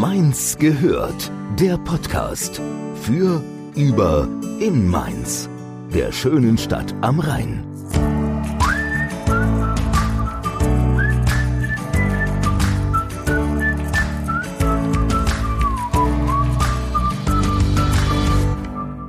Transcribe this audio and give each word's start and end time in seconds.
Mainz 0.00 0.58
gehört. 0.58 1.32
Der 1.58 1.78
Podcast 1.78 2.60
für, 3.00 3.42
über, 3.74 4.28
in 4.60 4.86
Mainz. 4.90 5.48
Der 5.94 6.12
schönen 6.12 6.58
Stadt 6.58 6.94
am 7.00 7.18
Rhein. 7.18 7.64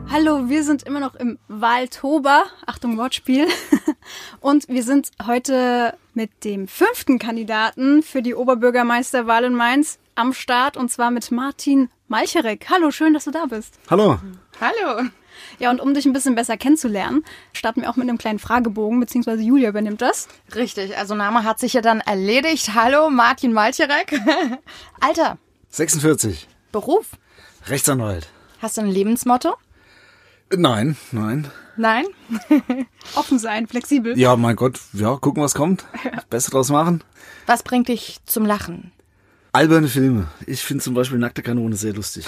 Hallo, 0.10 0.48
wir 0.48 0.64
sind 0.64 0.84
immer 0.84 1.02
noch 1.02 1.16
im 1.16 1.38
Wahltober. 1.50 2.46
Achtung, 2.66 2.98
Wortspiel. 2.98 3.48
Und 4.40 4.70
wir 4.70 4.84
sind 4.84 5.12
heute 5.28 5.98
mit 6.14 6.46
dem 6.46 6.70
fünften 6.70 7.20
Kandidaten 7.20 8.04
für 8.04 8.22
die 8.22 8.36
Oberbürgermeisterwahl 8.36 9.44
in 9.44 9.54
Mainz 9.54 10.00
am 10.18 10.34
Start 10.34 10.78
und 10.78 10.92
zwar 10.92 11.12
mit 11.12 11.32
Martin 11.32 11.90
Malcherek. 12.08 12.68
Hallo, 12.70 12.92
schön, 12.92 13.14
dass 13.14 13.26
du 13.26 13.32
da 13.32 13.46
bist. 13.46 13.80
Hallo. 13.90 14.20
Hallo. 14.60 15.10
Ja, 15.60 15.70
und 15.70 15.80
um 15.80 15.94
dich 15.94 16.06
ein 16.06 16.14
bisschen 16.14 16.36
besser 16.36 16.58
kennenzulernen, 16.58 17.24
starten 17.54 17.82
wir 17.82 17.90
auch 17.90 17.96
mit 17.96 18.10
einem 18.10 18.18
kleinen 18.18 18.40
Fragebogen, 18.40 19.00
beziehungsweise 19.00 19.44
Julia 19.44 19.70
übernimmt 19.70 20.02
das. 20.02 20.28
Richtig, 20.56 20.98
also 20.98 21.14
Name 21.14 21.44
hat 21.44 21.60
sich 21.60 21.74
ja 21.74 21.82
dann 21.82 22.00
erledigt. 22.00 22.72
Hallo, 22.74 23.10
Martin 23.10 23.54
Malcherek. 23.54 24.20
Alter. 25.00 25.38
46. 25.70 26.48
Beruf. 26.72 27.12
Rechtsanwalt. 27.68 28.28
Hast 28.60 28.78
du 28.78 28.82
ein 28.82 28.88
Lebensmotto? 28.90 29.56
Nein, 30.56 30.98
nein. 31.12 31.52
Nein? 31.76 32.06
Offen 33.16 33.38
sein, 33.38 33.68
flexibel. 33.68 34.18
Ja, 34.18 34.36
mein 34.36 34.56
Gott, 34.56 34.80
ja, 34.94 35.16
gucken, 35.18 35.44
was 35.44 35.54
kommt. 35.54 35.86
Das 36.16 36.26
Beste 36.26 36.52
draus 36.52 36.70
machen. 36.70 37.04
Was 37.46 37.62
bringt 37.62 37.90
dich 37.90 38.18
zum 38.26 38.46
Lachen? 38.46 38.92
Alberne 39.52 39.88
Filme. 39.88 40.28
Ich 40.46 40.62
finde 40.62 40.84
zum 40.84 40.94
Beispiel 40.94 41.18
Nackte 41.18 41.42
Kanone 41.42 41.76
sehr 41.76 41.94
lustig. 41.94 42.26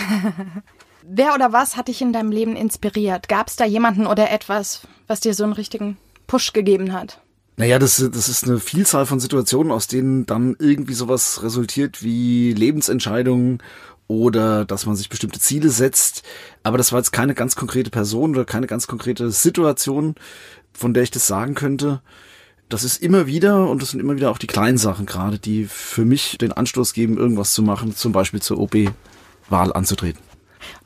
Wer 1.04 1.34
oder 1.34 1.54
was 1.54 1.76
hat 1.76 1.88
dich 1.88 2.02
in 2.02 2.14
deinem 2.14 2.32
Leben 2.32 2.56
inspiriert? 2.56 3.30
Gab 3.30 3.48
es 3.48 3.56
da 3.56 3.66
jemanden 3.66 4.06
oder 4.06 4.32
etwas, 4.32 4.82
was 5.08 5.20
dir 5.20 5.34
so 5.34 5.44
einen 5.44 5.54
richtigen 5.54 5.98
Push 6.28 6.54
gegeben 6.54 6.94
hat? 6.94 7.22
Naja, 7.58 7.78
das, 7.78 7.98
das 7.98 8.30
ist 8.30 8.46
eine 8.46 8.60
Vielzahl 8.60 9.06
von 9.06 9.20
Situationen, 9.20 9.72
aus 9.72 9.88
denen 9.88 10.26
dann 10.26 10.56
irgendwie 10.60 10.94
sowas 10.94 11.44
resultiert 11.44 12.04
wie 12.04 12.54
Lebensentscheidungen 12.54 13.62
oder 14.08 14.66
dass 14.66 14.86
man 14.86 14.96
sich 14.96 15.10
bestimmte 15.10 15.40
Ziele 15.40 15.70
setzt. 15.70 16.24
Aber 16.64 16.78
das 16.78 16.92
war 16.92 17.00
jetzt 17.00 17.12
keine 17.12 17.36
ganz 17.36 17.56
konkrete 17.56 17.90
Person 17.90 18.32
oder 18.32 18.46
keine 18.46 18.68
ganz 18.68 18.88
konkrete 18.88 19.30
Situation, 19.32 20.16
von 20.74 20.94
der 20.94 21.04
ich 21.04 21.12
das 21.12 21.28
sagen 21.28 21.54
könnte. 21.54 22.02
Das 22.70 22.84
ist 22.84 23.02
immer 23.02 23.26
wieder, 23.28 23.68
und 23.68 23.82
das 23.82 23.92
sind 23.92 24.00
immer 24.00 24.16
wieder 24.16 24.30
auch 24.30 24.38
die 24.38 24.48
kleinen 24.48 24.78
Sachen 24.78 25.06
gerade, 25.06 25.40
die 25.40 25.66
für 25.66 26.06
mich 26.06 26.38
den 26.38 26.52
Anstoß 26.52 26.94
geben, 26.94 27.18
irgendwas 27.18 27.54
zu 27.54 27.64
machen, 27.64 27.96
zum 27.96 28.12
Beispiel 28.12 28.42
zur 28.42 28.60
OB-Wahl 28.60 29.74
anzutreten. 29.74 30.22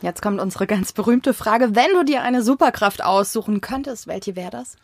Jetzt 0.01 0.21
kommt 0.21 0.39
unsere 0.39 0.65
ganz 0.65 0.93
berühmte 0.93 1.33
Frage. 1.33 1.75
Wenn 1.75 1.91
du 1.93 2.05
dir 2.05 2.21
eine 2.21 2.41
Superkraft 2.41 3.03
aussuchen 3.03 3.59
könntest, 3.59 4.07
welche 4.07 4.35
wäre 4.35 4.51
das? 4.51 4.77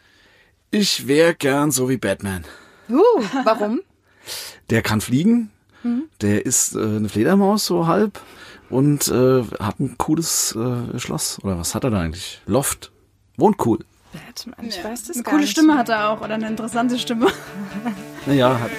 Ich 0.72 1.08
wäre 1.08 1.36
gern 1.36 1.72
so 1.72 1.89
wie 1.89 1.97
Batman. 1.97 2.44
Uh, 2.89 3.02
warum? 3.44 3.81
Der 4.70 4.81
kann 4.81 5.02
fliegen, 5.02 5.50
der 6.22 6.45
ist 6.45 6.75
äh, 6.75 6.80
eine 6.80 7.09
Fledermaus 7.09 7.66
so 7.66 7.88
halb 7.88 8.20
und 8.70 9.08
äh, 9.08 9.44
hat 9.59 9.80
ein 9.80 9.97
cooles 9.97 10.55
äh, 10.55 11.00
Schloss. 11.00 11.39
Oder 11.44 11.58
was 11.58 11.73
hat 11.73 11.83
er 11.83 11.89
da 11.89 12.00
eigentlich? 12.00 12.42
Loft. 12.45 12.92
Wohnt 13.38 13.66
cool. 13.66 13.80
Batman, 14.13 14.67
ich 14.67 14.77
Ja. 14.77 14.83
weiß 14.85 15.03
das 15.03 15.17
Eine 15.17 15.23
gar 15.23 15.31
coole 15.31 15.41
nicht. 15.43 15.52
Stimme 15.52 15.77
hat 15.77 15.89
er 15.89 16.09
auch 16.09 16.21
oder 16.21 16.33
eine 16.35 16.47
interessante 16.47 16.97
Stimme. 16.99 17.27
Naja, 18.25 18.59
hat, 18.59 18.69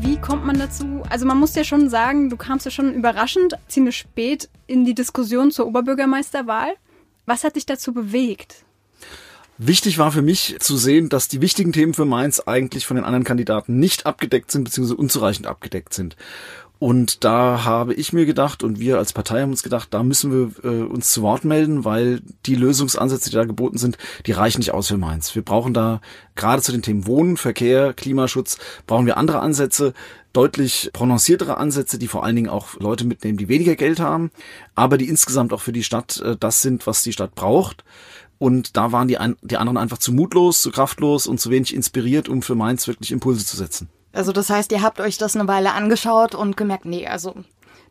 Wie 0.00 0.16
kommt 0.16 0.44
man 0.44 0.58
dazu? 0.58 1.02
Also 1.08 1.26
man 1.26 1.38
muss 1.38 1.54
ja 1.54 1.64
schon 1.64 1.88
sagen, 1.88 2.28
du 2.30 2.36
kamst 2.36 2.64
ja 2.64 2.70
schon 2.70 2.92
überraschend 2.94 3.54
ziemlich 3.68 3.96
spät 3.96 4.48
in 4.66 4.84
die 4.84 4.94
Diskussion 4.94 5.50
zur 5.50 5.66
Oberbürgermeisterwahl. 5.66 6.72
Was 7.26 7.44
hat 7.44 7.56
dich 7.56 7.66
dazu 7.66 7.92
bewegt? 7.92 8.64
Wichtig 9.58 9.98
war 9.98 10.10
für 10.10 10.22
mich 10.22 10.56
zu 10.58 10.76
sehen, 10.76 11.08
dass 11.08 11.28
die 11.28 11.40
wichtigen 11.40 11.72
Themen 11.72 11.94
für 11.94 12.04
Mainz 12.06 12.40
eigentlich 12.40 12.84
von 12.86 12.96
den 12.96 13.04
anderen 13.04 13.22
Kandidaten 13.22 13.78
nicht 13.78 14.06
abgedeckt 14.06 14.50
sind, 14.50 14.64
beziehungsweise 14.64 14.96
unzureichend 14.96 15.46
abgedeckt 15.46 15.94
sind. 15.94 16.16
Und 16.82 17.22
da 17.22 17.62
habe 17.62 17.94
ich 17.94 18.12
mir 18.12 18.26
gedacht 18.26 18.64
und 18.64 18.80
wir 18.80 18.98
als 18.98 19.12
Partei 19.12 19.42
haben 19.42 19.52
uns 19.52 19.62
gedacht, 19.62 19.94
da 19.94 20.02
müssen 20.02 20.32
wir 20.32 20.64
äh, 20.68 20.82
uns 20.82 21.12
zu 21.12 21.22
Wort 21.22 21.44
melden, 21.44 21.84
weil 21.84 22.22
die 22.44 22.56
Lösungsansätze, 22.56 23.30
die 23.30 23.36
da 23.36 23.44
geboten 23.44 23.78
sind, 23.78 23.98
die 24.26 24.32
reichen 24.32 24.58
nicht 24.58 24.74
aus 24.74 24.88
für 24.88 24.96
Mainz. 24.96 25.32
Wir 25.36 25.42
brauchen 25.42 25.74
da 25.74 26.00
gerade 26.34 26.60
zu 26.60 26.72
den 26.72 26.82
Themen 26.82 27.06
Wohnen, 27.06 27.36
Verkehr, 27.36 27.94
Klimaschutz, 27.94 28.58
brauchen 28.88 29.06
wir 29.06 29.16
andere 29.16 29.38
Ansätze, 29.38 29.92
deutlich 30.32 30.90
prononciertere 30.92 31.56
Ansätze, 31.56 32.00
die 32.00 32.08
vor 32.08 32.24
allen 32.24 32.34
Dingen 32.34 32.50
auch 32.50 32.74
Leute 32.80 33.04
mitnehmen, 33.04 33.38
die 33.38 33.46
weniger 33.46 33.76
Geld 33.76 34.00
haben, 34.00 34.32
aber 34.74 34.98
die 34.98 35.08
insgesamt 35.08 35.52
auch 35.52 35.60
für 35.60 35.72
die 35.72 35.84
Stadt 35.84 36.20
äh, 36.20 36.36
das 36.36 36.62
sind, 36.62 36.88
was 36.88 37.04
die 37.04 37.12
Stadt 37.12 37.36
braucht. 37.36 37.84
Und 38.38 38.76
da 38.76 38.90
waren 38.90 39.06
die, 39.06 39.18
ein, 39.18 39.36
die 39.42 39.56
anderen 39.56 39.76
einfach 39.76 39.98
zu 39.98 40.12
mutlos, 40.12 40.62
zu 40.62 40.72
kraftlos 40.72 41.28
und 41.28 41.38
zu 41.38 41.50
wenig 41.50 41.76
inspiriert, 41.76 42.28
um 42.28 42.42
für 42.42 42.56
Mainz 42.56 42.88
wirklich 42.88 43.12
Impulse 43.12 43.46
zu 43.46 43.56
setzen. 43.56 43.88
Also 44.12 44.32
das 44.32 44.50
heißt, 44.50 44.72
ihr 44.72 44.82
habt 44.82 45.00
euch 45.00 45.18
das 45.18 45.36
eine 45.36 45.48
Weile 45.48 45.72
angeschaut 45.72 46.34
und 46.34 46.56
gemerkt, 46.56 46.84
nee, 46.84 47.06
also 47.06 47.34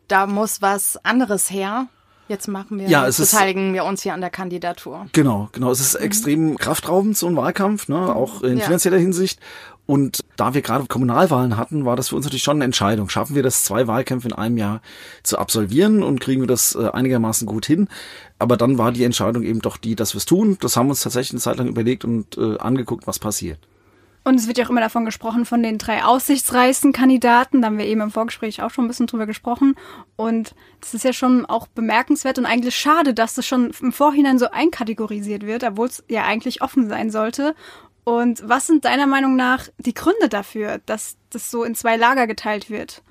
da 0.08 0.26
muss 0.26 0.62
was 0.62 1.02
anderes 1.04 1.50
her. 1.50 1.86
Jetzt 2.28 2.46
machen 2.48 2.78
wir, 2.78 2.88
Ja, 2.88 3.06
es 3.06 3.18
ist- 3.18 3.32
beteiligen 3.32 3.74
wir 3.74 3.84
uns 3.84 4.02
hier 4.02 4.14
an 4.14 4.20
der 4.20 4.30
Kandidatur. 4.30 5.06
Genau, 5.12 5.48
genau. 5.52 5.70
Es 5.72 5.80
ist 5.80 5.96
extrem 5.96 6.56
kraftraubend, 6.56 7.16
so 7.16 7.26
ein 7.26 7.36
Wahlkampf, 7.36 7.88
ne? 7.88 8.14
auch 8.14 8.42
in 8.42 8.58
Ja. 8.58 8.64
finanzieller 8.64 8.96
Hinsicht. 8.96 9.40
Und 9.84 10.20
da 10.36 10.54
wir 10.54 10.62
gerade 10.62 10.86
Kommunalwahlen 10.86 11.56
hatten, 11.56 11.84
war 11.84 11.96
das 11.96 12.08
für 12.10 12.16
uns 12.16 12.24
natürlich 12.24 12.44
schon 12.44 12.58
eine 12.58 12.64
Entscheidung. 12.64 13.08
Schaffen 13.08 13.34
wir 13.34 13.42
das, 13.42 13.64
zwei 13.64 13.88
Wahlkämpfe 13.88 14.28
in 14.28 14.32
einem 14.32 14.56
Jahr 14.56 14.80
zu 15.24 15.36
absolvieren 15.38 16.04
und 16.04 16.20
kriegen 16.20 16.40
wir 16.40 16.46
das 16.46 16.76
äh, 16.76 16.88
einigermaßen 16.88 17.46
gut 17.46 17.66
hin? 17.66 17.88
Aber 18.38 18.56
dann 18.56 18.78
war 18.78 18.92
die 18.92 19.02
Entscheidung 19.04 19.42
eben 19.42 19.60
doch 19.60 19.76
die, 19.76 19.96
dass 19.96 20.14
wir 20.14 20.18
es 20.18 20.24
tun. 20.24 20.56
Das 20.60 20.76
haben 20.76 20.86
wir 20.86 20.90
uns 20.90 21.02
tatsächlich 21.02 21.32
eine 21.32 21.40
Zeit 21.40 21.58
lang 21.58 21.66
überlegt 21.66 22.04
und 22.04 22.38
äh, 22.38 22.56
angeguckt, 22.58 23.08
was 23.08 23.18
passiert. 23.18 23.58
Und 24.24 24.36
es 24.36 24.46
wird 24.46 24.58
ja 24.58 24.64
auch 24.64 24.70
immer 24.70 24.80
davon 24.80 25.04
gesprochen, 25.04 25.44
von 25.44 25.62
den 25.62 25.78
drei 25.78 26.04
aussichtsreichsten 26.04 26.92
Kandidaten. 26.92 27.60
Da 27.60 27.66
haben 27.66 27.78
wir 27.78 27.86
eben 27.86 28.00
im 28.00 28.10
Vorgespräch 28.10 28.62
auch 28.62 28.70
schon 28.70 28.84
ein 28.84 28.88
bisschen 28.88 29.08
drüber 29.08 29.26
gesprochen. 29.26 29.74
Und 30.16 30.54
das 30.80 30.94
ist 30.94 31.04
ja 31.04 31.12
schon 31.12 31.44
auch 31.46 31.66
bemerkenswert 31.66 32.38
und 32.38 32.46
eigentlich 32.46 32.76
schade, 32.76 33.14
dass 33.14 33.34
das 33.34 33.46
schon 33.46 33.72
im 33.80 33.92
Vorhinein 33.92 34.38
so 34.38 34.50
einkategorisiert 34.50 35.44
wird, 35.44 35.64
obwohl 35.64 35.88
es 35.88 36.04
ja 36.08 36.24
eigentlich 36.24 36.62
offen 36.62 36.88
sein 36.88 37.10
sollte. 37.10 37.54
Und 38.04 38.48
was 38.48 38.66
sind 38.66 38.84
deiner 38.84 39.06
Meinung 39.06 39.36
nach 39.36 39.68
die 39.78 39.94
Gründe 39.94 40.28
dafür, 40.28 40.80
dass 40.86 41.16
das 41.30 41.50
so 41.50 41.64
in 41.64 41.74
zwei 41.74 41.96
Lager 41.96 42.26
geteilt 42.26 42.70
wird? 42.70 43.02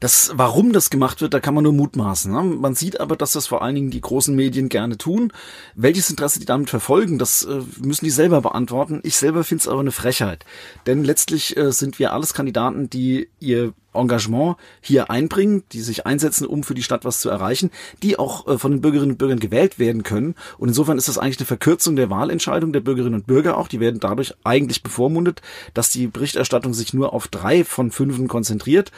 Das, 0.00 0.32
warum 0.34 0.72
das 0.72 0.90
gemacht 0.90 1.20
wird, 1.20 1.32
da 1.32 1.40
kann 1.40 1.54
man 1.54 1.64
nur 1.64 1.72
mutmaßen. 1.72 2.30
Ne? 2.30 2.42
Man 2.42 2.74
sieht 2.74 3.00
aber, 3.00 3.16
dass 3.16 3.32
das 3.32 3.46
vor 3.46 3.62
allen 3.62 3.74
Dingen 3.74 3.90
die 3.90 4.00
großen 4.00 4.34
Medien 4.34 4.68
gerne 4.68 4.98
tun. 4.98 5.32
Welches 5.74 6.10
Interesse 6.10 6.38
die 6.38 6.46
damit 6.46 6.68
verfolgen, 6.68 7.18
das 7.18 7.44
äh, 7.44 7.62
müssen 7.80 8.04
die 8.04 8.10
selber 8.10 8.42
beantworten. 8.42 9.00
Ich 9.04 9.16
selber 9.16 9.42
finde 9.44 9.62
es 9.62 9.68
aber 9.68 9.80
eine 9.80 9.92
Frechheit. 9.92 10.44
Denn 10.86 11.02
letztlich 11.02 11.56
äh, 11.56 11.72
sind 11.72 11.98
wir 11.98 12.12
alles 12.12 12.34
Kandidaten, 12.34 12.90
die 12.90 13.28
ihr 13.40 13.72
Engagement 13.96 14.56
hier 14.80 15.10
einbringen, 15.10 15.62
die 15.72 15.80
sich 15.80 16.06
einsetzen, 16.06 16.46
um 16.46 16.62
für 16.62 16.74
die 16.74 16.82
Stadt 16.82 17.04
was 17.04 17.20
zu 17.20 17.30
erreichen, 17.30 17.70
die 18.02 18.18
auch 18.18 18.46
äh, 18.46 18.58
von 18.58 18.72
den 18.72 18.80
Bürgerinnen 18.82 19.12
und 19.12 19.18
Bürgern 19.18 19.40
gewählt 19.40 19.78
werden 19.78 20.02
können. 20.02 20.34
Und 20.58 20.68
insofern 20.68 20.98
ist 20.98 21.08
das 21.08 21.18
eigentlich 21.18 21.38
eine 21.38 21.46
Verkürzung 21.46 21.96
der 21.96 22.10
Wahlentscheidung 22.10 22.72
der 22.72 22.80
Bürgerinnen 22.80 23.14
und 23.14 23.26
Bürger 23.26 23.56
auch. 23.56 23.68
Die 23.68 23.80
werden 23.80 24.00
dadurch 24.00 24.34
eigentlich 24.44 24.82
bevormundet, 24.82 25.40
dass 25.74 25.90
die 25.90 26.06
Berichterstattung 26.06 26.74
sich 26.74 26.92
nur 26.92 27.12
auf 27.12 27.28
drei 27.28 27.64
von 27.64 27.90
fünfen 27.90 28.28
konzentriert. 28.28 28.92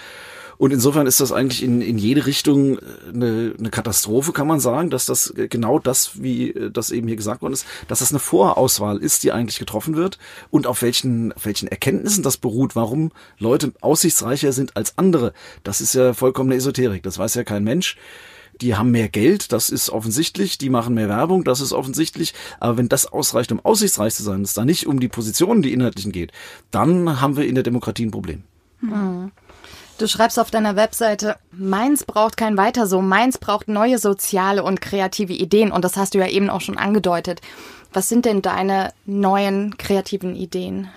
Und 0.59 0.73
insofern 0.73 1.07
ist 1.07 1.21
das 1.21 1.31
eigentlich 1.33 1.63
in, 1.63 1.81
in 1.81 1.99
jede 1.99 2.27
Richtung 2.27 2.79
äh, 2.79 2.83
eine, 3.15 3.55
eine 3.59 3.71
Katastrophe, 3.71 4.33
kann 4.33 4.49
man 4.49 4.61
sagen, 4.61 4.91
dass 4.91 5.07
das 5.07 5.33
äh, 5.37 5.49
genau 5.49 5.79
das, 5.79 6.21
wie 6.23 6.51
äh, 6.51 6.71
das 6.71 6.91
eben 6.91 7.07
hier 7.07 7.17
gesagt 7.17 7.43
worden 7.43 7.53
ist, 7.55 7.65
dass 7.87 8.01
das 8.01 8.11
eine 8.11 8.19
Vorauswahl 8.19 8.99
ist, 8.99 9.23
die 9.23 9.33
eigentlich 9.33 9.61
getroffen 9.61 9.97
wird 9.97 10.19
und 10.51 10.66
auf 10.66 10.83
welchen, 10.83 11.33
auf 11.33 11.47
welchen 11.47 11.69
Erkenntnissen 11.69 12.25
das 12.25 12.37
beruht, 12.37 12.75
warum 12.75 13.13
Leute 13.39 13.72
aussichtsreicher 13.81 14.53
sind 14.53 14.77
als 14.77 14.99
andere. 14.99 15.33
Das 15.63 15.81
ist 15.81 15.95
ja 15.95 16.13
vollkommene 16.13 16.57
Esoterik, 16.57 17.04
das 17.04 17.19
weiß 17.19 17.34
ja 17.37 17.45
kein 17.45 17.65
Mensch. 17.65 17.97
Die 18.61 18.75
haben 18.75 18.91
mehr 18.91 19.09
Geld, 19.09 19.53
das 19.53 19.71
ist 19.71 19.89
offensichtlich, 19.89 20.59
die 20.59 20.69
machen 20.69 20.93
mehr 20.93 21.09
Werbung, 21.09 21.45
das 21.45 21.61
ist 21.61 21.72
offensichtlich, 21.72 22.34
aber 22.59 22.77
wenn 22.77 22.89
das 22.89 23.07
ausreicht, 23.07 23.53
um 23.53 23.61
aussichtsreich 23.61 24.13
zu 24.16 24.25
sein, 24.25 24.43
es 24.43 24.54
da 24.54 24.65
nicht 24.65 24.89
um 24.89 24.99
die 24.99 25.07
Positionen, 25.07 25.63
die 25.63 25.72
inhaltlichen 25.72 26.11
geht, 26.11 26.33
dann 26.72 27.21
haben 27.21 27.37
wir 27.37 27.47
in 27.47 27.54
der 27.54 27.63
Demokratie 27.63 28.07
ein 28.07 28.11
Problem. 28.11 28.43
Du 29.98 30.06
schreibst 30.06 30.39
auf 30.39 30.53
deiner 30.53 30.77
Webseite, 30.77 31.36
Mainz 31.50 32.04
braucht 32.04 32.36
kein 32.36 32.56
Weiter 32.56 32.86
so, 32.86 33.03
Mainz 33.03 33.36
braucht 33.36 33.66
neue 33.66 33.98
soziale 33.98 34.62
und 34.62 34.80
kreative 34.80 35.33
Ideen 35.33 35.72
und 35.72 35.84
das 35.84 35.97
hast 35.97 36.15
du 36.15 36.18
ja 36.18 36.28
eben 36.28 36.50
auch 36.50 36.60
schon 36.60 36.78
angedeutet. 36.78 37.41
Was 37.92 38.09
sind 38.09 38.24
denn 38.24 38.41
deine 38.41 38.92
neuen 39.06 39.77
kreativen 39.77 40.36
Ideen? 40.36 40.89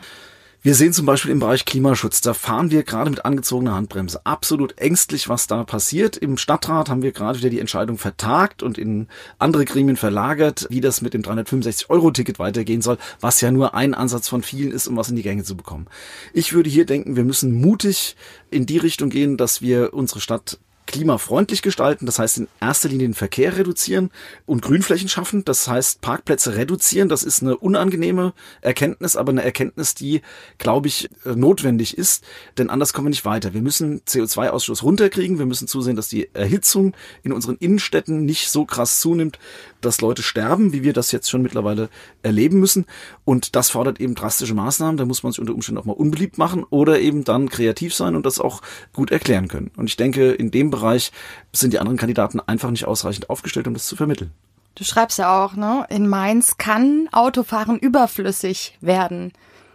Wir 0.64 0.76
sehen 0.76 0.94
zum 0.94 1.08
Beispiel 1.08 1.32
im 1.32 1.40
Bereich 1.40 1.66
Klimaschutz, 1.66 2.22
da 2.22 2.36
fahren 2.36 2.70
wir 2.70 2.84
gerade 2.84 3.10
mit 3.10 3.26
angezogener 3.26 3.74
Handbremse. 3.74 4.24
Absolut 4.28 4.78
ängstlich, 4.78 5.28
was 5.28 5.48
da 5.48 5.64
passiert. 5.64 6.18
Im 6.18 6.38
Stadtrat 6.38 6.88
haben 6.88 7.02
wir 7.02 7.12
gerade 7.12 7.40
wieder 7.40 7.50
die 7.50 7.60
Entscheidung 7.60 7.98
vertagt 7.98 8.62
und 8.62 8.78
in 8.78 9.08
andere 9.40 9.66
Gremien 9.66 9.98
verlagert, 9.98 10.68
wie 10.70 10.80
das 10.80 11.02
mit 11.02 11.16
dem 11.16 11.24
365-Euro-Ticket 11.24 12.38
weitergehen 12.38 12.84
soll, 12.84 13.00
was 13.20 13.42
ja 13.42 13.50
nur 13.50 13.74
ein 13.74 13.96
Ansatz 13.96 14.30
von 14.30 14.44
vielen 14.44 14.72
ist, 14.72 14.86
um 14.86 14.96
was 14.98 15.10
in 15.10 15.16
die 15.16 15.24
Gänge 15.24 15.44
zu 15.44 15.58
bekommen. 15.58 15.88
Ich 16.32 16.54
würde 16.54 16.70
hier 16.70 16.86
denken, 16.86 17.16
wir 17.16 17.24
müssen 17.24 17.60
mutig 17.60 18.16
in 18.52 18.68
die 18.68 18.78
Richtung 18.78 19.10
gehen, 19.10 19.38
dass 19.38 19.64
wir 19.64 19.96
unsere 19.96 20.22
Stadt 20.22 20.60
klimafreundlich 20.88 21.62
gestalten, 21.62 22.06
das 22.06 22.20
heißt 22.20 22.40
in 22.40 22.48
erster 22.60 22.90
Linie 22.90 23.08
den 23.08 23.14
Verkehr 23.14 23.58
reduzieren 23.58 24.12
und 24.46 24.62
Grünflächen 24.62 25.10
schaffen, 25.10 25.46
das 25.46 25.68
heißt 25.68 26.02
Parkplätze 26.02 26.56
reduzieren, 26.56 27.10
das 27.10 27.24
ist 27.24 27.42
eine 27.42 27.58
unangenehme 27.58 28.34
Erkenntnis, 28.62 29.16
aber 29.16 29.32
eine 29.32 29.44
Erkenntnis, 29.44 29.96
die, 29.96 30.22
glaube 30.58 30.88
ich, 30.88 31.10
äh, 31.26 31.36
notwendig 31.36 31.98
ist, 31.98 32.24
denn 32.58 32.70
anders 32.70 32.94
kommen 32.94 33.08
wir 33.08 33.12
nicht 33.12 33.26
weiter. 33.26 33.54
Wir 33.54 33.62
müssen 33.62 34.02
CO2-Ausstoß 34.02 34.84
runterkriegen, 34.84 35.40
wir 35.40 35.46
müssen 35.46 35.68
zusehen, 35.68 35.96
dass 35.96 36.10
die 36.10 36.30
Erhitzung 36.34 36.94
in 37.24 37.32
unseren 37.32 37.58
Innenstädten 37.58 38.26
nicht 38.26 38.50
so 38.50 38.66
krass 38.66 39.00
zunimmt, 39.00 39.40
dass 39.82 40.02
Leute 40.02 40.24
sterben, 40.24 40.74
wie 40.74 40.84
wir 40.84 40.94
das 40.94 41.12
jetzt 41.12 41.30
schon 41.30 41.42
mittlerweile 41.42 41.90
erleben 42.24 42.60
müssen 42.60 42.86
und 43.26 43.56
das 43.56 43.70
fordert 43.70 44.00
eben 44.00 44.16
drastische 44.16 44.54
Maßnahmen, 44.54 44.98
da 44.98 45.06
muss 45.06 45.24
man 45.24 45.32
sich 45.32 45.40
unter 45.40 45.54
Umständen 45.54 45.80
auch 45.80 45.86
mal 45.86 45.94
unbeliebt 45.94 46.38
machen 46.38 46.64
oder 46.70 47.00
eben 47.00 47.24
dann 47.24 47.50
kreativ 47.50 47.94
sein 47.94 48.16
und 48.16 48.26
das 48.26 48.40
auch 48.40 48.62
gut 48.94 49.12
erklären 49.12 49.48
können. 49.48 49.72
Und 49.78 49.88
ich 49.88 49.98
denke, 49.98 50.32
in 50.32 50.52
dem 50.52 50.70
Bereich 50.70 51.12
sind 51.52 51.74
die 51.74 51.80
anderen 51.80 51.98
Kandidaten 51.98 52.40
einfach 52.40 52.72
nicht 52.72 52.86
ausreichend 52.86 53.30
aufgestellt, 53.30 53.68
um 53.68 53.74
das 53.74 53.86
zu 53.86 53.96
vermitteln. 53.96 54.32
Du 54.76 54.84
schreibst 54.84 55.18
ja 55.18 55.44
auch, 55.44 55.56
ne? 55.56 55.86
In 55.90 56.08
Mainz 56.08 56.58
kann 56.58 57.10
Autofahren 57.12 57.78
überflüssig 57.78 58.78
werden. 58.80 59.34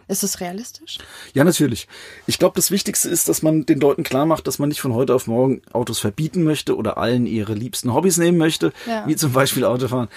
Ist 0.09 0.23
es 0.23 0.39
realistisch? 0.39 0.99
Ja, 1.33 1.43
natürlich. 1.43 1.87
Ich 2.27 2.39
glaube, 2.39 2.55
das 2.55 2.71
Wichtigste 2.71 3.09
ist, 3.09 3.27
dass 3.27 3.41
man 3.41 3.65
den 3.65 3.79
Leuten 3.79 4.03
klar 4.03 4.25
macht, 4.25 4.47
dass 4.47 4.57
man 4.57 4.69
nicht 4.69 4.79
von 4.79 4.93
heute 4.93 5.13
auf 5.13 5.27
morgen 5.27 5.61
Autos 5.73 5.99
verbieten 5.99 6.43
möchte 6.43 6.77
oder 6.77 6.97
allen 6.97 7.25
ihre 7.25 7.53
liebsten 7.53 7.93
Hobbys 7.93 8.17
nehmen 8.17 8.37
möchte, 8.37 8.71
ja. 8.85 9.05
wie 9.05 9.17
zum 9.17 9.33
Beispiel 9.33 9.65
Autofahren, 9.65 10.07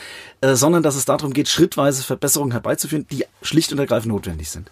äh, 0.43 0.55
sondern 0.55 0.85
dass 0.85 0.95
es 0.95 1.07
darum 1.07 1.33
geht, 1.33 1.49
schrittweise 1.49 2.05
Verbesserungen 2.05 2.53
herbeizuführen, 2.53 3.07
die 3.11 3.25
schlicht 3.43 3.73
und 3.73 3.79
ergreifend 3.79 4.13
notwendig 4.13 4.51
sind. 4.51 4.71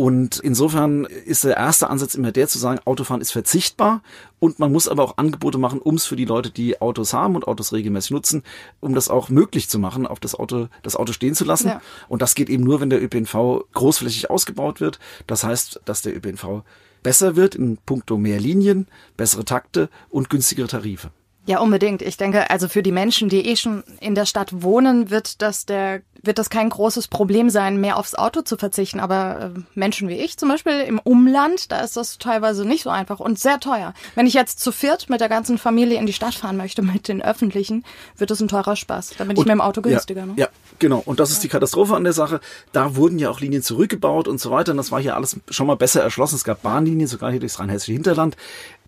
Und 0.00 0.38
insofern 0.38 1.06
ist 1.06 1.42
der 1.42 1.56
erste 1.56 1.90
Ansatz 1.90 2.14
immer 2.14 2.30
der 2.30 2.46
zu 2.46 2.56
sagen, 2.56 2.78
Autofahren 2.84 3.20
ist 3.20 3.32
verzichtbar 3.32 4.00
und 4.38 4.60
man 4.60 4.70
muss 4.70 4.86
aber 4.86 5.02
auch 5.02 5.18
Angebote 5.18 5.58
machen, 5.58 5.80
um 5.80 5.96
es 5.96 6.06
für 6.06 6.14
die 6.14 6.24
Leute, 6.24 6.50
die 6.52 6.80
Autos 6.80 7.12
haben 7.12 7.34
und 7.34 7.48
Autos 7.48 7.72
regelmäßig 7.72 8.12
nutzen, 8.12 8.44
um 8.78 8.94
das 8.94 9.08
auch 9.08 9.28
möglich 9.28 9.68
zu 9.68 9.80
machen, 9.80 10.06
auf 10.06 10.20
das 10.20 10.36
Auto, 10.36 10.68
das 10.84 10.94
Auto 10.94 11.12
stehen 11.12 11.34
zu 11.34 11.44
lassen. 11.44 11.66
Ja. 11.66 11.82
Und 12.08 12.22
das 12.22 12.36
geht 12.36 12.48
eben 12.48 12.62
nur, 12.62 12.80
wenn 12.80 12.90
der 12.90 13.02
ÖPNV 13.02 13.64
großflächig 13.74 14.30
ausgebaut 14.30 14.80
wird. 14.80 15.00
Das 15.26 15.42
heißt, 15.42 15.80
dass 15.84 16.00
der 16.02 16.16
ÖPNV 16.16 16.62
besser 17.02 17.34
wird 17.34 17.56
in 17.56 17.76
puncto 17.78 18.18
mehr 18.18 18.38
Linien, 18.38 18.86
bessere 19.16 19.44
Takte 19.44 19.90
und 20.10 20.30
günstigere 20.30 20.68
Tarife. 20.68 21.10
Ja, 21.48 21.60
unbedingt. 21.60 22.02
Ich 22.02 22.18
denke, 22.18 22.50
also 22.50 22.68
für 22.68 22.82
die 22.82 22.92
Menschen, 22.92 23.30
die 23.30 23.46
eh 23.46 23.56
schon 23.56 23.82
in 24.00 24.14
der 24.14 24.26
Stadt 24.26 24.62
wohnen, 24.62 25.08
wird 25.08 25.40
das 25.40 25.64
der 25.64 26.02
wird 26.22 26.38
das 26.38 26.50
kein 26.50 26.68
großes 26.68 27.08
Problem 27.08 27.48
sein, 27.48 27.80
mehr 27.80 27.96
aufs 27.96 28.14
Auto 28.14 28.42
zu 28.42 28.56
verzichten. 28.56 29.00
Aber 29.00 29.52
äh, 29.56 29.60
Menschen 29.74 30.08
wie 30.08 30.14
ich 30.14 30.36
zum 30.36 30.48
Beispiel 30.48 30.80
im 30.80 30.98
Umland, 30.98 31.70
da 31.72 31.80
ist 31.80 31.96
das 31.96 32.18
teilweise 32.18 32.64
nicht 32.66 32.82
so 32.82 32.90
einfach 32.90 33.20
und 33.20 33.38
sehr 33.38 33.60
teuer. 33.60 33.94
Wenn 34.14 34.26
ich 34.26 34.34
jetzt 34.34 34.60
zu 34.60 34.72
viert 34.72 35.08
mit 35.08 35.20
der 35.20 35.28
ganzen 35.28 35.58
Familie 35.58 35.98
in 35.98 36.06
die 36.06 36.12
Stadt 36.12 36.34
fahren 36.34 36.56
möchte, 36.56 36.82
mit 36.92 37.08
den 37.08 37.22
Öffentlichen, 37.22 37.84
wird 38.16 38.30
das 38.30 38.40
ein 38.40 38.48
teurer 38.48 38.76
Spaß. 38.76 39.14
Da 39.16 39.24
bin 39.24 39.32
ich 39.32 39.38
und, 39.38 39.46
mit 39.46 39.52
dem 39.52 39.60
Auto 39.60 39.80
günstiger. 39.80 40.20
Ja, 40.20 40.26
ne? 40.26 40.34
ja, 40.36 40.48
genau. 40.78 41.02
Und 41.04 41.20
das 41.20 41.30
ist 41.30 41.42
die 41.42 41.48
Katastrophe 41.48 41.94
an 41.96 42.04
der 42.04 42.12
Sache. 42.12 42.40
Da 42.72 42.96
wurden 42.96 43.18
ja 43.18 43.30
auch 43.30 43.40
Linien 43.40 43.62
zurückgebaut 43.62 44.28
und 44.28 44.40
so 44.40 44.50
weiter. 44.50 44.72
Und 44.72 44.76
das 44.78 44.92
war 44.92 45.00
hier 45.00 45.16
alles 45.16 45.36
schon 45.48 45.66
mal 45.66 45.76
besser 45.76 46.02
erschlossen. 46.02 46.34
Es 46.34 46.44
gab 46.44 46.62
Bahnlinien, 46.62 47.08
sogar 47.08 47.30
hier 47.30 47.40
durchs 47.40 47.58
rheinhessische 47.58 47.92
Hinterland. 47.92 48.36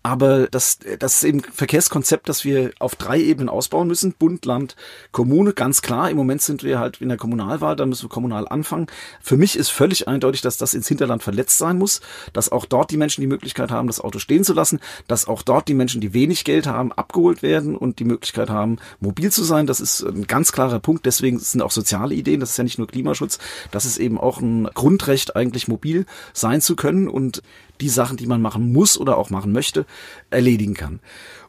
Aber 0.03 0.47
das, 0.47 0.79
das 0.97 1.15
ist 1.15 1.23
eben 1.23 1.41
Verkehrskonzept, 1.41 2.27
das 2.27 2.43
wir 2.43 2.71
auf 2.79 2.95
drei 2.95 3.19
Ebenen 3.19 3.49
ausbauen 3.49 3.87
müssen. 3.87 4.13
Bund, 4.13 4.45
Land, 4.45 4.75
Kommune, 5.11 5.53
ganz 5.53 5.83
klar. 5.83 6.09
Im 6.09 6.17
Moment 6.17 6.41
sind 6.41 6.63
wir 6.63 6.79
halt 6.79 7.01
in 7.01 7.09
der 7.09 7.19
Kommunalwahl, 7.19 7.75
da 7.75 7.85
müssen 7.85 8.05
wir 8.05 8.09
kommunal 8.09 8.47
anfangen. 8.47 8.87
Für 9.21 9.37
mich 9.37 9.55
ist 9.55 9.69
völlig 9.69 10.07
eindeutig, 10.07 10.41
dass 10.41 10.57
das 10.57 10.73
ins 10.73 10.87
Hinterland 10.87 11.21
verletzt 11.21 11.59
sein 11.59 11.77
muss, 11.77 12.01
dass 12.33 12.51
auch 12.51 12.65
dort 12.65 12.89
die 12.89 12.97
Menschen 12.97 13.21
die 13.21 13.27
Möglichkeit 13.27 13.69
haben, 13.69 13.87
das 13.87 13.99
Auto 13.99 14.17
stehen 14.17 14.43
zu 14.43 14.53
lassen, 14.53 14.79
dass 15.07 15.27
auch 15.27 15.43
dort 15.43 15.67
die 15.67 15.75
Menschen, 15.75 16.01
die 16.01 16.15
wenig 16.15 16.45
Geld 16.45 16.65
haben, 16.65 16.91
abgeholt 16.91 17.43
werden 17.43 17.75
und 17.75 17.99
die 17.99 18.05
Möglichkeit 18.05 18.49
haben, 18.49 18.77
mobil 19.01 19.31
zu 19.31 19.43
sein. 19.43 19.67
Das 19.67 19.79
ist 19.79 20.01
ein 20.01 20.25
ganz 20.25 20.51
klarer 20.51 20.79
Punkt. 20.79 21.05
Deswegen 21.05 21.37
sind 21.37 21.61
auch 21.61 21.71
soziale 21.71 22.15
Ideen, 22.15 22.39
das 22.39 22.51
ist 22.51 22.57
ja 22.57 22.63
nicht 22.63 22.79
nur 22.79 22.87
Klimaschutz, 22.87 23.37
das 23.69 23.85
ist 23.85 23.99
eben 23.99 24.17
auch 24.17 24.41
ein 24.41 24.63
Grundrecht, 24.73 25.35
eigentlich 25.35 25.67
mobil 25.67 26.07
sein 26.33 26.59
zu 26.59 26.75
können 26.75 27.07
und 27.07 27.43
die 27.81 27.89
Sachen, 27.89 28.17
die 28.17 28.27
man 28.27 28.41
machen 28.41 28.71
muss 28.71 28.97
oder 28.97 29.17
auch 29.17 29.29
machen 29.29 29.51
möchte, 29.51 29.85
erledigen 30.29 30.73
kann. 30.73 30.99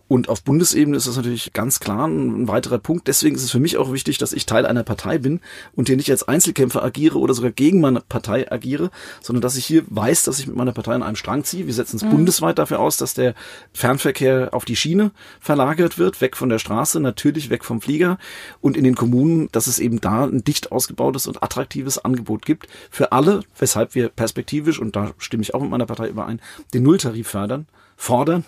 Und 0.08 0.28
auf 0.28 0.43
Bundesebene 0.43 0.96
ist 0.96 1.06
das 1.06 1.16
natürlich 1.16 1.52
ganz 1.52 1.81
klar 1.81 2.06
ein 2.06 2.46
weiterer 2.46 2.78
Punkt. 2.78 3.08
Deswegen 3.08 3.34
ist 3.34 3.44
es 3.44 3.50
für 3.50 3.60
mich 3.60 3.78
auch 3.78 3.93
wichtig, 3.93 4.19
dass 4.19 4.32
ich 4.32 4.44
Teil 4.44 4.66
einer 4.66 4.82
Partei 4.82 5.19
bin 5.19 5.40
und 5.75 5.88
hier 5.88 5.96
nicht 5.96 6.10
als 6.10 6.28
Einzelkämpfer 6.28 6.84
agiere 6.84 7.19
oder 7.19 7.32
sogar 7.32 7.50
gegen 7.50 7.81
meine 7.81 8.00
Partei 8.00 8.50
agiere, 8.50 8.90
sondern 9.22 9.40
dass 9.40 9.56
ich 9.56 9.64
hier 9.64 9.84
weiß, 9.88 10.25
dass 10.25 10.38
ich 10.38 10.46
mit 10.46 10.56
meiner 10.56 10.72
Partei 10.72 10.93
an 10.93 11.02
einem 11.02 11.16
Strang 11.16 11.44
ziehe. 11.44 11.66
Wir 11.66 11.75
setzen 11.75 11.96
es 11.96 12.02
mhm. 12.02 12.10
bundesweit 12.10 12.58
dafür 12.58 12.81
aus, 12.81 12.99
dass 12.99 13.14
der 13.14 13.34
Fernverkehr 13.72 14.50
auf 14.52 14.64
die 14.64 14.76
Schiene 14.76 15.12
verlagert 15.40 15.99
wird, 15.99 16.20
weg 16.20 16.37
von 16.37 16.50
der 16.50 16.58
Straße, 16.58 17.00
natürlich 17.00 17.49
weg 17.49 17.64
vom 17.64 17.81
Flieger 17.81 18.19
und 18.60 18.76
in 18.76 18.84
den 18.84 18.94
Kommunen, 18.94 19.49
dass 19.52 19.66
es 19.66 19.78
eben 19.78 20.00
da 20.00 20.25
ein 20.25 20.44
dicht 20.44 20.72
ausgebautes 20.72 21.26
und 21.26 21.43
attraktives 21.43 21.99
Angebot 21.99 22.44
gibt 22.44 22.69
für 22.90 23.12
alle, 23.12 23.43
weshalb 23.58 23.94
wir 23.94 24.08
perspektivisch, 24.08 24.78
und 24.78 24.94
da 24.94 25.12
stimme 25.19 25.43
ich 25.43 25.54
auch 25.54 25.62
mit 25.62 25.70
meiner 25.70 25.87
Partei 25.87 26.08
überein, 26.08 26.40
den 26.75 26.82
Nulltarif 26.82 27.28
fördern 27.28 27.66
fordern, 28.02 28.44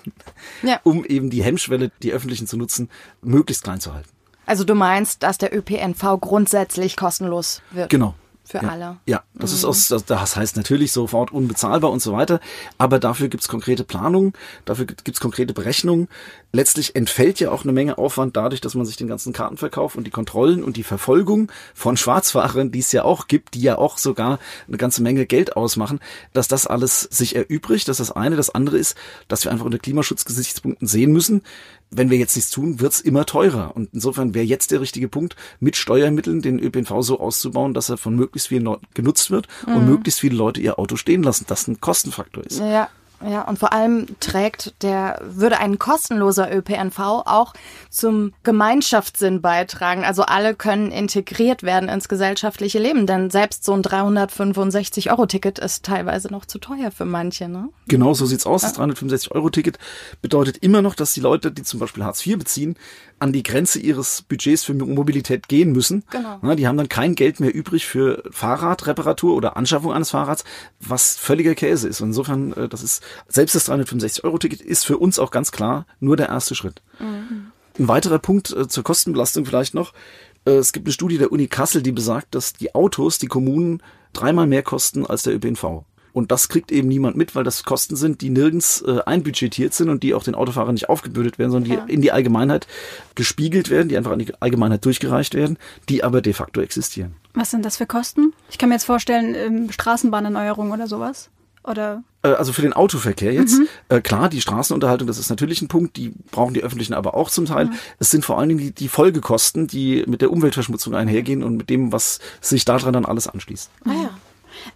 ja. 0.62 0.80
um 0.82 1.04
eben 1.04 1.30
die 1.30 1.42
Hemmschwelle, 1.42 1.92
die 2.02 2.12
öffentlichen 2.12 2.46
zu 2.46 2.56
nutzen, 2.56 2.90
möglichst 3.22 3.62
klein 3.62 3.80
zu 3.80 3.94
halten. 3.94 4.08
Also 4.46 4.64
du 4.64 4.74
meinst, 4.74 5.22
dass 5.22 5.38
der 5.38 5.56
ÖPNV 5.56 6.20
grundsätzlich 6.20 6.96
kostenlos 6.96 7.62
wird? 7.70 7.88
Genau 7.88 8.14
für 8.44 8.58
ja. 8.58 8.68
alle. 8.68 8.96
Ja, 9.06 9.22
das 9.34 9.50
mhm. 9.50 9.56
ist 9.56 9.64
aus, 9.64 10.04
das, 10.06 10.36
heißt 10.36 10.56
natürlich 10.56 10.92
sofort 10.92 11.32
unbezahlbar 11.32 11.90
und 11.90 12.00
so 12.00 12.12
weiter, 12.12 12.40
aber 12.78 12.98
dafür 12.98 13.28
gibt's 13.28 13.48
konkrete 13.48 13.84
Planungen, 13.84 14.34
dafür 14.64 14.86
gibt's 14.86 15.20
konkrete 15.20 15.54
Berechnungen. 15.54 16.08
Letztlich 16.52 16.94
entfällt 16.94 17.40
ja 17.40 17.50
auch 17.50 17.64
eine 17.64 17.72
Menge 17.72 17.98
Aufwand 17.98 18.36
dadurch, 18.36 18.60
dass 18.60 18.74
man 18.74 18.86
sich 18.86 18.96
den 18.96 19.08
ganzen 19.08 19.32
Kartenverkauf 19.32 19.96
und 19.96 20.06
die 20.06 20.10
Kontrollen 20.10 20.62
und 20.62 20.76
die 20.76 20.84
Verfolgung 20.84 21.50
von 21.74 21.96
Schwarzfahrern, 21.96 22.70
die 22.70 22.78
es 22.78 22.92
ja 22.92 23.04
auch 23.04 23.26
gibt, 23.26 23.54
die 23.54 23.62
ja 23.62 23.76
auch 23.78 23.98
sogar 23.98 24.38
eine 24.68 24.76
ganze 24.76 25.02
Menge 25.02 25.26
Geld 25.26 25.56
ausmachen, 25.56 25.98
dass 26.32 26.46
das 26.46 26.66
alles 26.66 27.00
sich 27.00 27.34
erübrigt. 27.34 27.88
Das 27.88 27.98
ist 27.98 28.10
das 28.10 28.16
eine. 28.16 28.36
Das 28.36 28.50
andere 28.50 28.78
ist, 28.78 28.96
dass 29.26 29.44
wir 29.44 29.52
einfach 29.52 29.64
unter 29.64 29.78
Klimaschutzgesichtspunkten 29.78 30.86
sehen 30.86 31.12
müssen, 31.12 31.42
wenn 31.96 32.10
wir 32.10 32.18
jetzt 32.18 32.36
nichts 32.36 32.50
tun, 32.50 32.80
wird's 32.80 33.00
immer 33.00 33.26
teurer. 33.26 33.74
Und 33.74 33.90
insofern 33.92 34.34
wäre 34.34 34.44
jetzt 34.44 34.70
der 34.70 34.80
richtige 34.80 35.08
Punkt, 35.08 35.36
mit 35.60 35.76
Steuermitteln 35.76 36.42
den 36.42 36.58
ÖPNV 36.58 37.00
so 37.00 37.20
auszubauen, 37.20 37.74
dass 37.74 37.88
er 37.88 37.96
von 37.96 38.16
möglichst 38.16 38.48
vielen 38.48 38.64
Leuten 38.64 38.86
genutzt 38.94 39.30
wird 39.30 39.48
mhm. 39.66 39.76
und 39.76 39.86
möglichst 39.86 40.20
viele 40.20 40.36
Leute 40.36 40.60
ihr 40.60 40.78
Auto 40.78 40.96
stehen 40.96 41.22
lassen, 41.22 41.44
das 41.48 41.68
ein 41.68 41.80
Kostenfaktor 41.80 42.44
ist. 42.44 42.60
Ja. 42.60 42.88
Ja, 43.28 43.42
und 43.42 43.58
vor 43.58 43.72
allem 43.72 44.06
trägt 44.20 44.82
der, 44.82 45.20
würde 45.22 45.58
ein 45.58 45.78
kostenloser 45.78 46.54
ÖPNV 46.54 46.98
auch 46.98 47.54
zum 47.90 48.32
Gemeinschaftssinn 48.42 49.40
beitragen. 49.40 50.04
Also 50.04 50.22
alle 50.22 50.54
können 50.54 50.90
integriert 50.90 51.62
werden 51.62 51.88
ins 51.88 52.08
gesellschaftliche 52.08 52.78
Leben, 52.78 53.06
denn 53.06 53.30
selbst 53.30 53.64
so 53.64 53.72
ein 53.72 53.82
365-Euro-Ticket 53.82 55.58
ist 55.58 55.84
teilweise 55.84 56.28
noch 56.28 56.44
zu 56.44 56.58
teuer 56.58 56.90
für 56.90 57.04
manche, 57.04 57.48
ne? 57.48 57.68
Genau, 57.88 58.14
so 58.14 58.26
sieht's 58.26 58.46
aus. 58.46 58.62
Das 58.62 58.78
365-Euro-Ticket 58.78 59.78
bedeutet 60.22 60.58
immer 60.58 60.82
noch, 60.82 60.94
dass 60.94 61.12
die 61.12 61.20
Leute, 61.20 61.52
die 61.52 61.62
zum 61.62 61.80
Beispiel 61.80 62.04
Hartz 62.04 62.26
IV 62.26 62.38
beziehen, 62.38 62.76
an 63.18 63.32
die 63.32 63.42
Grenze 63.42 63.78
ihres 63.78 64.22
Budgets 64.22 64.64
für 64.64 64.74
Mobilität 64.74 65.48
gehen 65.48 65.72
müssen. 65.72 66.04
Genau. 66.10 66.54
Die 66.54 66.66
haben 66.66 66.76
dann 66.76 66.88
kein 66.88 67.14
Geld 67.14 67.40
mehr 67.40 67.54
übrig 67.54 67.86
für 67.86 68.22
Fahrradreparatur 68.30 69.34
oder 69.34 69.56
Anschaffung 69.56 69.92
eines 69.92 70.10
Fahrrads, 70.10 70.44
was 70.80 71.16
völliger 71.16 71.54
Käse 71.54 71.88
ist. 71.88 72.00
Und 72.00 72.08
insofern, 72.08 72.52
äh, 72.52 72.68
das 72.68 72.82
ist, 72.82 73.02
selbst 73.28 73.54
das 73.54 73.68
365-Euro-Ticket 73.68 74.60
ist 74.60 74.84
für 74.84 74.98
uns 74.98 75.18
auch 75.18 75.30
ganz 75.30 75.52
klar 75.52 75.86
nur 76.00 76.16
der 76.16 76.28
erste 76.28 76.54
Schritt. 76.54 76.82
Mhm. 76.98 77.52
Ein 77.78 77.88
weiterer 77.88 78.18
Punkt 78.18 78.52
äh, 78.52 78.68
zur 78.68 78.84
Kostenbelastung 78.84 79.46
vielleicht 79.46 79.74
noch. 79.74 79.92
Äh, 80.44 80.52
es 80.52 80.72
gibt 80.72 80.86
eine 80.86 80.92
Studie 80.92 81.18
der 81.18 81.32
Uni 81.32 81.48
Kassel, 81.48 81.82
die 81.82 81.92
besagt, 81.92 82.34
dass 82.34 82.52
die 82.52 82.74
Autos, 82.74 83.18
die 83.18 83.26
Kommunen 83.26 83.82
dreimal 84.12 84.46
mehr 84.46 84.62
kosten 84.62 85.06
als 85.06 85.22
der 85.22 85.34
ÖPNV. 85.34 85.84
Und 86.14 86.30
das 86.30 86.48
kriegt 86.48 86.70
eben 86.70 86.86
niemand 86.86 87.16
mit, 87.16 87.34
weil 87.34 87.42
das 87.42 87.64
Kosten 87.64 87.96
sind, 87.96 88.20
die 88.20 88.30
nirgends 88.30 88.82
äh, 88.82 89.00
einbudgetiert 89.04 89.74
sind 89.74 89.88
und 89.88 90.04
die 90.04 90.14
auch 90.14 90.22
den 90.22 90.36
Autofahrern 90.36 90.74
nicht 90.74 90.88
aufgebürdet 90.88 91.40
werden, 91.40 91.50
sondern 91.50 91.70
die 91.70 91.76
ja. 91.76 91.84
in 91.86 92.02
die 92.02 92.12
Allgemeinheit 92.12 92.68
gespiegelt 93.16 93.68
werden, 93.68 93.88
die 93.88 93.96
einfach 93.96 94.12
an 94.12 94.20
die 94.20 94.32
Allgemeinheit 94.40 94.84
durchgereicht 94.84 95.34
werden, 95.34 95.58
die 95.88 96.04
aber 96.04 96.22
de 96.22 96.32
facto 96.32 96.60
existieren. 96.60 97.16
Was 97.34 97.50
sind 97.50 97.64
das 97.64 97.78
für 97.78 97.86
Kosten? 97.86 98.32
Ich 98.48 98.58
kann 98.58 98.68
mir 98.68 98.76
jetzt 98.76 98.84
vorstellen, 98.84 99.34
ähm, 99.34 99.72
Straßenbahnerneuerung 99.72 100.70
oder 100.70 100.86
sowas. 100.86 101.30
Oder? 101.64 102.04
Äh, 102.22 102.28
also 102.28 102.52
für 102.52 102.62
den 102.62 102.72
Autoverkehr 102.72 103.32
jetzt, 103.32 103.58
mhm. 103.58 103.68
äh, 103.88 104.00
klar, 104.00 104.28
die 104.28 104.40
Straßenunterhaltung, 104.40 105.06
das 105.06 105.18
ist 105.18 105.30
natürlich 105.30 105.62
ein 105.62 105.68
Punkt, 105.68 105.96
die 105.96 106.12
brauchen 106.30 106.54
die 106.54 106.62
öffentlichen 106.62 106.94
aber 106.94 107.14
auch 107.14 107.30
zum 107.30 107.46
Teil. 107.46 107.66
Mhm. 107.66 107.74
Es 107.98 108.10
sind 108.10 108.24
vor 108.24 108.38
allen 108.38 108.50
Dingen 108.50 108.60
die, 108.60 108.72
die 108.72 108.88
Folgekosten, 108.88 109.66
die 109.66 110.04
mit 110.06 110.20
der 110.20 110.30
Umweltverschmutzung 110.30 110.94
einhergehen 110.94 111.42
und 111.42 111.56
mit 111.56 111.70
dem, 111.70 111.92
was 111.92 112.20
sich 112.40 112.64
daran 112.64 112.92
dann 112.92 113.06
alles 113.06 113.26
anschließt. 113.26 113.70
Ah 113.86 113.92
ja. 113.92 114.10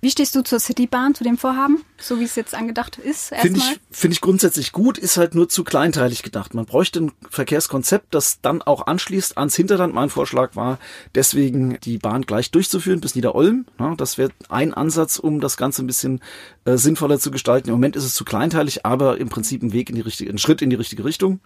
Wie 0.00 0.10
stehst 0.10 0.34
du 0.34 0.42
zur 0.42 0.60
Citybahn, 0.60 1.14
zu 1.14 1.24
dem 1.24 1.38
Vorhaben, 1.38 1.84
so 1.98 2.20
wie 2.20 2.24
es 2.24 2.36
jetzt 2.36 2.54
angedacht 2.54 2.98
ist? 2.98 3.34
Finde 3.34 3.60
ich, 3.60 3.80
finde 3.90 4.12
ich 4.12 4.20
grundsätzlich 4.20 4.72
gut, 4.72 4.98
ist 4.98 5.16
halt 5.16 5.34
nur 5.34 5.48
zu 5.48 5.64
kleinteilig 5.64 6.22
gedacht. 6.22 6.54
Man 6.54 6.66
bräuchte 6.66 7.00
ein 7.00 7.12
Verkehrskonzept, 7.30 8.14
das 8.14 8.40
dann 8.40 8.62
auch 8.62 8.86
anschließt 8.86 9.38
ans 9.38 9.56
Hinterland. 9.56 9.94
Mein 9.94 10.10
Vorschlag 10.10 10.56
war, 10.56 10.78
deswegen 11.14 11.78
die 11.80 11.98
Bahn 11.98 12.22
gleich 12.22 12.50
durchzuführen 12.50 13.00
bis 13.00 13.14
Niederolm. 13.14 13.66
Ja, 13.78 13.94
das 13.94 14.18
wäre 14.18 14.30
ein 14.48 14.74
Ansatz, 14.74 15.18
um 15.18 15.40
das 15.40 15.56
Ganze 15.56 15.82
ein 15.82 15.86
bisschen 15.86 16.20
äh, 16.64 16.76
sinnvoller 16.76 17.18
zu 17.18 17.30
gestalten. 17.30 17.68
Im 17.68 17.74
Moment 17.74 17.96
ist 17.96 18.04
es 18.04 18.14
zu 18.14 18.24
kleinteilig, 18.24 18.84
aber 18.86 19.18
im 19.18 19.28
Prinzip 19.28 19.62
ein 19.62 19.72
Weg 19.72 19.90
in 19.90 19.96
die 19.96 20.02
richtige, 20.02 20.30
ein 20.30 20.38
Schritt 20.38 20.62
in 20.62 20.70
die 20.70 20.76
richtige 20.76 21.04
Richtung. 21.04 21.40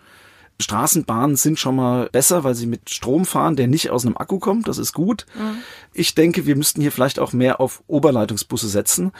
Straßenbahnen 0.63 1.37
sind 1.37 1.59
schon 1.59 1.77
mal 1.77 2.09
besser, 2.11 2.45
weil 2.45 2.55
sie 2.55 2.67
mit 2.67 2.91
Strom 2.91 3.25
fahren, 3.25 3.57
der 3.57 3.69
nicht 3.69 3.91
aus 3.91 4.07
einem 4.07 4.17
Akku 4.17 4.39
kommt. 4.39 4.69
Das 4.69 4.79
ist 4.79 4.93
gut. 4.93 5.27
Mhm. 5.35 5.59
Ich 5.93 6.15
denke, 6.15 6.47
wir 6.47 6.57
müssten 6.57 6.81
hier 6.81 6.93
vielleicht 6.93 7.19
auch 7.19 7.33
mehr 7.33 7.61
auf 7.61 7.83
Oberleitungsbusse 7.87 8.69
setzen, 8.69 9.13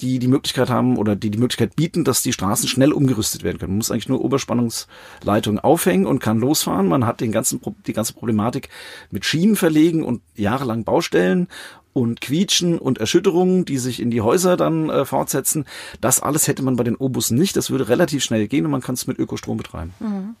die 0.00 0.18
die 0.18 0.28
Möglichkeit 0.28 0.70
haben 0.70 0.96
oder 0.96 1.16
die 1.16 1.30
die 1.30 1.38
Möglichkeit 1.38 1.76
bieten, 1.76 2.04
dass 2.04 2.22
die 2.22 2.32
Straßen 2.32 2.68
schnell 2.68 2.92
umgerüstet 2.92 3.42
werden 3.42 3.58
können. 3.58 3.72
Man 3.72 3.78
muss 3.78 3.90
eigentlich 3.90 4.08
nur 4.08 4.24
Oberspannungsleitungen 4.24 5.60
aufhängen 5.60 6.06
und 6.06 6.20
kann 6.20 6.38
losfahren. 6.38 6.88
Man 6.88 7.06
hat 7.06 7.20
den 7.20 7.32
ganzen, 7.32 7.60
die 7.86 7.92
ganze 7.92 8.14
Problematik 8.14 8.68
mit 9.10 9.24
Schienen 9.24 9.56
verlegen 9.56 10.04
und 10.04 10.22
jahrelang 10.36 10.84
Baustellen 10.84 11.48
und 11.92 12.20
Quietschen 12.20 12.78
und 12.78 12.98
Erschütterungen, 12.98 13.64
die 13.64 13.78
sich 13.78 14.00
in 14.00 14.10
die 14.10 14.20
Häuser 14.20 14.56
dann 14.56 14.90
äh, 14.90 15.04
fortsetzen. 15.04 15.64
Das 16.00 16.20
alles 16.20 16.46
hätte 16.48 16.62
man 16.62 16.76
bei 16.76 16.84
den 16.84 16.96
O-Bussen 16.96 17.36
nicht. 17.38 17.56
Das 17.56 17.70
würde 17.70 17.88
relativ 17.88 18.22
schnell 18.22 18.46
gehen 18.48 18.64
und 18.64 18.70
man 18.70 18.80
kann 18.80 18.94
es 18.94 19.06
mit 19.06 19.18
Ökostrom 19.18 19.56
betreiben. 19.56 19.92
Mhm. 20.00 20.36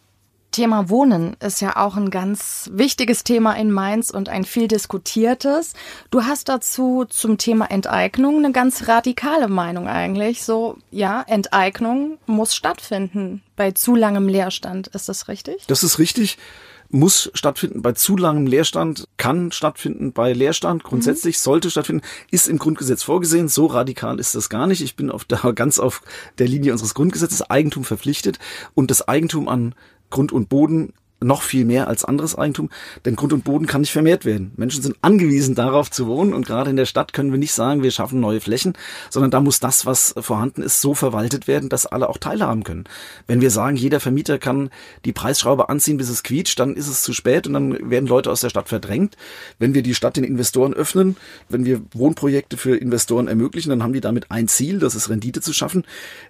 Thema 0.50 0.88
Wohnen 0.88 1.36
ist 1.40 1.60
ja 1.60 1.76
auch 1.76 1.96
ein 1.96 2.10
ganz 2.10 2.70
wichtiges 2.72 3.24
Thema 3.24 3.54
in 3.54 3.70
Mainz 3.70 4.10
und 4.10 4.28
ein 4.28 4.44
viel 4.44 4.68
diskutiertes. 4.68 5.74
Du 6.10 6.24
hast 6.24 6.48
dazu 6.48 7.04
zum 7.08 7.38
Thema 7.38 7.70
Enteignung 7.70 8.38
eine 8.38 8.52
ganz 8.52 8.88
radikale 8.88 9.48
Meinung 9.48 9.88
eigentlich. 9.88 10.42
So, 10.44 10.78
ja, 10.90 11.22
Enteignung 11.26 12.18
muss 12.26 12.54
stattfinden 12.54 13.42
bei 13.56 13.70
zu 13.72 13.94
langem 13.94 14.28
Leerstand. 14.28 14.88
Ist 14.88 15.08
das 15.08 15.28
richtig? 15.28 15.66
Das 15.66 15.82
ist 15.82 15.98
richtig 15.98 16.38
muss 16.90 17.30
stattfinden 17.34 17.82
bei 17.82 17.92
zu 17.92 18.16
langem 18.16 18.46
Leerstand, 18.46 19.06
kann 19.16 19.52
stattfinden 19.52 20.12
bei 20.12 20.32
Leerstand, 20.32 20.82
grundsätzlich 20.82 21.36
mhm. 21.36 21.40
sollte 21.40 21.70
stattfinden, 21.70 22.02
ist 22.30 22.48
im 22.48 22.58
Grundgesetz 22.58 23.02
vorgesehen. 23.02 23.48
So 23.48 23.66
radikal 23.66 24.18
ist 24.18 24.34
das 24.34 24.50
gar 24.50 24.66
nicht. 24.66 24.82
Ich 24.82 24.96
bin 24.96 25.10
auf 25.10 25.24
der, 25.24 25.38
ganz 25.54 25.78
auf 25.78 26.02
der 26.38 26.48
Linie 26.48 26.72
unseres 26.72 26.94
Grundgesetzes 26.94 27.48
Eigentum 27.48 27.84
verpflichtet 27.84 28.38
und 28.74 28.90
das 28.90 29.06
Eigentum 29.06 29.48
an 29.48 29.74
Grund 30.10 30.32
und 30.32 30.48
Boden 30.48 30.92
noch 31.20 31.42
viel 31.42 31.64
mehr 31.64 31.88
als 31.88 32.04
anderes 32.04 32.36
Eigentum, 32.36 32.70
denn 33.04 33.16
Grund 33.16 33.32
und 33.32 33.44
Boden 33.44 33.66
kann 33.66 33.82
nicht 33.82 33.92
vermehrt 33.92 34.24
werden. 34.24 34.52
Menschen 34.56 34.82
sind 34.82 34.96
angewiesen 35.02 35.54
darauf 35.54 35.90
zu 35.90 36.06
wohnen 36.06 36.32
und 36.32 36.46
gerade 36.46 36.70
in 36.70 36.76
der 36.76 36.86
Stadt 36.86 37.12
können 37.12 37.30
wir 37.30 37.38
nicht 37.38 37.52
sagen, 37.52 37.82
wir 37.82 37.90
schaffen 37.90 38.20
neue 38.20 38.40
Flächen, 38.40 38.72
sondern 39.10 39.30
da 39.30 39.40
muss 39.40 39.60
das, 39.60 39.86
was 39.86 40.14
vorhanden 40.18 40.62
ist, 40.62 40.80
so 40.80 40.94
verwaltet 40.94 41.46
werden, 41.46 41.68
dass 41.68 41.86
alle 41.86 42.08
auch 42.08 42.18
teilhaben 42.18 42.64
können. 42.64 42.84
Wenn 43.26 43.40
wir 43.40 43.50
sagen, 43.50 43.76
jeder 43.76 44.00
Vermieter 44.00 44.38
kann 44.38 44.70
die 45.04 45.12
Preisschraube 45.12 45.68
anziehen, 45.68 45.98
bis 45.98 46.08
es 46.08 46.22
quietscht, 46.22 46.58
dann 46.58 46.74
ist 46.74 46.88
es 46.88 47.02
zu 47.02 47.12
spät 47.12 47.46
und 47.46 47.52
dann 47.52 47.90
werden 47.90 48.06
Leute 48.06 48.30
aus 48.30 48.40
der 48.40 48.50
Stadt 48.50 48.68
verdrängt. 48.68 49.16
Wenn 49.58 49.74
wir 49.74 49.82
die 49.82 49.94
Stadt 49.94 50.16
den 50.16 50.24
Investoren 50.24 50.72
öffnen, 50.72 51.16
wenn 51.48 51.64
wir 51.64 51.82
Wohnprojekte 51.92 52.56
für 52.56 52.76
Investoren 52.76 53.28
ermöglichen, 53.28 53.70
dann 53.70 53.82
haben 53.82 53.92
die 53.92 54.00
damit 54.00 54.30
ein 54.30 54.48
Ziel, 54.48 54.78
das 54.78 54.94
ist 54.94 55.10
Rendite 55.10 55.40
zu 55.40 55.52
schaffen. 55.52 55.84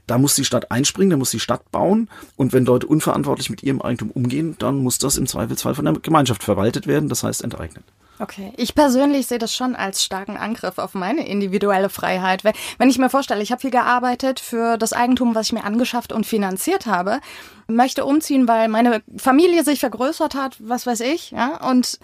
Da 0.07 0.19
muss 0.19 0.35
die 0.35 0.45
Stadt 0.45 0.71
einspringen, 0.71 1.11
da 1.11 1.17
muss 1.17 1.31
die 1.31 1.41
Stadt 1.41 1.71
bauen 1.71 2.09
und 2.37 2.53
wenn 2.53 2.65
Leute 2.65 2.87
unverantwortlich 2.87 3.51
mit 3.51 3.63
ihrem 3.63 3.81
Eigentum 3.81 4.11
umgehen, 4.11 4.57
dann 4.59 4.80
muss 4.83 4.99
das 4.99 5.17
im 5.17 5.27
Zweifelsfall 5.27 5.75
von 5.75 5.85
der 5.85 5.95
Gemeinschaft 5.95 6.43
verwaltet 6.43 6.87
werden, 6.87 7.09
das 7.09 7.23
heißt 7.23 7.43
enteignet. 7.43 7.85
Okay, 8.21 8.53
ich 8.59 8.75
persönlich 8.75 9.27
sehe 9.27 9.39
das 9.39 9.55
schon 9.55 9.75
als 9.75 10.05
starken 10.05 10.37
Angriff 10.37 10.77
auf 10.77 10.93
meine 10.93 11.27
individuelle 11.27 11.89
Freiheit. 11.89 12.45
Wenn 12.45 12.91
ich 12.91 12.99
mir 12.99 13.09
vorstelle, 13.09 13.43
ich 13.43 13.51
habe 13.51 13.63
viel 13.63 13.71
gearbeitet 13.71 14.41
für 14.41 14.77
das 14.77 14.93
Eigentum, 14.93 15.35
was 15.35 15.47
ich 15.47 15.53
mir 15.55 15.65
angeschafft 15.65 16.13
und 16.13 16.27
finanziert 16.27 16.85
habe, 16.85 17.21
möchte 17.67 18.05
umziehen, 18.05 18.47
weil 18.47 18.69
meine 18.69 19.03
Familie 19.17 19.65
sich 19.65 19.81
vergrößert 19.81 20.35
hat, 20.35 20.57
was 20.59 20.87
weiß 20.87 21.01
ich, 21.01 21.31
ja, 21.31 21.67
und 21.67 21.99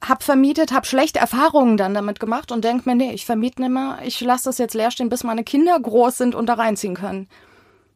hab 0.00 0.22
vermietet, 0.22 0.72
hab 0.72 0.86
schlechte 0.86 1.18
Erfahrungen 1.18 1.76
dann 1.76 1.92
damit 1.92 2.20
gemacht 2.20 2.52
und 2.52 2.62
denk 2.62 2.86
mir, 2.86 2.94
nee, 2.94 3.10
ich 3.12 3.26
vermiete 3.26 3.60
nicht 3.60 3.72
mehr, 3.72 3.98
ich 4.04 4.20
lasse 4.20 4.44
das 4.44 4.58
jetzt 4.58 4.74
leer 4.74 4.92
stehen, 4.92 5.08
bis 5.08 5.24
meine 5.24 5.42
Kinder 5.42 5.78
groß 5.80 6.16
sind 6.18 6.36
und 6.36 6.46
da 6.46 6.54
reinziehen 6.54 6.94
können. 6.94 7.28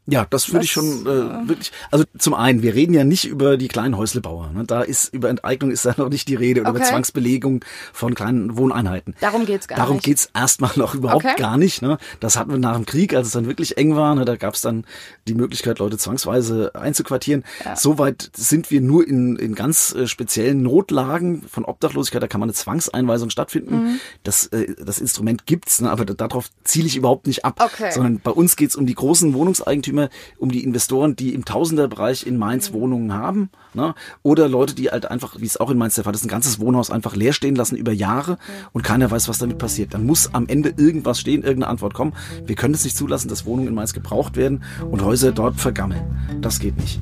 Ja, 0.06 0.26
das 0.28 0.52
würde 0.52 0.64
ich 0.64 0.73
schon 0.73 1.02
äh, 1.06 1.49
wirklich. 1.49 1.71
Also 1.92 2.04
zum 2.18 2.35
einen, 2.35 2.62
wir 2.62 2.75
reden 2.75 2.92
ja 2.92 3.04
nicht 3.04 3.25
über 3.25 3.56
die 3.56 3.68
kleinen 3.68 3.97
Häuslebauer. 3.97 4.50
Ne? 4.52 4.64
Da 4.64 4.82
ist 4.82 5.14
über 5.14 5.28
Enteignung 5.28 5.71
ist 5.71 5.85
da 5.85 5.94
noch 5.97 6.09
nicht 6.09 6.26
die 6.26 6.35
Rede 6.35 6.62
oder 6.62 6.71
okay. 6.71 6.80
über 6.80 6.88
Zwangsbelegung 6.88 7.64
von 7.92 8.16
kleinen 8.16 8.56
Wohneinheiten. 8.56 9.14
Darum 9.21 9.47
geht's 9.47 9.68
gar 9.68 9.76
Darum 9.76 9.94
nicht. 9.94 10.04
Darum 10.04 10.12
geht's 10.12 10.28
erstmal 10.35 10.73
noch 10.75 10.97
überhaupt 10.97 11.25
okay. 11.25 11.37
gar 11.37 11.56
nicht. 11.56 11.82
Ne? 11.82 11.99
Das 12.18 12.37
hatten 12.37 12.50
wir 12.50 12.59
nach 12.59 12.75
dem 12.75 12.85
Krieg, 12.85 13.14
als 13.14 13.28
es 13.28 13.32
dann 13.32 13.47
wirklich 13.47 13.78
eng 13.78 13.94
war. 13.94 14.16
Ne? 14.16 14.25
Da 14.25 14.35
gab's 14.35 14.61
dann 14.61 14.85
die 15.28 15.35
Möglichkeit, 15.35 15.78
Leute 15.78 15.99
zwangsweise 15.99 16.75
einzuquartieren. 16.75 17.44
Ja. 17.64 17.76
Soweit 17.76 18.28
sind 18.35 18.73
wir 18.73 18.80
nur 18.80 19.06
in, 19.06 19.37
in 19.37 19.54
ganz 19.54 19.94
äh, 19.94 20.09
speziellen 20.09 20.64
Notlagen 20.64 21.42
von 21.42 21.64
Obdachlosigkeit. 21.64 22.21
Da 22.21 22.26
kann 22.26 22.40
man 22.40 22.49
eine 22.49 22.54
Zwangseinweisung 22.54 23.30
stattfinden. 23.30 23.75
Mhm. 23.75 24.00
Das, 24.25 24.47
äh, 24.49 24.75
das 24.85 24.99
Instrument 24.99 25.47
gibt's, 25.47 25.80
ne? 25.80 25.92
aber 25.92 26.04
darauf 26.06 26.50
ziele 26.64 26.88
ich 26.88 26.97
überhaupt 26.97 27.28
nicht 27.28 27.44
ab. 27.44 27.61
Okay. 27.64 27.92
Sondern 27.92 28.18
bei 28.18 28.32
uns 28.32 28.56
geht's 28.56 28.75
um 28.75 28.85
die 28.85 28.94
großen 28.94 29.32
Wohnungseigentümer 29.32 29.91
Eigentümer, 29.92 30.08
um 30.38 30.50
die 30.50 30.64
Investoren, 30.64 31.16
die 31.16 31.34
im 31.34 31.44
Tausenderbereich 31.44 32.26
in 32.26 32.38
Mainz 32.38 32.70
mhm. 32.70 32.75
Wohnungen 32.75 33.14
haben. 33.14 33.50
Ne? 33.75 33.94
Oder 34.22 34.49
Leute, 34.49 34.75
die 34.75 34.90
halt 34.90 35.11
einfach, 35.11 35.37
wie 35.38 35.46
es 35.46 35.58
auch 35.58 35.70
in 35.70 35.78
Mainz 35.78 35.94
der 35.94 36.04
Fall 36.04 36.14
ist, 36.14 36.25
ein 36.25 36.28
ganzes 36.28 36.58
Wohnhaus 36.58 36.90
einfach 36.90 37.14
leer 37.14 37.32
stehen 37.32 37.54
lassen 37.54 37.76
über 37.76 37.92
Jahre 37.92 38.38
und 38.72 38.82
keiner 38.82 39.11
weiß, 39.11 39.28
was 39.28 39.38
damit 39.38 39.58
passiert. 39.58 39.94
Dann 39.94 40.06
muss 40.06 40.34
am 40.34 40.46
Ende 40.46 40.75
irgendwas 40.76 41.20
stehen, 41.20 41.42
irgendeine 41.42 41.68
Antwort 41.68 41.94
kommen. 41.94 42.14
Wir 42.46 42.56
können 42.56 42.75
es 42.75 42.84
nicht 42.84 42.96
zulassen, 42.96 43.28
dass 43.28 43.46
Wohnungen 43.46 43.68
in 43.68 43.75
Mainz 43.75 43.92
gebraucht 43.92 44.37
werden 44.37 44.62
und 44.90 45.02
Häuser 45.02 45.32
dort 45.32 45.61
vergammeln. 45.61 46.02
Das 46.40 46.58
geht 46.58 46.76
nicht. 46.76 47.00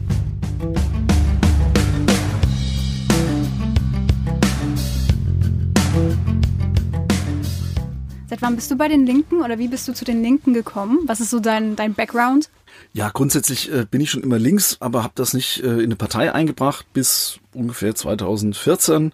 Seit 8.30 8.42
wann 8.42 8.54
bist 8.54 8.70
du 8.70 8.76
bei 8.76 8.86
den 8.86 9.04
Linken 9.06 9.42
oder 9.42 9.58
wie 9.58 9.66
bist 9.66 9.88
du 9.88 9.92
zu 9.92 10.04
den 10.04 10.22
Linken 10.22 10.54
gekommen? 10.54 11.00
Was 11.06 11.18
ist 11.18 11.30
so 11.30 11.40
dein, 11.40 11.74
dein 11.74 11.94
Background? 11.94 12.48
Ja, 12.92 13.10
grundsätzlich 13.10 13.72
äh, 13.72 13.86
bin 13.88 14.00
ich 14.00 14.10
schon 14.10 14.22
immer 14.22 14.38
links, 14.38 14.76
aber 14.80 15.02
habe 15.02 15.12
das 15.14 15.34
nicht 15.34 15.62
äh, 15.62 15.74
in 15.74 15.84
eine 15.84 15.96
Partei 15.96 16.32
eingebracht 16.32 16.86
bis 16.92 17.38
ungefähr 17.54 17.94
2014, 17.94 19.12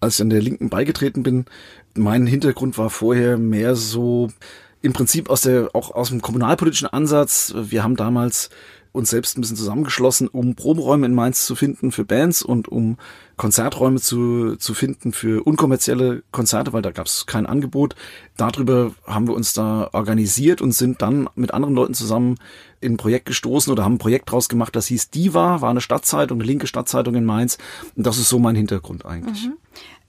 als 0.00 0.16
ich 0.16 0.22
an 0.22 0.30
der 0.30 0.42
Linken 0.42 0.70
beigetreten 0.70 1.22
bin. 1.22 1.44
Mein 1.94 2.26
Hintergrund 2.26 2.78
war 2.78 2.90
vorher 2.90 3.36
mehr 3.36 3.76
so 3.76 4.30
im 4.80 4.92
Prinzip 4.92 5.30
aus 5.30 5.42
der 5.42 5.70
auch 5.74 5.92
aus 5.92 6.08
dem 6.08 6.22
kommunalpolitischen 6.22 6.88
Ansatz. 6.88 7.54
Wir 7.54 7.82
haben 7.84 7.96
damals 7.96 8.50
uns 8.92 9.10
selbst 9.10 9.36
ein 9.36 9.40
bisschen 9.40 9.56
zusammengeschlossen, 9.56 10.28
um 10.28 10.54
Probenräume 10.54 11.06
in 11.06 11.14
Mainz 11.14 11.46
zu 11.46 11.54
finden 11.54 11.92
für 11.92 12.04
Bands 12.04 12.42
und 12.42 12.68
um 12.68 12.98
Konzerträume 13.36 13.98
zu, 14.00 14.56
zu 14.56 14.74
finden 14.74 15.12
für 15.12 15.42
unkommerzielle 15.44 16.22
Konzerte, 16.30 16.72
weil 16.72 16.82
da 16.82 16.90
gab 16.90 17.06
es 17.06 17.26
kein 17.26 17.46
Angebot. 17.46 17.96
Darüber 18.36 18.92
haben 19.06 19.26
wir 19.26 19.34
uns 19.34 19.54
da 19.54 19.88
organisiert 19.92 20.60
und 20.60 20.72
sind 20.72 21.02
dann 21.02 21.28
mit 21.34 21.54
anderen 21.54 21.74
Leuten 21.74 21.94
zusammen 21.94 22.36
in 22.80 22.94
ein 22.94 22.96
Projekt 22.98 23.26
gestoßen 23.26 23.72
oder 23.72 23.84
haben 23.84 23.94
ein 23.94 23.98
Projekt 23.98 24.30
draus 24.30 24.48
gemacht, 24.48 24.76
das 24.76 24.86
hieß 24.86 25.10
Diva, 25.10 25.60
war 25.60 25.70
eine 25.70 25.80
Stadtzeitung, 25.80 26.38
eine 26.38 26.46
linke 26.46 26.66
Stadtzeitung 26.66 27.14
in 27.14 27.24
Mainz. 27.24 27.58
Und 27.96 28.06
das 28.06 28.18
ist 28.18 28.28
so 28.28 28.38
mein 28.38 28.56
Hintergrund 28.56 29.06
eigentlich. 29.06 29.46
Mhm. 29.46 29.54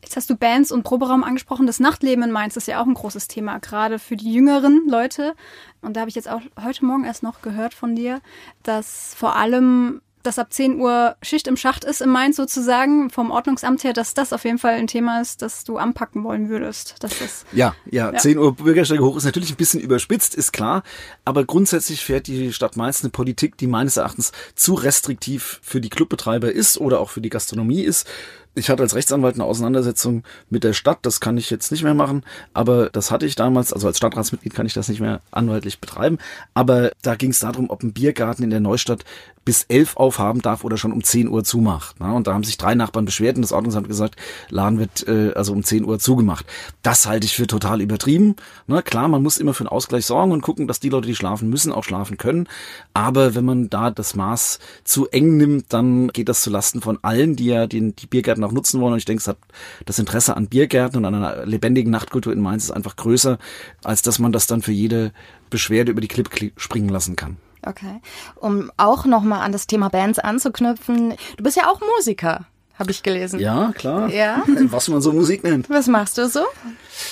Jetzt 0.03 0.17
hast 0.17 0.29
du 0.29 0.35
Bands 0.35 0.71
und 0.71 0.83
Proberaum 0.83 1.23
angesprochen. 1.23 1.65
Das 1.65 1.79
Nachtleben 1.79 2.23
in 2.23 2.31
Mainz 2.31 2.57
ist 2.57 2.67
ja 2.67 2.81
auch 2.81 2.85
ein 2.85 2.93
großes 2.93 3.29
Thema, 3.29 3.59
gerade 3.59 3.99
für 3.99 4.17
die 4.17 4.33
jüngeren 4.33 4.87
Leute. 4.87 5.33
Und 5.81 5.95
da 5.95 6.01
habe 6.01 6.09
ich 6.09 6.15
jetzt 6.15 6.29
auch 6.29 6.41
heute 6.61 6.85
Morgen 6.85 7.05
erst 7.05 7.23
noch 7.23 7.41
gehört 7.41 7.73
von 7.73 7.95
dir, 7.95 8.21
dass 8.63 9.15
vor 9.15 9.35
allem 9.35 10.01
dass 10.23 10.39
ab 10.39 10.51
10 10.51 10.79
Uhr 10.79 11.15
Schicht 11.21 11.47
im 11.47 11.57
Schacht 11.57 11.83
ist 11.83 12.01
im 12.01 12.09
Mainz 12.09 12.37
sozusagen, 12.37 13.09
vom 13.09 13.29
Ordnungsamt 13.29 13.83
her, 13.83 13.93
dass 13.93 14.13
das 14.13 14.33
auf 14.33 14.45
jeden 14.45 14.57
Fall 14.57 14.75
ein 14.75 14.87
Thema 14.87 15.21
ist, 15.21 15.41
das 15.41 15.65
du 15.65 15.77
anpacken 15.77 16.23
wollen 16.23 16.49
würdest. 16.49 16.95
Dass 17.01 17.19
das, 17.19 17.45
ja, 17.51 17.75
ja, 17.91 18.11
ja, 18.11 18.17
10 18.17 18.37
Uhr 18.37 18.55
Bürgersteige 18.55 19.03
hoch 19.03 19.17
ist 19.17 19.25
natürlich 19.25 19.51
ein 19.51 19.57
bisschen 19.57 19.81
überspitzt, 19.81 20.33
ist 20.33 20.53
klar. 20.53 20.83
Aber 21.25 21.43
grundsätzlich 21.43 22.03
fährt 22.03 22.27
die 22.27 22.53
Stadt 22.53 22.77
Mainz 22.77 23.03
eine 23.03 23.09
Politik, 23.09 23.57
die 23.57 23.67
meines 23.67 23.97
Erachtens 23.97 24.31
zu 24.55 24.73
restriktiv 24.73 25.59
für 25.61 25.81
die 25.81 25.89
Clubbetreiber 25.89 26.51
ist 26.51 26.77
oder 26.77 27.01
auch 27.01 27.09
für 27.09 27.21
die 27.21 27.29
Gastronomie 27.29 27.81
ist 27.81 28.07
ich 28.55 28.69
hatte 28.69 28.83
als 28.83 28.95
Rechtsanwalt 28.95 29.35
eine 29.35 29.45
Auseinandersetzung 29.45 30.23
mit 30.49 30.63
der 30.63 30.73
Stadt, 30.73 30.99
das 31.01 31.19
kann 31.19 31.37
ich 31.37 31.49
jetzt 31.49 31.71
nicht 31.71 31.83
mehr 31.83 31.93
machen, 31.93 32.23
aber 32.53 32.89
das 32.89 33.11
hatte 33.11 33.25
ich 33.25 33.35
damals, 33.35 33.73
also 33.73 33.87
als 33.87 33.97
Stadtratsmitglied 33.97 34.53
kann 34.53 34.65
ich 34.65 34.73
das 34.73 34.89
nicht 34.89 35.01
mehr 35.01 35.21
anwaltlich 35.31 35.79
betreiben, 35.79 36.17
aber 36.53 36.91
da 37.01 37.15
ging 37.15 37.31
es 37.31 37.39
darum, 37.39 37.69
ob 37.69 37.83
ein 37.83 37.93
Biergarten 37.93 38.43
in 38.43 38.49
der 38.49 38.59
Neustadt 38.59 39.05
bis 39.45 39.63
elf 39.63 39.97
aufhaben 39.97 40.41
darf 40.41 40.63
oder 40.63 40.77
schon 40.77 40.93
um 40.93 41.03
zehn 41.03 41.27
Uhr 41.27 41.43
zumacht. 41.43 41.99
Ne? 41.99 42.13
Und 42.13 42.27
da 42.27 42.33
haben 42.33 42.43
sich 42.43 42.57
drei 42.57 42.75
Nachbarn 42.75 43.05
beschwert 43.05 43.35
und 43.35 43.41
das 43.41 43.51
Ordnungsamt 43.51 43.87
gesagt, 43.87 44.15
Laden 44.49 44.79
wird 44.79 45.05
äh, 45.07 45.33
also 45.33 45.51
um 45.51 45.63
zehn 45.63 45.83
Uhr 45.83 45.99
zugemacht. 45.99 46.45
Das 46.81 47.05
halte 47.05 47.25
ich 47.25 47.35
für 47.35 47.47
total 47.47 47.81
übertrieben. 47.81 48.35
Ne? 48.67 48.81
Klar, 48.81 49.07
man 49.07 49.21
muss 49.21 49.37
immer 49.37 49.53
für 49.53 49.61
einen 49.61 49.69
Ausgleich 49.69 50.05
sorgen 50.05 50.31
und 50.31 50.41
gucken, 50.41 50.67
dass 50.67 50.79
die 50.79 50.89
Leute, 50.89 51.07
die 51.07 51.15
schlafen 51.15 51.49
müssen, 51.49 51.73
auch 51.73 51.83
schlafen 51.83 52.17
können. 52.17 52.47
Aber 52.93 53.35
wenn 53.35 53.45
man 53.45 53.69
da 53.69 53.91
das 53.91 54.15
Maß 54.15 54.59
zu 54.83 55.09
eng 55.09 55.37
nimmt, 55.37 55.73
dann 55.73 56.07
geht 56.09 56.29
das 56.29 56.41
zu 56.41 56.49
Lasten 56.49 56.81
von 56.81 56.99
allen, 57.01 57.35
die 57.35 57.45
ja 57.45 57.67
den, 57.67 57.95
die 57.95 58.07
Biergärten 58.07 58.42
auch 58.43 58.51
nutzen 58.51 58.81
wollen. 58.81 58.93
Und 58.93 58.99
ich 58.99 59.05
denke, 59.05 59.21
es 59.21 59.27
hat 59.27 59.37
das 59.85 59.99
Interesse 59.99 60.35
an 60.37 60.47
Biergärten 60.47 60.97
und 60.97 61.05
an 61.05 61.15
einer 61.15 61.45
lebendigen 61.45 61.91
Nachtkultur 61.91 62.33
in 62.33 62.41
Mainz 62.41 62.65
ist 62.65 62.71
einfach 62.71 62.95
größer, 62.95 63.37
als 63.83 64.01
dass 64.01 64.19
man 64.19 64.31
das 64.31 64.47
dann 64.47 64.61
für 64.61 64.71
jede 64.71 65.11
Beschwerde 65.49 65.91
über 65.91 66.01
die 66.01 66.07
Clip 66.07 66.29
springen 66.57 66.89
lassen 66.89 67.15
kann. 67.15 67.37
Okay. 67.65 68.01
Um 68.35 68.71
auch 68.77 69.05
nochmal 69.05 69.41
an 69.41 69.51
das 69.51 69.67
Thema 69.67 69.89
Bands 69.89 70.19
anzuknüpfen. 70.19 71.15
Du 71.37 71.43
bist 71.43 71.55
ja 71.55 71.69
auch 71.69 71.79
Musiker 71.95 72.45
habe 72.75 72.91
ich 72.91 73.03
gelesen. 73.03 73.39
Ja, 73.39 73.71
klar. 73.75 74.09
Ja. 74.09 74.43
Was 74.65 74.87
man 74.87 75.01
so 75.01 75.13
Musik 75.13 75.43
nennt. 75.43 75.69
Was 75.69 75.87
machst 75.87 76.17
du 76.17 76.27
so? 76.27 76.41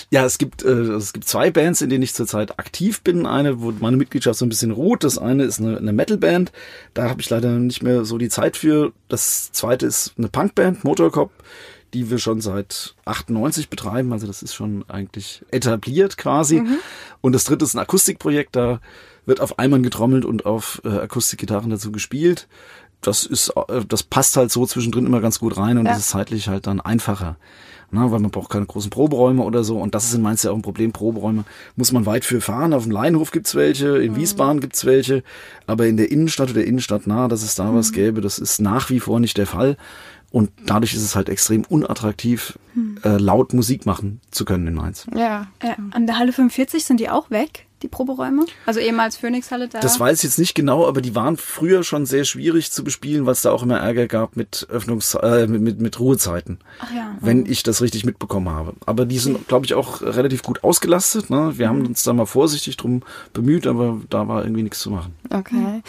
Ja, 0.09 0.25
es 0.25 0.37
gibt, 0.37 0.63
äh, 0.63 0.69
es 0.69 1.13
gibt 1.13 1.27
zwei 1.27 1.51
Bands, 1.51 1.81
in 1.81 1.89
denen 1.89 2.03
ich 2.03 2.13
zurzeit 2.13 2.57
aktiv 2.59 3.01
bin. 3.01 3.25
Eine, 3.25 3.61
wo 3.61 3.71
meine 3.71 3.97
Mitgliedschaft 3.97 4.39
so 4.39 4.45
ein 4.45 4.49
bisschen 4.49 4.71
ruht. 4.71 5.03
Das 5.03 5.17
eine 5.17 5.43
ist 5.43 5.59
eine, 5.59 5.77
eine 5.77 5.93
Metalband. 5.93 6.51
Da 6.93 7.09
habe 7.09 7.21
ich 7.21 7.29
leider 7.29 7.51
nicht 7.59 7.83
mehr 7.83 8.05
so 8.05 8.17
die 8.17 8.29
Zeit 8.29 8.57
für. 8.57 8.91
Das 9.07 9.51
zweite 9.51 9.85
ist 9.85 10.13
eine 10.17 10.29
Punkband, 10.29 10.83
Motorcop, 10.83 11.31
die 11.93 12.09
wir 12.09 12.17
schon 12.17 12.41
seit 12.41 12.95
98 13.05 13.69
betreiben. 13.69 14.11
Also 14.13 14.25
das 14.25 14.41
ist 14.41 14.55
schon 14.55 14.83
eigentlich 14.89 15.45
etabliert 15.51 16.17
quasi. 16.17 16.61
Mhm. 16.61 16.77
Und 17.21 17.33
das 17.33 17.43
dritte 17.43 17.65
ist 17.65 17.75
ein 17.75 17.79
Akustikprojekt. 17.79 18.55
Da 18.55 18.79
wird 19.27 19.39
auf 19.39 19.59
Eimern 19.59 19.83
getrommelt 19.83 20.25
und 20.25 20.47
auf 20.47 20.81
äh, 20.83 20.89
Akustikgitarren 20.89 21.69
dazu 21.69 21.91
gespielt 21.91 22.47
das 23.01 23.25
ist, 23.25 23.53
äh, 23.67 23.83
das 23.87 24.03
passt 24.03 24.37
halt 24.37 24.51
so 24.51 24.65
zwischendrin 24.65 25.05
immer 25.05 25.21
ganz 25.21 25.39
gut 25.39 25.57
rein 25.57 25.77
und 25.77 25.85
ja. 25.85 25.91
das 25.91 26.01
ist 26.01 26.09
zeitlich 26.09 26.47
halt 26.47 26.67
dann 26.67 26.79
einfacher. 26.79 27.37
Na, 27.93 28.09
weil 28.09 28.21
man 28.21 28.31
braucht 28.31 28.49
keine 28.49 28.65
großen 28.65 28.89
Proberäume 28.89 29.43
oder 29.43 29.65
so. 29.65 29.77
Und 29.77 29.95
das 29.95 30.05
ist 30.05 30.13
in 30.13 30.21
Mainz 30.21 30.43
ja 30.43 30.51
auch 30.51 30.55
ein 30.55 30.61
Problem. 30.61 30.93
Proberäume 30.93 31.43
muss 31.75 31.91
man 31.91 32.05
weit 32.05 32.23
für 32.23 32.39
fahren. 32.39 32.73
Auf 32.73 32.83
dem 32.83 32.91
Leinhof 32.93 33.31
gibt's 33.31 33.53
welche, 33.53 33.97
in 33.97 34.13
mhm. 34.13 34.15
Wiesbaden 34.15 34.61
gibt's 34.61 34.85
welche. 34.85 35.23
Aber 35.67 35.87
in 35.87 35.97
der 35.97 36.09
Innenstadt 36.09 36.51
oder 36.51 36.63
Innenstadt 36.63 37.05
nah, 37.05 37.27
dass 37.27 37.43
es 37.43 37.55
da 37.55 37.65
mhm. 37.65 37.75
was 37.75 37.91
gäbe, 37.91 38.21
das 38.21 38.39
ist 38.39 38.61
nach 38.61 38.89
wie 38.89 39.01
vor 39.01 39.19
nicht 39.19 39.37
der 39.37 39.45
Fall. 39.45 39.75
Und 40.31 40.51
dadurch 40.65 40.93
ist 40.93 41.03
es 41.03 41.15
halt 41.15 41.27
extrem 41.29 41.63
unattraktiv, 41.65 42.57
mhm. 42.73 42.97
äh, 43.03 43.17
laut 43.17 43.53
Musik 43.53 43.85
machen 43.85 44.21
zu 44.31 44.45
können 44.45 44.65
in 44.67 44.75
Mainz. 44.75 45.05
Ja. 45.13 45.47
Äh, 45.59 45.75
an 45.91 46.07
der 46.07 46.17
Halle 46.17 46.31
45 46.31 46.85
sind 46.85 46.99
die 46.99 47.09
auch 47.09 47.29
weg 47.29 47.67
die 47.83 47.87
Proberäume? 47.87 48.45
Also 48.65 48.79
ehemals 48.79 49.17
Phoenixhalle 49.17 49.67
da? 49.67 49.79
Das 49.79 49.99
weiß 49.99 50.19
ich 50.19 50.23
jetzt 50.23 50.39
nicht 50.39 50.53
genau, 50.53 50.87
aber 50.87 51.01
die 51.01 51.15
waren 51.15 51.37
früher 51.37 51.83
schon 51.83 52.05
sehr 52.05 52.25
schwierig 52.25 52.71
zu 52.71 52.83
bespielen, 52.83 53.25
weil 53.25 53.33
es 53.33 53.41
da 53.41 53.51
auch 53.51 53.63
immer 53.63 53.79
Ärger 53.79 54.07
gab 54.07 54.35
mit 54.35 54.67
Öffnungs 54.69 55.15
äh, 55.15 55.47
mit, 55.47 55.61
mit, 55.61 55.81
mit 55.81 55.99
Ruhezeiten. 55.99 56.59
Ach 56.79 56.93
ja. 56.93 57.15
Wenn 57.19 57.45
ich 57.45 57.63
das 57.63 57.81
richtig 57.81 58.05
mitbekommen 58.05 58.49
habe. 58.49 58.73
Aber 58.85 59.05
die 59.05 59.19
sind, 59.19 59.47
glaube 59.47 59.65
ich, 59.65 59.73
auch 59.73 60.01
relativ 60.01 60.43
gut 60.43 60.63
ausgelastet. 60.63 61.29
Ne? 61.29 61.57
Wir 61.57 61.67
mhm. 61.67 61.69
haben 61.69 61.85
uns 61.87 62.03
da 62.03 62.13
mal 62.13 62.25
vorsichtig 62.25 62.77
drum 62.77 63.03
bemüht, 63.33 63.67
aber 63.67 63.99
da 64.09 64.27
war 64.27 64.43
irgendwie 64.43 64.63
nichts 64.63 64.79
zu 64.79 64.91
machen. 64.91 65.15
Okay. 65.29 65.81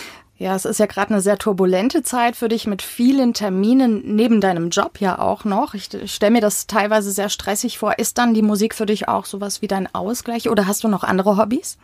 Ja, 0.43 0.57
es 0.57 0.65
ist 0.65 0.81
ja 0.81 0.87
gerade 0.87 1.11
eine 1.11 1.21
sehr 1.21 1.39
turbulente 1.39 2.03
Zeit 2.03 2.35
für 2.35 2.49
dich 2.49 2.67
mit 2.67 2.83
vielen 2.83 3.33
Terminen 3.33 4.17
neben 4.17 4.41
deinem 4.41 4.71
Job 4.71 4.99
ja 4.99 5.21
auch 5.21 5.45
noch. 5.45 5.75
Ich 5.75 5.89
stelle 6.07 6.33
mir 6.33 6.41
das 6.41 6.67
teilweise 6.67 7.13
sehr 7.13 7.29
stressig 7.29 7.79
vor. 7.79 8.01
Ist 8.01 8.19
dann 8.19 8.35
die 8.35 8.43
Musik 8.43 8.75
für 8.75 8.85
dich 8.85 9.07
auch 9.07 9.25
sowas 9.25 9.63
wie 9.63 9.69
dein 9.69 9.87
Ausgleich 9.95 10.51
oder 10.51 10.67
hast 10.67 10.83
du 10.83 10.89
noch 10.89 11.05
andere 11.05 11.37
Hobbys? 11.37 11.79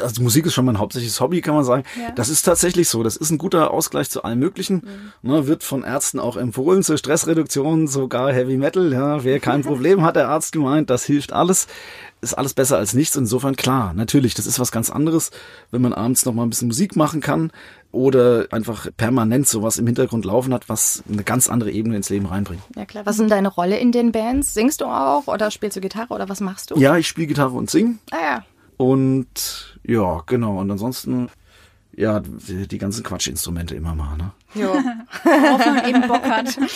Also 0.00 0.22
Musik 0.22 0.46
ist 0.46 0.54
schon 0.54 0.64
mein 0.64 0.78
hauptsächliches 0.78 1.20
Hobby, 1.20 1.40
kann 1.40 1.54
man 1.54 1.64
sagen. 1.64 1.84
Ja. 2.00 2.10
Das 2.12 2.28
ist 2.28 2.42
tatsächlich 2.42 2.88
so. 2.88 3.02
Das 3.02 3.16
ist 3.16 3.30
ein 3.30 3.38
guter 3.38 3.70
Ausgleich 3.70 4.10
zu 4.10 4.22
allem 4.22 4.38
Möglichen. 4.38 4.82
Mhm. 5.22 5.30
Ne, 5.30 5.46
wird 5.46 5.62
von 5.62 5.84
Ärzten 5.84 6.18
auch 6.18 6.36
empfohlen 6.36 6.82
zur 6.82 6.98
Stressreduktion, 6.98 7.86
sogar 7.86 8.32
Heavy 8.32 8.56
Metal. 8.56 8.92
Ja, 8.92 9.24
wer 9.24 9.40
kein 9.40 9.62
Problem 9.64 10.02
hat, 10.02 10.16
der 10.16 10.28
Arzt 10.28 10.52
gemeint, 10.52 10.90
das 10.90 11.04
hilft 11.04 11.32
alles. 11.32 11.66
Ist 12.20 12.34
alles 12.34 12.54
besser 12.54 12.78
als 12.78 12.94
nichts. 12.94 13.16
Insofern 13.16 13.56
klar, 13.56 13.92
natürlich, 13.94 14.34
das 14.34 14.46
ist 14.46 14.58
was 14.58 14.72
ganz 14.72 14.90
anderes, 14.90 15.30
wenn 15.70 15.82
man 15.82 15.92
abends 15.92 16.24
noch 16.24 16.32
mal 16.32 16.44
ein 16.44 16.50
bisschen 16.50 16.68
Musik 16.68 16.96
machen 16.96 17.20
kann 17.20 17.50
oder 17.94 18.46
einfach 18.50 18.88
permanent 18.96 19.46
sowas 19.46 19.78
im 19.78 19.86
Hintergrund 19.86 20.24
laufen 20.24 20.52
hat, 20.52 20.68
was 20.68 21.02
eine 21.10 21.22
ganz 21.22 21.48
andere 21.48 21.70
Ebene 21.70 21.96
ins 21.96 22.10
Leben 22.10 22.26
reinbringt. 22.26 22.62
Ja 22.76 22.84
klar. 22.84 23.06
Was 23.06 23.18
ist 23.18 23.30
deine 23.30 23.48
Rolle 23.48 23.78
in 23.78 23.92
den 23.92 24.12
Bands? 24.12 24.52
Singst 24.52 24.80
du 24.80 24.86
auch 24.86 25.26
oder 25.26 25.50
spielst 25.50 25.76
du 25.76 25.80
Gitarre 25.80 26.12
oder 26.12 26.28
was 26.28 26.40
machst 26.40 26.70
du? 26.70 26.78
Ja, 26.78 26.96
ich 26.96 27.06
spiele 27.06 27.28
Gitarre 27.28 27.52
und 27.52 27.70
sing. 27.70 27.98
Ah 28.10 28.16
ja. 28.22 28.44
Und 28.76 29.78
ja, 29.84 30.22
genau. 30.26 30.58
Und 30.60 30.70
ansonsten, 30.70 31.28
ja, 31.96 32.20
die, 32.20 32.78
ganzen 32.78 33.02
Quatschinstrumente 33.02 33.74
immer 33.74 33.94
mal, 33.94 34.16
ne? 34.16 34.32
Ja. 34.54 34.72
Worauf 35.24 35.66
man 35.66 35.88
eben 35.88 36.08
Bock 36.08 36.24
hat. 36.24 36.58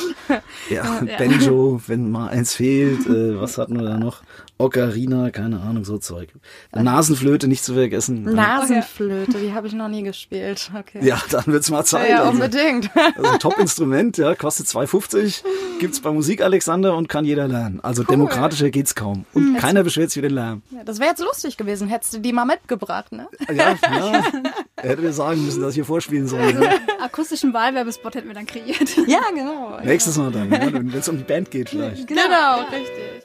Ja, 0.68 1.00
ja, 1.02 1.16
Banjo, 1.16 1.80
wenn 1.86 2.10
mal 2.10 2.28
eins 2.28 2.54
fehlt, 2.54 3.06
äh, 3.06 3.40
was 3.40 3.56
hatten 3.56 3.78
wir 3.78 3.84
da 3.84 3.96
noch? 3.96 4.22
Ocarina, 4.58 5.30
keine 5.30 5.60
Ahnung, 5.60 5.84
so 5.84 5.98
Zeug. 5.98 6.30
Nasenflöte 6.72 7.46
nicht 7.46 7.62
zu 7.62 7.74
vergessen. 7.74 8.24
Nasenflöte, 8.24 9.38
die 9.38 9.52
habe 9.52 9.68
ich 9.68 9.72
noch 9.72 9.88
nie 9.88 10.02
gespielt. 10.02 10.70
Okay. 10.76 10.98
Ja, 11.06 11.20
dann 11.30 11.46
wird's 11.46 11.70
mal 11.70 11.84
Zeit. 11.84 12.10
Ja, 12.10 12.24
also. 12.24 12.32
unbedingt. 12.32 12.90
Also 13.16 13.38
Top-Instrument, 13.38 14.18
ja, 14.18 14.34
kostet 14.34 14.66
2,50, 14.66 15.44
gibt's 15.78 16.00
bei 16.00 16.10
Musik 16.10 16.42
Alexander 16.42 16.96
und 16.96 17.08
kann 17.08 17.24
jeder 17.24 17.46
lernen. 17.46 17.78
Also 17.82 18.02
cool. 18.02 18.08
demokratischer 18.08 18.70
geht's 18.70 18.96
kaum. 18.96 19.24
Und 19.32 19.54
hm. 19.54 19.56
keiner 19.58 19.84
beschwert 19.84 20.10
sich 20.10 20.18
über 20.18 20.28
den 20.28 20.34
Lärm. 20.34 20.62
Ja, 20.70 20.82
das 20.84 20.98
wäre 20.98 21.10
jetzt 21.10 21.22
lustig 21.22 21.56
gewesen, 21.56 21.88
hättest 21.88 22.14
du 22.14 22.18
die 22.18 22.32
mal 22.32 22.44
mitgebracht, 22.44 23.12
ne? 23.12 23.28
Ja, 23.48 23.76
ja. 23.80 24.22
Hätte 24.80 25.02
dir 25.02 25.12
sagen 25.12 25.44
müssen, 25.44 25.60
dass 25.60 25.70
ich 25.70 25.76
hier 25.76 25.84
vorspielen 25.84 26.26
soll. 26.28 26.52
Ne? 26.52 26.70
Akustischen 27.00 27.52
Wahlwerbespot 27.68 28.14
hätten 28.14 28.28
wir 28.28 28.34
dann 28.34 28.46
kreiert. 28.46 28.96
Ja, 29.06 29.20
genau. 29.34 29.78
Nächstes 29.84 30.16
Mal 30.16 30.32
dann, 30.32 30.50
ja, 30.50 30.72
wenn 30.72 30.92
es 30.94 31.08
um 31.08 31.18
die 31.18 31.24
Band 31.24 31.50
geht 31.50 31.68
vielleicht. 31.68 32.06
Genau, 32.06 32.22
genau 32.22 32.60
richtig. 32.70 33.24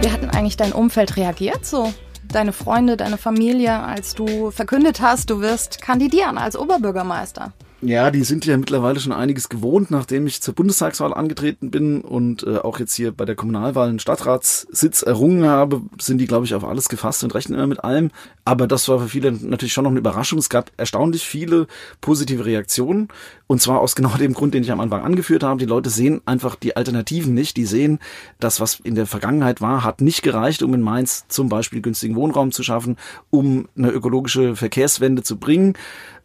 Wie 0.00 0.10
hat 0.10 0.22
denn 0.22 0.30
eigentlich 0.30 0.56
dein 0.56 0.72
Umfeld 0.72 1.16
reagiert 1.18 1.66
so? 1.66 1.92
Deine 2.32 2.54
Freunde, 2.54 2.96
deine 2.96 3.18
Familie, 3.18 3.78
als 3.78 4.14
du 4.14 4.50
verkündet 4.50 5.00
hast, 5.02 5.28
du 5.28 5.40
wirst 5.40 5.82
kandidieren 5.82 6.38
als 6.38 6.56
Oberbürgermeister? 6.56 7.52
Ja, 7.82 8.10
die 8.10 8.24
sind 8.24 8.46
ja 8.46 8.56
mittlerweile 8.56 8.98
schon 9.00 9.12
einiges 9.12 9.50
gewohnt, 9.50 9.90
nachdem 9.90 10.26
ich 10.26 10.40
zur 10.40 10.54
Bundestagswahl 10.54 11.12
angetreten 11.12 11.70
bin 11.70 12.00
und 12.00 12.42
äh, 12.42 12.56
auch 12.56 12.78
jetzt 12.78 12.94
hier 12.94 13.12
bei 13.12 13.26
der 13.26 13.34
Kommunalwahl 13.34 13.90
einen 13.90 13.98
Stadtratssitz 13.98 15.02
errungen 15.02 15.44
habe, 15.44 15.82
sind 16.00 16.16
die, 16.16 16.26
glaube 16.26 16.46
ich, 16.46 16.54
auf 16.54 16.64
alles 16.64 16.88
gefasst 16.88 17.22
und 17.22 17.34
rechnen 17.34 17.58
immer 17.58 17.66
mit 17.66 17.84
allem. 17.84 18.12
Aber 18.46 18.66
das 18.66 18.88
war 18.88 19.00
für 19.00 19.08
viele 19.08 19.32
natürlich 19.32 19.74
schon 19.74 19.84
noch 19.84 19.90
eine 19.90 20.00
Überraschung. 20.00 20.38
Es 20.38 20.48
gab 20.48 20.70
erstaunlich 20.78 21.26
viele 21.26 21.66
positive 22.00 22.46
Reaktionen 22.46 23.08
und 23.46 23.62
zwar 23.62 23.80
aus 23.80 23.94
genau 23.94 24.16
dem 24.16 24.34
Grund, 24.34 24.54
den 24.54 24.62
ich 24.62 24.72
am 24.72 24.80
Anfang 24.80 25.02
angeführt 25.02 25.44
habe. 25.44 25.60
Die 25.60 25.66
Leute 25.66 25.88
sehen 25.88 26.20
einfach 26.26 26.56
die 26.56 26.76
Alternativen 26.76 27.32
nicht. 27.32 27.56
Die 27.56 27.64
sehen, 27.64 28.00
das, 28.40 28.60
was 28.60 28.80
in 28.80 28.96
der 28.96 29.06
Vergangenheit 29.06 29.60
war, 29.60 29.84
hat 29.84 30.00
nicht 30.00 30.22
gereicht, 30.22 30.62
um 30.62 30.74
in 30.74 30.80
Mainz 30.80 31.26
zum 31.28 31.48
Beispiel 31.48 31.80
günstigen 31.80 32.16
Wohnraum 32.16 32.50
zu 32.50 32.64
schaffen, 32.64 32.96
um 33.30 33.68
eine 33.76 33.90
ökologische 33.90 34.56
Verkehrswende 34.56 35.22
zu 35.22 35.38
bringen. 35.38 35.74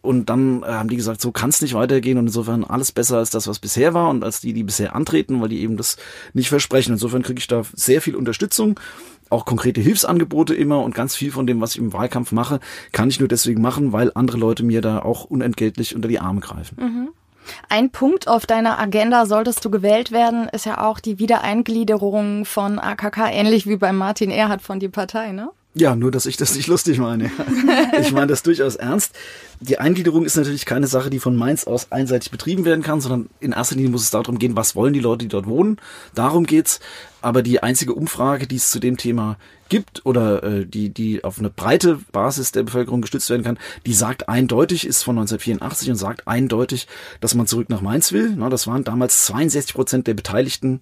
Und 0.00 0.30
dann 0.30 0.64
äh, 0.64 0.66
haben 0.66 0.88
die 0.88 0.96
gesagt, 0.96 1.20
so 1.20 1.30
kann 1.30 1.50
es 1.50 1.62
nicht 1.62 1.74
weitergehen 1.74 2.18
und 2.18 2.26
insofern 2.26 2.64
alles 2.64 2.90
besser 2.90 3.18
als 3.18 3.30
das, 3.30 3.46
was 3.46 3.60
bisher 3.60 3.94
war 3.94 4.10
und 4.10 4.24
als 4.24 4.40
die, 4.40 4.52
die 4.52 4.64
bisher 4.64 4.96
antreten, 4.96 5.40
weil 5.40 5.48
die 5.48 5.60
eben 5.60 5.76
das 5.76 5.96
nicht 6.32 6.48
versprechen. 6.48 6.94
Insofern 6.94 7.22
kriege 7.22 7.38
ich 7.38 7.46
da 7.46 7.62
sehr 7.72 8.02
viel 8.02 8.16
Unterstützung 8.16 8.80
auch 9.32 9.44
konkrete 9.44 9.80
Hilfsangebote 9.80 10.54
immer 10.54 10.82
und 10.82 10.94
ganz 10.94 11.14
viel 11.14 11.32
von 11.32 11.46
dem, 11.46 11.60
was 11.60 11.72
ich 11.72 11.78
im 11.78 11.92
Wahlkampf 11.92 12.32
mache, 12.32 12.60
kann 12.92 13.08
ich 13.08 13.18
nur 13.18 13.28
deswegen 13.28 13.62
machen, 13.62 13.92
weil 13.92 14.12
andere 14.14 14.38
Leute 14.38 14.62
mir 14.62 14.80
da 14.80 15.00
auch 15.00 15.24
unentgeltlich 15.24 15.96
unter 15.96 16.08
die 16.08 16.20
Arme 16.20 16.40
greifen. 16.40 16.76
Mhm. 16.80 17.08
Ein 17.68 17.90
Punkt 17.90 18.28
auf 18.28 18.46
deiner 18.46 18.78
Agenda, 18.78 19.26
solltest 19.26 19.64
du 19.64 19.70
gewählt 19.70 20.12
werden, 20.12 20.48
ist 20.48 20.66
ja 20.66 20.80
auch 20.80 21.00
die 21.00 21.18
Wiedereingliederung 21.18 22.44
von 22.44 22.78
AKK, 22.78 23.30
ähnlich 23.32 23.66
wie 23.66 23.76
bei 23.76 23.92
Martin 23.92 24.30
Erhard 24.30 24.62
von 24.62 24.78
die 24.78 24.88
Partei, 24.88 25.32
ne? 25.32 25.50
Ja, 25.74 25.96
nur 25.96 26.10
dass 26.10 26.26
ich 26.26 26.36
das 26.36 26.54
nicht 26.54 26.66
lustig 26.66 26.98
meine. 26.98 27.30
Ich 27.98 28.12
meine 28.12 28.26
das 28.26 28.42
durchaus 28.42 28.76
ernst. 28.76 29.12
Die 29.60 29.78
Eingliederung 29.78 30.24
ist 30.24 30.36
natürlich 30.36 30.66
keine 30.66 30.86
Sache, 30.86 31.08
die 31.08 31.18
von 31.18 31.36
Mainz 31.36 31.64
aus 31.64 31.92
einseitig 31.92 32.30
betrieben 32.30 32.64
werden 32.64 32.82
kann, 32.82 33.00
sondern 33.00 33.30
in 33.40 33.52
erster 33.52 33.76
Linie 33.76 33.90
muss 33.90 34.02
es 34.02 34.10
darum 34.10 34.38
gehen, 34.38 34.56
was 34.56 34.74
wollen 34.74 34.92
die 34.92 35.00
Leute, 35.00 35.24
die 35.24 35.28
dort 35.28 35.46
wohnen. 35.46 35.78
Darum 36.14 36.44
geht's. 36.44 36.80
Aber 37.22 37.42
die 37.42 37.62
einzige 37.62 37.94
Umfrage, 37.94 38.46
die 38.46 38.56
es 38.56 38.70
zu 38.70 38.80
dem 38.80 38.96
Thema 38.96 39.38
gibt 39.68 40.04
oder 40.04 40.42
äh, 40.42 40.66
die, 40.66 40.90
die 40.90 41.24
auf 41.24 41.38
eine 41.38 41.48
breite 41.48 42.00
Basis 42.10 42.52
der 42.52 42.64
Bevölkerung 42.64 43.00
gestützt 43.00 43.30
werden 43.30 43.44
kann, 43.44 43.58
die 43.86 43.94
sagt 43.94 44.28
eindeutig, 44.28 44.86
ist 44.86 45.02
von 45.02 45.16
1984 45.16 45.90
und 45.90 45.96
sagt 45.96 46.28
eindeutig, 46.28 46.88
dass 47.20 47.34
man 47.34 47.46
zurück 47.46 47.70
nach 47.70 47.80
Mainz 47.80 48.12
will. 48.12 48.34
Na, 48.36 48.50
das 48.50 48.66
waren 48.66 48.84
damals 48.84 49.24
62 49.26 49.74
Prozent 49.74 50.06
der 50.06 50.14
Beteiligten 50.14 50.80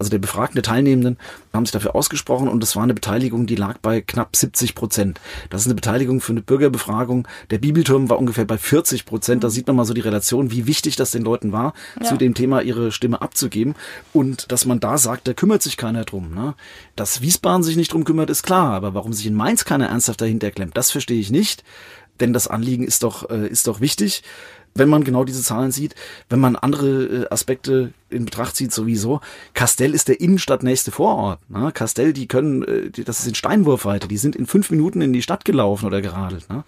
also 0.00 0.10
der 0.10 0.18
befragten 0.18 0.56
der 0.56 0.62
Teilnehmenden, 0.62 1.18
haben 1.52 1.66
sich 1.66 1.72
dafür 1.72 1.94
ausgesprochen 1.94 2.48
und 2.48 2.62
es 2.64 2.74
war 2.74 2.82
eine 2.82 2.94
Beteiligung, 2.94 3.46
die 3.46 3.54
lag 3.54 3.78
bei 3.78 4.00
knapp 4.00 4.34
70 4.34 4.74
Prozent. 4.74 5.20
Das 5.50 5.60
ist 5.60 5.66
eine 5.66 5.74
Beteiligung 5.74 6.22
für 6.22 6.32
eine 6.32 6.40
Bürgerbefragung. 6.40 7.28
Der 7.50 7.58
Bibelturm 7.58 8.08
war 8.08 8.18
ungefähr 8.18 8.46
bei 8.46 8.56
40 8.56 9.04
Prozent. 9.04 9.44
Da 9.44 9.50
sieht 9.50 9.66
man 9.66 9.76
mal 9.76 9.84
so 9.84 9.92
die 9.92 10.00
Relation, 10.00 10.50
wie 10.50 10.66
wichtig 10.66 10.96
das 10.96 11.10
den 11.10 11.22
Leuten 11.22 11.52
war, 11.52 11.74
ja. 12.00 12.06
zu 12.06 12.16
dem 12.16 12.32
Thema 12.32 12.62
ihre 12.62 12.92
Stimme 12.92 13.20
abzugeben. 13.20 13.74
Und 14.14 14.50
dass 14.50 14.64
man 14.64 14.80
da 14.80 14.96
sagt, 14.96 15.28
da 15.28 15.34
kümmert 15.34 15.62
sich 15.62 15.76
keiner 15.76 16.06
drum. 16.06 16.34
Ne? 16.34 16.54
Dass 16.96 17.20
Wiesbaden 17.20 17.62
sich 17.62 17.76
nicht 17.76 17.92
drum 17.92 18.04
kümmert, 18.04 18.30
ist 18.30 18.42
klar. 18.42 18.72
Aber 18.72 18.94
warum 18.94 19.12
sich 19.12 19.26
in 19.26 19.34
Mainz 19.34 19.66
keiner 19.66 19.88
ernsthaft 19.88 20.22
dahinter 20.22 20.50
klemmt, 20.50 20.78
das 20.78 20.90
verstehe 20.90 21.20
ich 21.20 21.30
nicht 21.30 21.62
denn 22.20 22.32
das 22.32 22.48
Anliegen 22.48 22.84
ist 22.84 23.02
doch, 23.02 23.28
äh, 23.30 23.48
ist 23.48 23.66
doch 23.66 23.80
wichtig. 23.80 24.22
Wenn 24.74 24.88
man 24.88 25.04
genau 25.04 25.24
diese 25.24 25.42
Zahlen 25.42 25.72
sieht. 25.72 25.94
Wenn 26.28 26.40
man 26.40 26.56
andere 26.56 27.04
äh, 27.04 27.28
Aspekte 27.30 27.92
in 28.08 28.24
Betracht 28.24 28.56
zieht, 28.56 28.72
sowieso. 28.72 29.20
Castell 29.54 29.94
ist 29.94 30.08
der 30.08 30.20
innenstadtnächste 30.20 30.90
Vorort. 30.90 31.38
Ne? 31.48 31.70
Castell, 31.72 32.12
die 32.12 32.26
können, 32.26 32.62
äh, 32.64 32.90
das 33.04 33.20
ist 33.20 33.26
in 33.26 33.34
Steinwurfweite, 33.34 34.08
die 34.08 34.16
sind 34.16 34.36
in 34.36 34.46
fünf 34.46 34.70
Minuten 34.70 35.00
in 35.00 35.12
die 35.12 35.22
Stadt 35.22 35.44
gelaufen 35.44 35.86
oder 35.86 36.00
geradelt. 36.00 36.48
Ne? 36.50 36.64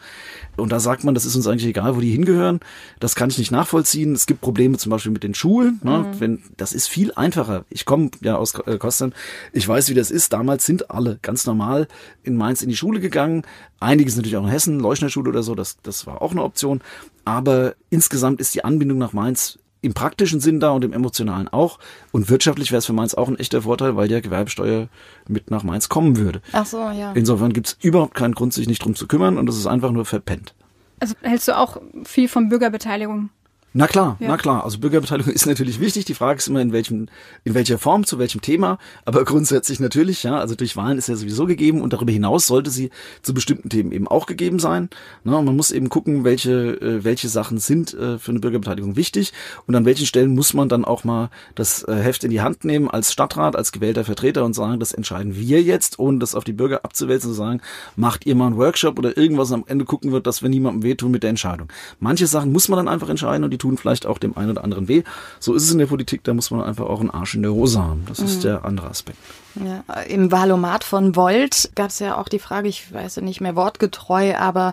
Und 0.56 0.70
da 0.70 0.80
sagt 0.80 1.02
man, 1.04 1.14
das 1.14 1.24
ist 1.24 1.34
uns 1.34 1.46
eigentlich 1.46 1.66
egal, 1.66 1.96
wo 1.96 2.00
die 2.00 2.10
hingehören. 2.10 2.60
Das 3.00 3.14
kann 3.14 3.30
ich 3.30 3.38
nicht 3.38 3.50
nachvollziehen. 3.50 4.14
Es 4.14 4.26
gibt 4.26 4.42
Probleme 4.42 4.76
zum 4.76 4.90
Beispiel 4.90 5.12
mit 5.12 5.22
den 5.22 5.34
Schulen. 5.34 5.80
Ne? 5.82 5.98
Mhm. 5.98 6.20
Wenn, 6.20 6.42
das 6.58 6.72
ist 6.72 6.88
viel 6.88 7.12
einfacher. 7.14 7.64
Ich 7.70 7.86
komme 7.86 8.10
ja 8.20 8.36
aus 8.36 8.54
äh, 8.66 8.76
Kostern. 8.76 9.14
Ich 9.52 9.66
weiß, 9.66 9.88
wie 9.88 9.94
das 9.94 10.10
ist. 10.10 10.32
Damals 10.32 10.66
sind 10.66 10.90
alle 10.90 11.18
ganz 11.22 11.46
normal 11.46 11.88
in 12.22 12.36
Mainz 12.36 12.62
in 12.62 12.68
die 12.68 12.76
Schule 12.76 13.00
gegangen. 13.00 13.42
Einiges 13.80 14.16
natürlich 14.16 14.36
auch 14.36 14.44
in 14.44 14.50
Hessen, 14.50 14.78
Leuschner 14.78 15.08
Schule 15.08 15.30
oder 15.30 15.42
so. 15.42 15.54
Das, 15.54 15.78
das 15.82 16.06
war 16.06 16.20
auch 16.20 16.32
eine 16.32 16.42
Option. 16.42 16.82
Aber 17.24 17.74
insgesamt 17.88 18.40
ist 18.40 18.54
die 18.54 18.64
Anbindung 18.64 18.98
nach 18.98 19.12
Mainz 19.12 19.58
im 19.82 19.94
praktischen 19.94 20.40
Sinn 20.40 20.60
da 20.60 20.70
und 20.70 20.84
im 20.84 20.92
emotionalen 20.92 21.48
auch. 21.48 21.78
Und 22.12 22.30
wirtschaftlich 22.30 22.70
wäre 22.70 22.78
es 22.78 22.86
für 22.86 22.92
Mainz 22.92 23.14
auch 23.14 23.28
ein 23.28 23.38
echter 23.38 23.62
Vorteil, 23.62 23.96
weil 23.96 24.08
der 24.08 24.22
Gewerbesteuer 24.22 24.88
mit 25.28 25.50
nach 25.50 25.64
Mainz 25.64 25.88
kommen 25.88 26.16
würde. 26.16 26.40
Ach 26.52 26.64
so, 26.64 26.78
ja. 26.78 27.12
Insofern 27.12 27.52
gibt 27.52 27.66
es 27.66 27.76
überhaupt 27.82 28.14
keinen 28.14 28.34
Grund, 28.34 28.54
sich 28.54 28.68
nicht 28.68 28.82
drum 28.82 28.94
zu 28.94 29.06
kümmern 29.06 29.36
und 29.36 29.46
das 29.46 29.56
ist 29.56 29.66
einfach 29.66 29.90
nur 29.90 30.06
verpennt. 30.06 30.54
Also 31.00 31.14
hältst 31.20 31.48
du 31.48 31.58
auch 31.58 31.82
viel 32.04 32.28
von 32.28 32.48
Bürgerbeteiligung? 32.48 33.30
Na 33.74 33.86
klar, 33.86 34.16
ja. 34.20 34.28
na 34.28 34.36
klar. 34.36 34.64
Also 34.64 34.78
Bürgerbeteiligung 34.78 35.32
ist 35.32 35.46
natürlich 35.46 35.80
wichtig. 35.80 36.04
Die 36.04 36.14
Frage 36.14 36.38
ist 36.38 36.48
immer, 36.48 36.60
in 36.60 36.72
welchem, 36.72 37.06
in 37.44 37.54
welcher 37.54 37.78
Form, 37.78 38.04
zu 38.04 38.18
welchem 38.18 38.42
Thema. 38.42 38.78
Aber 39.06 39.24
grundsätzlich 39.24 39.80
natürlich, 39.80 40.22
ja. 40.24 40.36
Also 40.36 40.54
durch 40.54 40.76
Wahlen 40.76 40.98
ist 40.98 41.08
ja 41.08 41.16
sowieso 41.16 41.46
gegeben 41.46 41.80
und 41.80 41.94
darüber 41.94 42.12
hinaus 42.12 42.46
sollte 42.46 42.70
sie 42.70 42.90
zu 43.22 43.32
bestimmten 43.32 43.70
Themen 43.70 43.92
eben 43.92 44.06
auch 44.06 44.26
gegeben 44.26 44.58
sein. 44.58 44.90
Na, 45.24 45.40
man 45.40 45.56
muss 45.56 45.70
eben 45.70 45.88
gucken, 45.88 46.24
welche, 46.24 46.52
äh, 46.52 47.04
welche 47.04 47.28
Sachen 47.28 47.58
sind 47.58 47.94
äh, 47.94 48.18
für 48.18 48.30
eine 48.30 48.40
Bürgerbeteiligung 48.40 48.96
wichtig 48.96 49.32
und 49.66 49.74
an 49.74 49.86
welchen 49.86 50.04
Stellen 50.04 50.34
muss 50.34 50.52
man 50.52 50.68
dann 50.68 50.84
auch 50.84 51.04
mal 51.04 51.30
das 51.54 51.82
äh, 51.84 51.94
Heft 51.94 52.24
in 52.24 52.30
die 52.30 52.42
Hand 52.42 52.64
nehmen 52.64 52.90
als 52.90 53.12
Stadtrat, 53.12 53.56
als 53.56 53.72
gewählter 53.72 54.04
Vertreter 54.04 54.44
und 54.44 54.54
sagen, 54.54 54.80
das 54.80 54.92
entscheiden 54.92 55.34
wir 55.34 55.62
jetzt, 55.62 55.98
ohne 55.98 56.18
das 56.18 56.34
auf 56.34 56.44
die 56.44 56.52
Bürger 56.52 56.84
abzuwälzen 56.84 57.30
und 57.30 57.36
sagen, 57.36 57.60
macht 57.96 58.26
ihr 58.26 58.34
mal 58.34 58.48
einen 58.48 58.58
Workshop 58.58 58.98
oder 58.98 59.16
irgendwas 59.16 59.50
am 59.50 59.64
Ende 59.66 59.86
gucken 59.86 60.12
wird, 60.12 60.26
dass 60.26 60.42
wir 60.42 60.50
niemandem 60.50 60.82
wehtun 60.82 61.10
mit 61.10 61.22
der 61.22 61.30
Entscheidung. 61.30 61.68
Manche 62.00 62.26
Sachen 62.26 62.52
muss 62.52 62.68
man 62.68 62.76
dann 62.76 62.88
einfach 62.88 63.08
entscheiden 63.08 63.44
und 63.44 63.50
die 63.50 63.61
tun 63.62 63.78
vielleicht 63.78 64.06
auch 64.06 64.18
dem 64.18 64.36
einen 64.36 64.50
oder 64.50 64.64
anderen 64.64 64.88
weh. 64.88 65.02
So 65.40 65.54
ist 65.54 65.64
es 65.64 65.72
in 65.72 65.78
der 65.78 65.86
Politik, 65.86 66.24
da 66.24 66.34
muss 66.34 66.50
man 66.50 66.62
einfach 66.62 66.86
auch 66.86 67.00
einen 67.00 67.10
Arsch 67.10 67.34
in 67.34 67.42
der 67.42 67.52
Hose 67.52 67.82
haben. 67.82 68.04
Das 68.06 68.18
ist 68.18 68.38
mhm. 68.38 68.42
der 68.42 68.64
andere 68.64 68.88
Aspekt. 68.88 69.18
Ja, 69.54 69.82
Im 70.02 70.32
Valomat 70.32 70.84
von 70.84 71.14
Volt 71.14 71.70
gab 71.74 71.90
es 71.90 71.98
ja 71.98 72.16
auch 72.16 72.28
die 72.28 72.38
Frage, 72.38 72.68
ich 72.68 72.92
weiß 72.92 73.16
ja 73.16 73.22
nicht 73.22 73.40
mehr 73.40 73.54
wortgetreu, 73.54 74.34
aber 74.36 74.72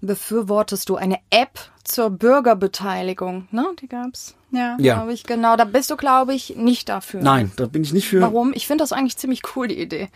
befürwortest 0.00 0.88
du 0.88 0.96
eine 0.96 1.18
App 1.30 1.58
zur 1.84 2.10
Bürgerbeteiligung? 2.10 3.48
Ne, 3.50 3.64
die 3.80 3.88
gab's. 3.88 4.34
Ja, 4.50 4.76
ja. 4.78 4.94
glaube 4.94 5.12
ich, 5.12 5.24
genau. 5.24 5.56
Da 5.56 5.64
bist 5.64 5.90
du, 5.90 5.96
glaube 5.96 6.34
ich, 6.34 6.56
nicht 6.56 6.88
dafür. 6.88 7.22
Nein, 7.22 7.52
da 7.56 7.66
bin 7.66 7.82
ich 7.82 7.92
nicht 7.92 8.08
für. 8.08 8.20
Warum? 8.20 8.52
Ich 8.54 8.66
finde 8.66 8.82
das 8.82 8.92
eigentlich 8.92 9.16
ziemlich 9.16 9.42
cool, 9.54 9.68
die 9.68 9.80
Idee. 9.80 10.08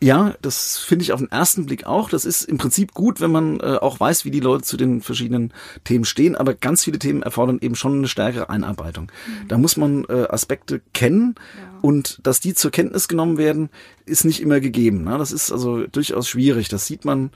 Ja, 0.00 0.34
das 0.42 0.76
finde 0.76 1.04
ich 1.04 1.12
auf 1.12 1.20
den 1.20 1.30
ersten 1.30 1.66
Blick 1.66 1.86
auch. 1.86 2.10
Das 2.10 2.24
ist 2.24 2.42
im 2.42 2.58
Prinzip 2.58 2.92
gut, 2.92 3.20
wenn 3.20 3.30
man 3.30 3.60
äh, 3.60 3.76
auch 3.80 3.98
weiß, 3.98 4.24
wie 4.24 4.30
die 4.30 4.40
Leute 4.40 4.62
zu 4.62 4.76
den 4.76 5.00
verschiedenen 5.00 5.52
Themen 5.84 6.04
stehen. 6.04 6.36
Aber 6.36 6.54
ganz 6.54 6.84
viele 6.84 6.98
Themen 6.98 7.22
erfordern 7.22 7.58
eben 7.62 7.74
schon 7.74 7.98
eine 7.98 8.08
stärkere 8.08 8.50
Einarbeitung. 8.50 9.10
Mhm. 9.26 9.48
Da 9.48 9.58
muss 9.58 9.76
man 9.76 10.04
äh, 10.04 10.26
Aspekte 10.28 10.82
kennen 10.92 11.34
ja. 11.38 11.78
und 11.80 12.18
dass 12.22 12.40
die 12.40 12.54
zur 12.54 12.70
Kenntnis 12.70 13.08
genommen 13.08 13.38
werden, 13.38 13.70
ist 14.04 14.24
nicht 14.24 14.42
immer 14.42 14.60
gegeben. 14.60 15.04
Ne? 15.04 15.16
Das 15.16 15.32
ist 15.32 15.50
also 15.50 15.86
durchaus 15.86 16.28
schwierig. 16.28 16.68
Das 16.68 16.86
sieht 16.86 17.04
man 17.04 17.30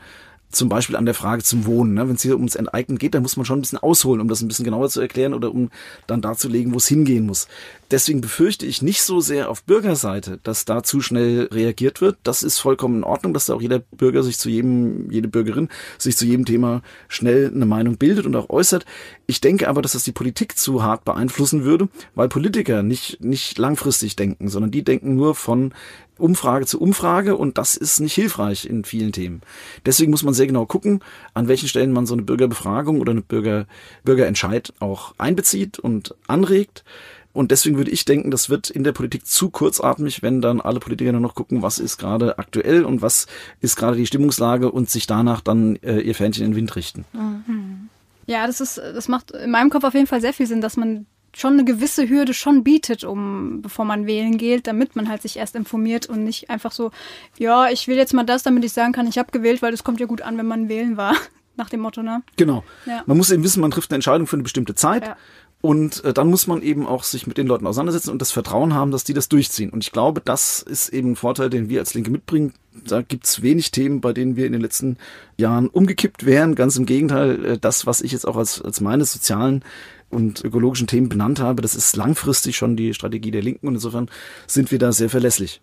zum 0.50 0.68
Beispiel 0.68 0.96
an 0.96 1.04
der 1.04 1.14
Frage 1.14 1.42
zum 1.42 1.66
Wohnen. 1.66 1.94
Ne? 1.94 2.08
Wenn 2.08 2.16
es 2.16 2.22
hier 2.22 2.36
ums 2.36 2.54
Enteignen 2.54 2.98
geht, 2.98 3.14
dann 3.14 3.22
muss 3.22 3.36
man 3.36 3.46
schon 3.46 3.58
ein 3.58 3.62
bisschen 3.62 3.78
ausholen, 3.78 4.20
um 4.20 4.28
das 4.28 4.42
ein 4.42 4.48
bisschen 4.48 4.64
genauer 4.64 4.88
zu 4.88 5.00
erklären 5.00 5.34
oder 5.34 5.52
um 5.52 5.70
dann 6.06 6.20
darzulegen, 6.20 6.72
wo 6.72 6.78
es 6.78 6.88
hingehen 6.88 7.26
muss. 7.26 7.48
Deswegen 7.90 8.20
befürchte 8.20 8.66
ich 8.66 8.82
nicht 8.82 9.02
so 9.02 9.20
sehr 9.20 9.50
auf 9.50 9.64
Bürgerseite, 9.64 10.38
dass 10.42 10.64
da 10.64 10.82
zu 10.82 11.00
schnell 11.00 11.48
reagiert 11.52 12.00
wird. 12.00 12.18
Das 12.22 12.42
ist 12.42 12.58
vollkommen 12.58 12.98
in 12.98 13.04
Ordnung, 13.04 13.34
dass 13.34 13.46
da 13.46 13.54
auch 13.54 13.62
jeder 13.62 13.80
Bürger 13.80 14.22
sich 14.22 14.38
zu 14.38 14.48
jedem, 14.48 15.10
jede 15.10 15.28
Bürgerin 15.28 15.68
sich 15.98 16.16
zu 16.16 16.24
jedem 16.24 16.44
Thema 16.44 16.82
schnell 17.08 17.50
eine 17.52 17.66
Meinung 17.66 17.96
bildet 17.96 18.26
und 18.26 18.36
auch 18.36 18.48
äußert. 18.48 18.86
Ich 19.26 19.40
denke 19.40 19.68
aber, 19.68 19.82
dass 19.82 19.92
das 19.92 20.04
die 20.04 20.12
Politik 20.12 20.56
zu 20.56 20.82
hart 20.82 21.04
beeinflussen 21.04 21.64
würde, 21.64 21.88
weil 22.14 22.28
Politiker 22.28 22.82
nicht, 22.82 23.22
nicht 23.24 23.58
langfristig 23.58 24.14
denken, 24.14 24.48
sondern 24.48 24.70
die 24.70 24.84
denken 24.84 25.16
nur 25.16 25.34
von 25.34 25.72
Umfrage 26.20 26.66
zu 26.66 26.80
Umfrage 26.80 27.36
und 27.36 27.58
das 27.58 27.76
ist 27.76 28.00
nicht 28.00 28.14
hilfreich 28.14 28.66
in 28.66 28.84
vielen 28.84 29.12
Themen. 29.12 29.42
Deswegen 29.86 30.10
muss 30.10 30.22
man 30.22 30.34
sehr 30.34 30.46
genau 30.46 30.66
gucken, 30.66 31.00
an 31.34 31.48
welchen 31.48 31.68
Stellen 31.68 31.92
man 31.92 32.06
so 32.06 32.14
eine 32.14 32.22
Bürgerbefragung 32.22 33.00
oder 33.00 33.12
eine 33.12 33.22
Bürger, 33.22 33.66
Bürgerentscheid 34.04 34.72
auch 34.80 35.14
einbezieht 35.18 35.78
und 35.78 36.14
anregt. 36.26 36.84
Und 37.32 37.52
deswegen 37.52 37.76
würde 37.76 37.92
ich 37.92 38.04
denken, 38.04 38.30
das 38.30 38.50
wird 38.50 38.70
in 38.70 38.82
der 38.82 38.92
Politik 38.92 39.26
zu 39.26 39.50
kurzatmig, 39.50 40.22
wenn 40.22 40.40
dann 40.40 40.60
alle 40.60 40.80
Politiker 40.80 41.12
nur 41.12 41.20
noch 41.20 41.36
gucken, 41.36 41.62
was 41.62 41.78
ist 41.78 41.96
gerade 41.96 42.38
aktuell 42.38 42.84
und 42.84 43.02
was 43.02 43.26
ist 43.60 43.76
gerade 43.76 43.96
die 43.96 44.06
Stimmungslage 44.06 44.70
und 44.70 44.90
sich 44.90 45.06
danach 45.06 45.40
dann 45.40 45.76
äh, 45.76 46.00
ihr 46.00 46.14
Fähnchen 46.16 46.44
in 46.44 46.50
den 46.50 46.56
Wind 46.56 46.74
richten. 46.74 47.04
Mhm. 47.12 47.88
Ja, 48.26 48.46
das 48.46 48.60
ist, 48.60 48.78
das 48.78 49.08
macht 49.08 49.30
in 49.30 49.50
meinem 49.50 49.70
Kopf 49.70 49.84
auf 49.84 49.94
jeden 49.94 50.06
Fall 50.06 50.20
sehr 50.20 50.32
viel 50.32 50.46
Sinn, 50.46 50.60
dass 50.60 50.76
man 50.76 51.06
schon 51.34 51.54
eine 51.54 51.64
gewisse 51.64 52.08
Hürde 52.08 52.34
schon 52.34 52.64
bietet, 52.64 53.04
um 53.04 53.62
bevor 53.62 53.84
man 53.84 54.06
wählen 54.06 54.36
geht, 54.36 54.66
damit 54.66 54.96
man 54.96 55.08
halt 55.08 55.22
sich 55.22 55.36
erst 55.36 55.54
informiert 55.54 56.06
und 56.06 56.24
nicht 56.24 56.50
einfach 56.50 56.72
so, 56.72 56.90
ja, 57.38 57.68
ich 57.70 57.88
will 57.88 57.96
jetzt 57.96 58.14
mal 58.14 58.24
das, 58.24 58.42
damit 58.42 58.64
ich 58.64 58.72
sagen 58.72 58.92
kann, 58.92 59.06
ich 59.06 59.18
habe 59.18 59.30
gewählt, 59.30 59.62
weil 59.62 59.70
das 59.70 59.84
kommt 59.84 60.00
ja 60.00 60.06
gut 60.06 60.22
an, 60.22 60.36
wenn 60.38 60.46
man 60.46 60.68
wählen 60.68 60.96
war, 60.96 61.14
nach 61.56 61.70
dem 61.70 61.80
Motto, 61.80 62.02
ne? 62.02 62.22
Genau. 62.36 62.64
Ja. 62.86 63.02
Man 63.06 63.16
muss 63.16 63.30
eben 63.30 63.44
wissen, 63.44 63.60
man 63.60 63.70
trifft 63.70 63.90
eine 63.90 63.96
Entscheidung 63.96 64.26
für 64.26 64.36
eine 64.36 64.42
bestimmte 64.42 64.74
Zeit. 64.74 65.06
Ja. 65.06 65.16
Und 65.62 66.02
äh, 66.04 66.14
dann 66.14 66.28
muss 66.28 66.46
man 66.46 66.62
eben 66.62 66.86
auch 66.86 67.04
sich 67.04 67.26
mit 67.26 67.36
den 67.36 67.46
Leuten 67.46 67.66
auseinandersetzen 67.66 68.10
und 68.10 68.22
das 68.22 68.30
Vertrauen 68.30 68.72
haben, 68.72 68.90
dass 68.90 69.04
die 69.04 69.12
das 69.12 69.28
durchziehen. 69.28 69.70
Und 69.70 69.84
ich 69.84 69.92
glaube, 69.92 70.22
das 70.24 70.62
ist 70.62 70.88
eben 70.88 71.12
ein 71.12 71.16
Vorteil, 71.16 71.50
den 71.50 71.68
wir 71.68 71.80
als 71.80 71.92
Linke 71.92 72.10
mitbringen. 72.10 72.54
Da 72.86 73.02
gibt's 73.02 73.42
wenig 73.42 73.70
Themen, 73.70 74.00
bei 74.00 74.14
denen 74.14 74.36
wir 74.36 74.46
in 74.46 74.52
den 74.52 74.62
letzten 74.62 74.96
Jahren 75.36 75.68
umgekippt 75.68 76.24
wären. 76.24 76.54
Ganz 76.54 76.76
im 76.76 76.86
Gegenteil, 76.86 77.44
äh, 77.44 77.58
das, 77.58 77.84
was 77.84 78.00
ich 78.00 78.12
jetzt 78.12 78.26
auch 78.26 78.36
als, 78.36 78.62
als 78.62 78.80
meine 78.80 79.04
sozialen 79.04 79.62
und 80.08 80.42
ökologischen 80.42 80.86
Themen 80.86 81.10
benannt 81.10 81.40
habe, 81.40 81.60
das 81.60 81.74
ist 81.74 81.94
langfristig 81.94 82.56
schon 82.56 82.76
die 82.76 82.94
Strategie 82.94 83.30
der 83.30 83.42
Linken 83.42 83.68
und 83.68 83.74
insofern 83.74 84.10
sind 84.46 84.72
wir 84.72 84.78
da 84.78 84.92
sehr 84.92 85.10
verlässlich. 85.10 85.60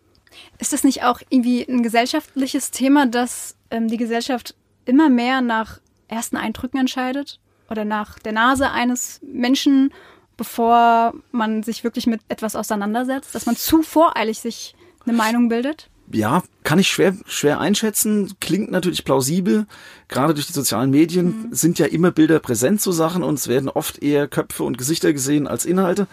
Ist 0.60 0.74
das 0.74 0.84
nicht 0.84 1.04
auch 1.04 1.22
irgendwie 1.30 1.68
ein 1.68 1.84
gesellschaftliches 1.84 2.72
Thema, 2.72 3.08
dass 3.08 3.56
ähm, 3.72 3.88
die 3.88 3.98
Gesellschaft 3.98 4.56
immer 4.86 5.10
mehr 5.10 5.42
nach 5.42 5.80
ersten 6.08 6.38
Eindrücken 6.38 6.80
entscheidet 6.80 7.40
oder 7.70 7.86
nach 7.86 8.20
der 8.20 8.32
Nase 8.32 8.72
eines 8.72 9.20
Menschen, 9.24 9.94
bevor 10.36 11.14
man 11.32 11.64
sich 11.64 11.84
wirklich 11.84 12.08
mit 12.08 12.22
etwas 12.30 12.56
auseinandersetzt, 12.56 13.34
dass 13.36 13.46
man 13.46 13.56
zu 13.56 13.82
voreilig 13.82 14.40
sich 14.40 14.76
eine 15.06 15.16
Meinung 15.16 15.50
bildet? 15.50 15.90
ja, 16.12 16.44
kann 16.64 16.80
ich 16.80 16.88
schwer, 16.88 17.16
schwer 17.26 17.60
einschätzen, 17.60 18.34
klingt 18.40 18.72
natürlich 18.72 19.04
plausibel. 19.04 19.66
Gerade 20.08 20.34
durch 20.34 20.48
die 20.48 20.54
sozialen 20.54 20.90
Medien 20.90 21.26
mhm. 21.28 21.54
sind 21.54 21.80
ja 21.80 21.86
immer 21.86 22.12
Bilder 22.12 22.40
präsent 22.40 22.82
zu 22.82 22.92
Sachen 22.92 23.24
und 23.24 23.36
es 23.36 23.48
werden 23.48 23.70
oft 23.70 24.02
eher 24.02 24.28
Köpfe 24.28 24.64
und 24.64 24.78
Gesichter 24.78 25.12
gesehen 25.12 25.48
als 25.48 25.66
Inhalte. 25.66 26.08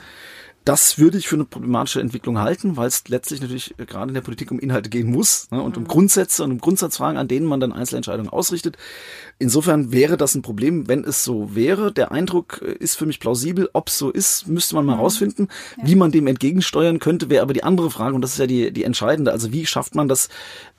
Das 0.64 0.98
würde 0.98 1.18
ich 1.18 1.28
für 1.28 1.36
eine 1.36 1.44
problematische 1.44 2.00
Entwicklung 2.00 2.38
halten, 2.38 2.78
weil 2.78 2.88
es 2.88 3.06
letztlich 3.08 3.42
natürlich 3.42 3.74
gerade 3.76 4.08
in 4.08 4.14
der 4.14 4.22
Politik 4.22 4.50
um 4.50 4.58
Inhalte 4.58 4.88
gehen 4.88 5.10
muss 5.10 5.50
ne, 5.50 5.60
und 5.60 5.76
um 5.76 5.82
mhm. 5.82 5.88
Grundsätze 5.88 6.42
und 6.42 6.52
um 6.52 6.58
Grundsatzfragen, 6.58 7.18
an 7.18 7.28
denen 7.28 7.46
man 7.46 7.60
dann 7.60 7.72
Einzelentscheidungen 7.74 8.32
ausrichtet. 8.32 8.78
Insofern 9.38 9.92
wäre 9.92 10.16
das 10.16 10.34
ein 10.34 10.40
Problem, 10.40 10.88
wenn 10.88 11.04
es 11.04 11.22
so 11.22 11.54
wäre. 11.54 11.92
Der 11.92 12.12
Eindruck 12.12 12.62
äh, 12.64 12.72
ist 12.72 12.94
für 12.94 13.04
mich 13.04 13.20
plausibel. 13.20 13.68
Ob 13.74 13.88
es 13.88 13.98
so 13.98 14.10
ist, 14.10 14.48
müsste 14.48 14.74
man 14.74 14.86
mal 14.86 14.94
mhm. 14.94 15.00
rausfinden. 15.00 15.48
Ja. 15.76 15.86
Wie 15.86 15.96
man 15.96 16.12
dem 16.12 16.26
entgegensteuern 16.26 16.98
könnte, 16.98 17.28
wäre 17.28 17.42
aber 17.42 17.52
die 17.52 17.64
andere 17.64 17.90
Frage 17.90 18.14
und 18.14 18.22
das 18.22 18.32
ist 18.32 18.38
ja 18.38 18.46
die, 18.46 18.72
die 18.72 18.84
entscheidende. 18.84 19.32
Also 19.32 19.52
wie 19.52 19.66
schafft 19.66 19.94
man 19.94 20.08
das, 20.08 20.30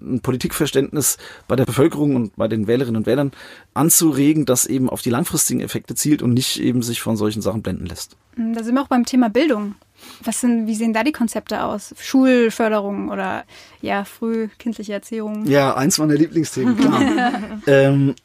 ein 0.01 0.19
Politikverständnis 0.19 1.17
bei 1.47 1.55
der 1.55 1.65
Bevölkerung 1.65 2.15
und 2.15 2.35
bei 2.35 2.47
den 2.47 2.65
Wählerinnen 2.65 2.97
und 2.97 3.05
Wählern 3.05 3.31
anzuregen, 3.75 4.45
das 4.45 4.65
eben 4.65 4.89
auf 4.89 5.03
die 5.03 5.11
langfristigen 5.11 5.61
Effekte 5.61 5.93
zielt 5.93 6.23
und 6.23 6.33
nicht 6.33 6.59
eben 6.59 6.81
sich 6.81 7.01
von 7.01 7.17
solchen 7.17 7.43
Sachen 7.43 7.61
blenden 7.61 7.85
lässt. 7.85 8.17
Mm, 8.35 8.53
da 8.53 8.63
sind 8.63 8.75
wir 8.75 8.81
auch 8.81 8.87
beim 8.87 9.05
Thema 9.05 9.29
Bildung. 9.29 9.75
Was 10.23 10.41
sind, 10.41 10.67
wie 10.67 10.75
sehen 10.75 10.93
da 10.93 11.03
die 11.03 11.11
Konzepte 11.11 11.63
aus? 11.63 11.95
Schulförderung 11.99 13.09
oder 13.09 13.45
ja, 13.81 14.03
frühkindliche 14.03 14.93
Erziehung? 14.93 15.45
Ja, 15.45 15.75
eins 15.75 15.97
meiner 15.97 16.15
Lieblingsthemen, 16.15 16.77
klar. 16.77 17.31
ähm, 17.67 18.15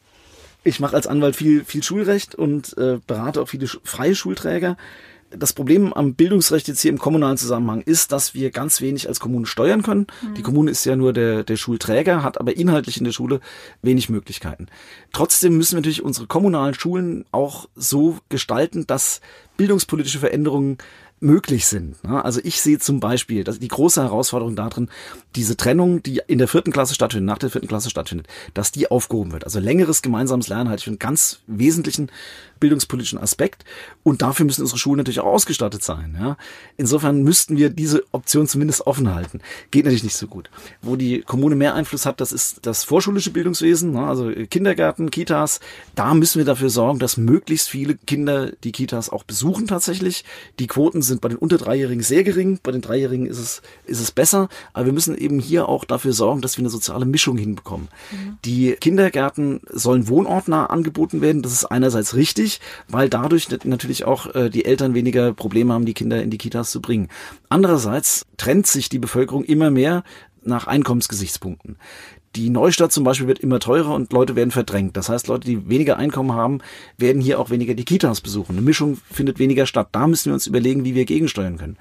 ich 0.63 0.79
mache 0.79 0.95
als 0.95 1.07
Anwalt 1.07 1.35
viel, 1.35 1.63
viel 1.63 1.81
Schulrecht 1.81 2.35
und 2.35 2.77
äh, 2.77 2.99
berate 3.07 3.41
auch 3.41 3.47
viele 3.47 3.67
freie 3.67 4.15
Schulträger 4.15 4.77
das 5.31 5.53
Problem 5.53 5.93
am 5.93 6.13
Bildungsrecht 6.13 6.67
jetzt 6.67 6.81
hier 6.81 6.91
im 6.91 6.99
kommunalen 6.99 7.37
Zusammenhang 7.37 7.81
ist, 7.81 8.11
dass 8.11 8.33
wir 8.33 8.51
ganz 8.51 8.81
wenig 8.81 9.07
als 9.07 9.19
Kommune 9.19 9.45
steuern 9.45 9.81
können. 9.81 10.07
Mhm. 10.21 10.33
Die 10.35 10.41
Kommune 10.41 10.71
ist 10.71 10.85
ja 10.85 10.95
nur 10.95 11.13
der, 11.13 11.43
der 11.43 11.57
Schulträger, 11.57 12.23
hat 12.23 12.39
aber 12.39 12.55
inhaltlich 12.57 12.97
in 12.97 13.03
der 13.03 13.11
Schule 13.11 13.39
wenig 13.81 14.09
Möglichkeiten. 14.09 14.67
Trotzdem 15.13 15.57
müssen 15.57 15.73
wir 15.73 15.77
natürlich 15.77 16.03
unsere 16.03 16.27
kommunalen 16.27 16.73
Schulen 16.73 17.25
auch 17.31 17.67
so 17.75 18.17
gestalten, 18.29 18.85
dass 18.87 19.21
bildungspolitische 19.57 20.19
Veränderungen 20.19 20.77
möglich 21.21 21.67
sind. 21.67 22.03
Ne? 22.03 22.23
Also 22.25 22.41
ich 22.43 22.61
sehe 22.61 22.79
zum 22.79 22.99
Beispiel, 22.99 23.43
dass 23.43 23.59
die 23.59 23.67
große 23.67 24.01
Herausforderung 24.01 24.55
darin, 24.55 24.89
diese 25.35 25.55
Trennung, 25.55 26.01
die 26.01 26.21
in 26.27 26.39
der 26.39 26.47
vierten 26.47 26.71
Klasse 26.71 26.95
stattfindet, 26.95 27.27
nach 27.27 27.37
der 27.37 27.51
vierten 27.51 27.67
Klasse 27.67 27.89
stattfindet, 27.89 28.27
dass 28.55 28.71
die 28.71 28.89
aufgehoben 28.89 29.31
wird. 29.31 29.43
Also 29.43 29.59
längeres 29.59 30.01
gemeinsames 30.01 30.47
Lernen 30.47 30.69
halte 30.69 30.81
ich 30.81 30.85
für 30.85 30.89
einen 30.89 30.99
ganz 30.99 31.39
wesentlichen 31.45 32.11
bildungspolitischen 32.61 33.19
Aspekt. 33.19 33.65
Und 34.03 34.21
dafür 34.21 34.45
müssen 34.45 34.61
unsere 34.61 34.79
Schulen 34.79 34.97
natürlich 34.97 35.19
auch 35.19 35.25
ausgestattet 35.33 35.83
sein. 35.83 36.15
Ja? 36.17 36.37
Insofern 36.77 37.23
müssten 37.23 37.57
wir 37.57 37.69
diese 37.69 38.05
Option 38.13 38.47
zumindest 38.47 38.87
offen 38.87 39.13
halten. 39.13 39.41
Geht 39.71 39.83
natürlich 39.83 40.05
nicht 40.05 40.15
so 40.15 40.27
gut. 40.27 40.49
Wo 40.81 40.95
die 40.95 41.21
Kommune 41.21 41.55
mehr 41.55 41.75
Einfluss 41.75 42.05
hat, 42.05 42.21
das 42.21 42.31
ist 42.31 42.59
das 42.61 42.85
vorschulische 42.85 43.31
Bildungswesen, 43.31 43.91
ne? 43.91 44.07
also 44.07 44.31
Kindergärten, 44.49 45.11
Kitas. 45.11 45.59
Da 45.95 46.13
müssen 46.13 46.37
wir 46.37 46.45
dafür 46.45 46.69
sorgen, 46.69 46.99
dass 46.99 47.17
möglichst 47.17 47.67
viele 47.67 47.95
Kinder 47.95 48.51
die 48.63 48.71
Kitas 48.71 49.09
auch 49.09 49.23
besuchen 49.23 49.67
tatsächlich. 49.67 50.23
Die 50.59 50.67
Quoten 50.67 51.01
sind 51.01 51.19
bei 51.19 51.29
den 51.29 51.37
unter 51.37 51.57
Dreijährigen 51.57 52.03
sehr 52.03 52.23
gering. 52.23 52.59
Bei 52.63 52.71
den 52.71 52.81
Dreijährigen 52.81 53.25
ist 53.25 53.39
es, 53.39 53.61
ist 53.85 53.99
es 53.99 54.11
besser. 54.11 54.47
Aber 54.73 54.85
wir 54.85 54.93
müssen 54.93 55.17
eben 55.17 55.39
hier 55.39 55.67
auch 55.67 55.83
dafür 55.85 56.13
sorgen, 56.13 56.41
dass 56.41 56.57
wir 56.57 56.61
eine 56.61 56.69
soziale 56.69 57.05
Mischung 57.05 57.37
hinbekommen. 57.37 57.87
Mhm. 58.11 58.37
Die 58.45 58.73
Kindergärten 58.73 59.61
sollen 59.71 60.07
wohnortnah 60.07 60.67
angeboten 60.67 61.21
werden. 61.21 61.41
Das 61.41 61.53
ist 61.53 61.65
einerseits 61.65 62.15
richtig, 62.15 62.50
weil 62.87 63.09
dadurch 63.09 63.47
natürlich 63.63 64.05
auch 64.05 64.33
äh, 64.35 64.49
die 64.49 64.65
Eltern 64.65 64.93
weniger 64.93 65.33
Probleme 65.33 65.73
haben, 65.73 65.85
die 65.85 65.93
Kinder 65.93 66.21
in 66.21 66.29
die 66.29 66.37
Kitas 66.37 66.71
zu 66.71 66.81
bringen. 66.81 67.07
Andererseits 67.49 68.25
trennt 68.37 68.67
sich 68.67 68.89
die 68.89 68.99
Bevölkerung 68.99 69.43
immer 69.43 69.71
mehr 69.71 70.03
nach 70.43 70.67
Einkommensgesichtspunkten. 70.67 71.77
Die 72.37 72.49
Neustadt 72.49 72.93
zum 72.93 73.03
Beispiel 73.03 73.27
wird 73.27 73.39
immer 73.39 73.59
teurer 73.59 73.93
und 73.93 74.13
Leute 74.13 74.37
werden 74.37 74.51
verdrängt. 74.51 74.95
Das 74.95 75.09
heißt, 75.09 75.27
Leute, 75.27 75.45
die 75.45 75.67
weniger 75.67 75.97
Einkommen 75.97 76.31
haben, 76.31 76.59
werden 76.97 77.21
hier 77.21 77.39
auch 77.39 77.49
weniger 77.49 77.73
die 77.73 77.83
Kitas 77.83 78.21
besuchen. 78.21 78.53
Eine 78.53 78.61
Mischung 78.61 78.99
findet 79.11 79.37
weniger 79.37 79.65
statt. 79.65 79.89
Da 79.91 80.07
müssen 80.07 80.27
wir 80.27 80.33
uns 80.33 80.47
überlegen, 80.47 80.85
wie 80.85 80.95
wir 80.95 81.03
gegensteuern 81.03 81.57
können. 81.57 81.77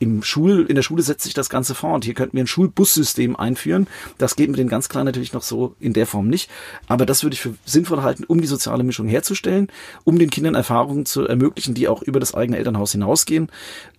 Im 0.00 0.22
Schul, 0.22 0.66
in 0.68 0.74
der 0.74 0.82
Schule 0.82 1.02
setzt 1.02 1.24
sich 1.24 1.32
das 1.32 1.48
Ganze 1.48 1.74
fort. 1.74 2.04
Hier 2.04 2.12
könnten 2.12 2.36
wir 2.36 2.44
ein 2.44 2.48
Schulbussystem 2.48 3.34
einführen. 3.34 3.86
Das 4.18 4.36
geht 4.36 4.50
mit 4.50 4.58
den 4.58 4.68
ganz 4.68 4.90
Kleinen 4.90 5.06
natürlich 5.06 5.32
noch 5.32 5.42
so 5.42 5.74
in 5.80 5.94
der 5.94 6.06
Form 6.06 6.28
nicht. 6.28 6.50
Aber 6.86 7.06
das 7.06 7.22
würde 7.22 7.32
ich 7.32 7.40
für 7.40 7.54
sinnvoll 7.64 8.02
halten, 8.02 8.24
um 8.24 8.42
die 8.42 8.46
soziale 8.46 8.84
Mischung 8.84 9.08
herzustellen, 9.08 9.68
um 10.04 10.18
den 10.18 10.28
Kindern 10.28 10.54
Erfahrungen 10.54 11.06
zu 11.06 11.26
ermöglichen, 11.26 11.72
die 11.72 11.88
auch 11.88 12.02
über 12.02 12.20
das 12.20 12.34
eigene 12.34 12.58
Elternhaus 12.58 12.92
hinausgehen. 12.92 13.48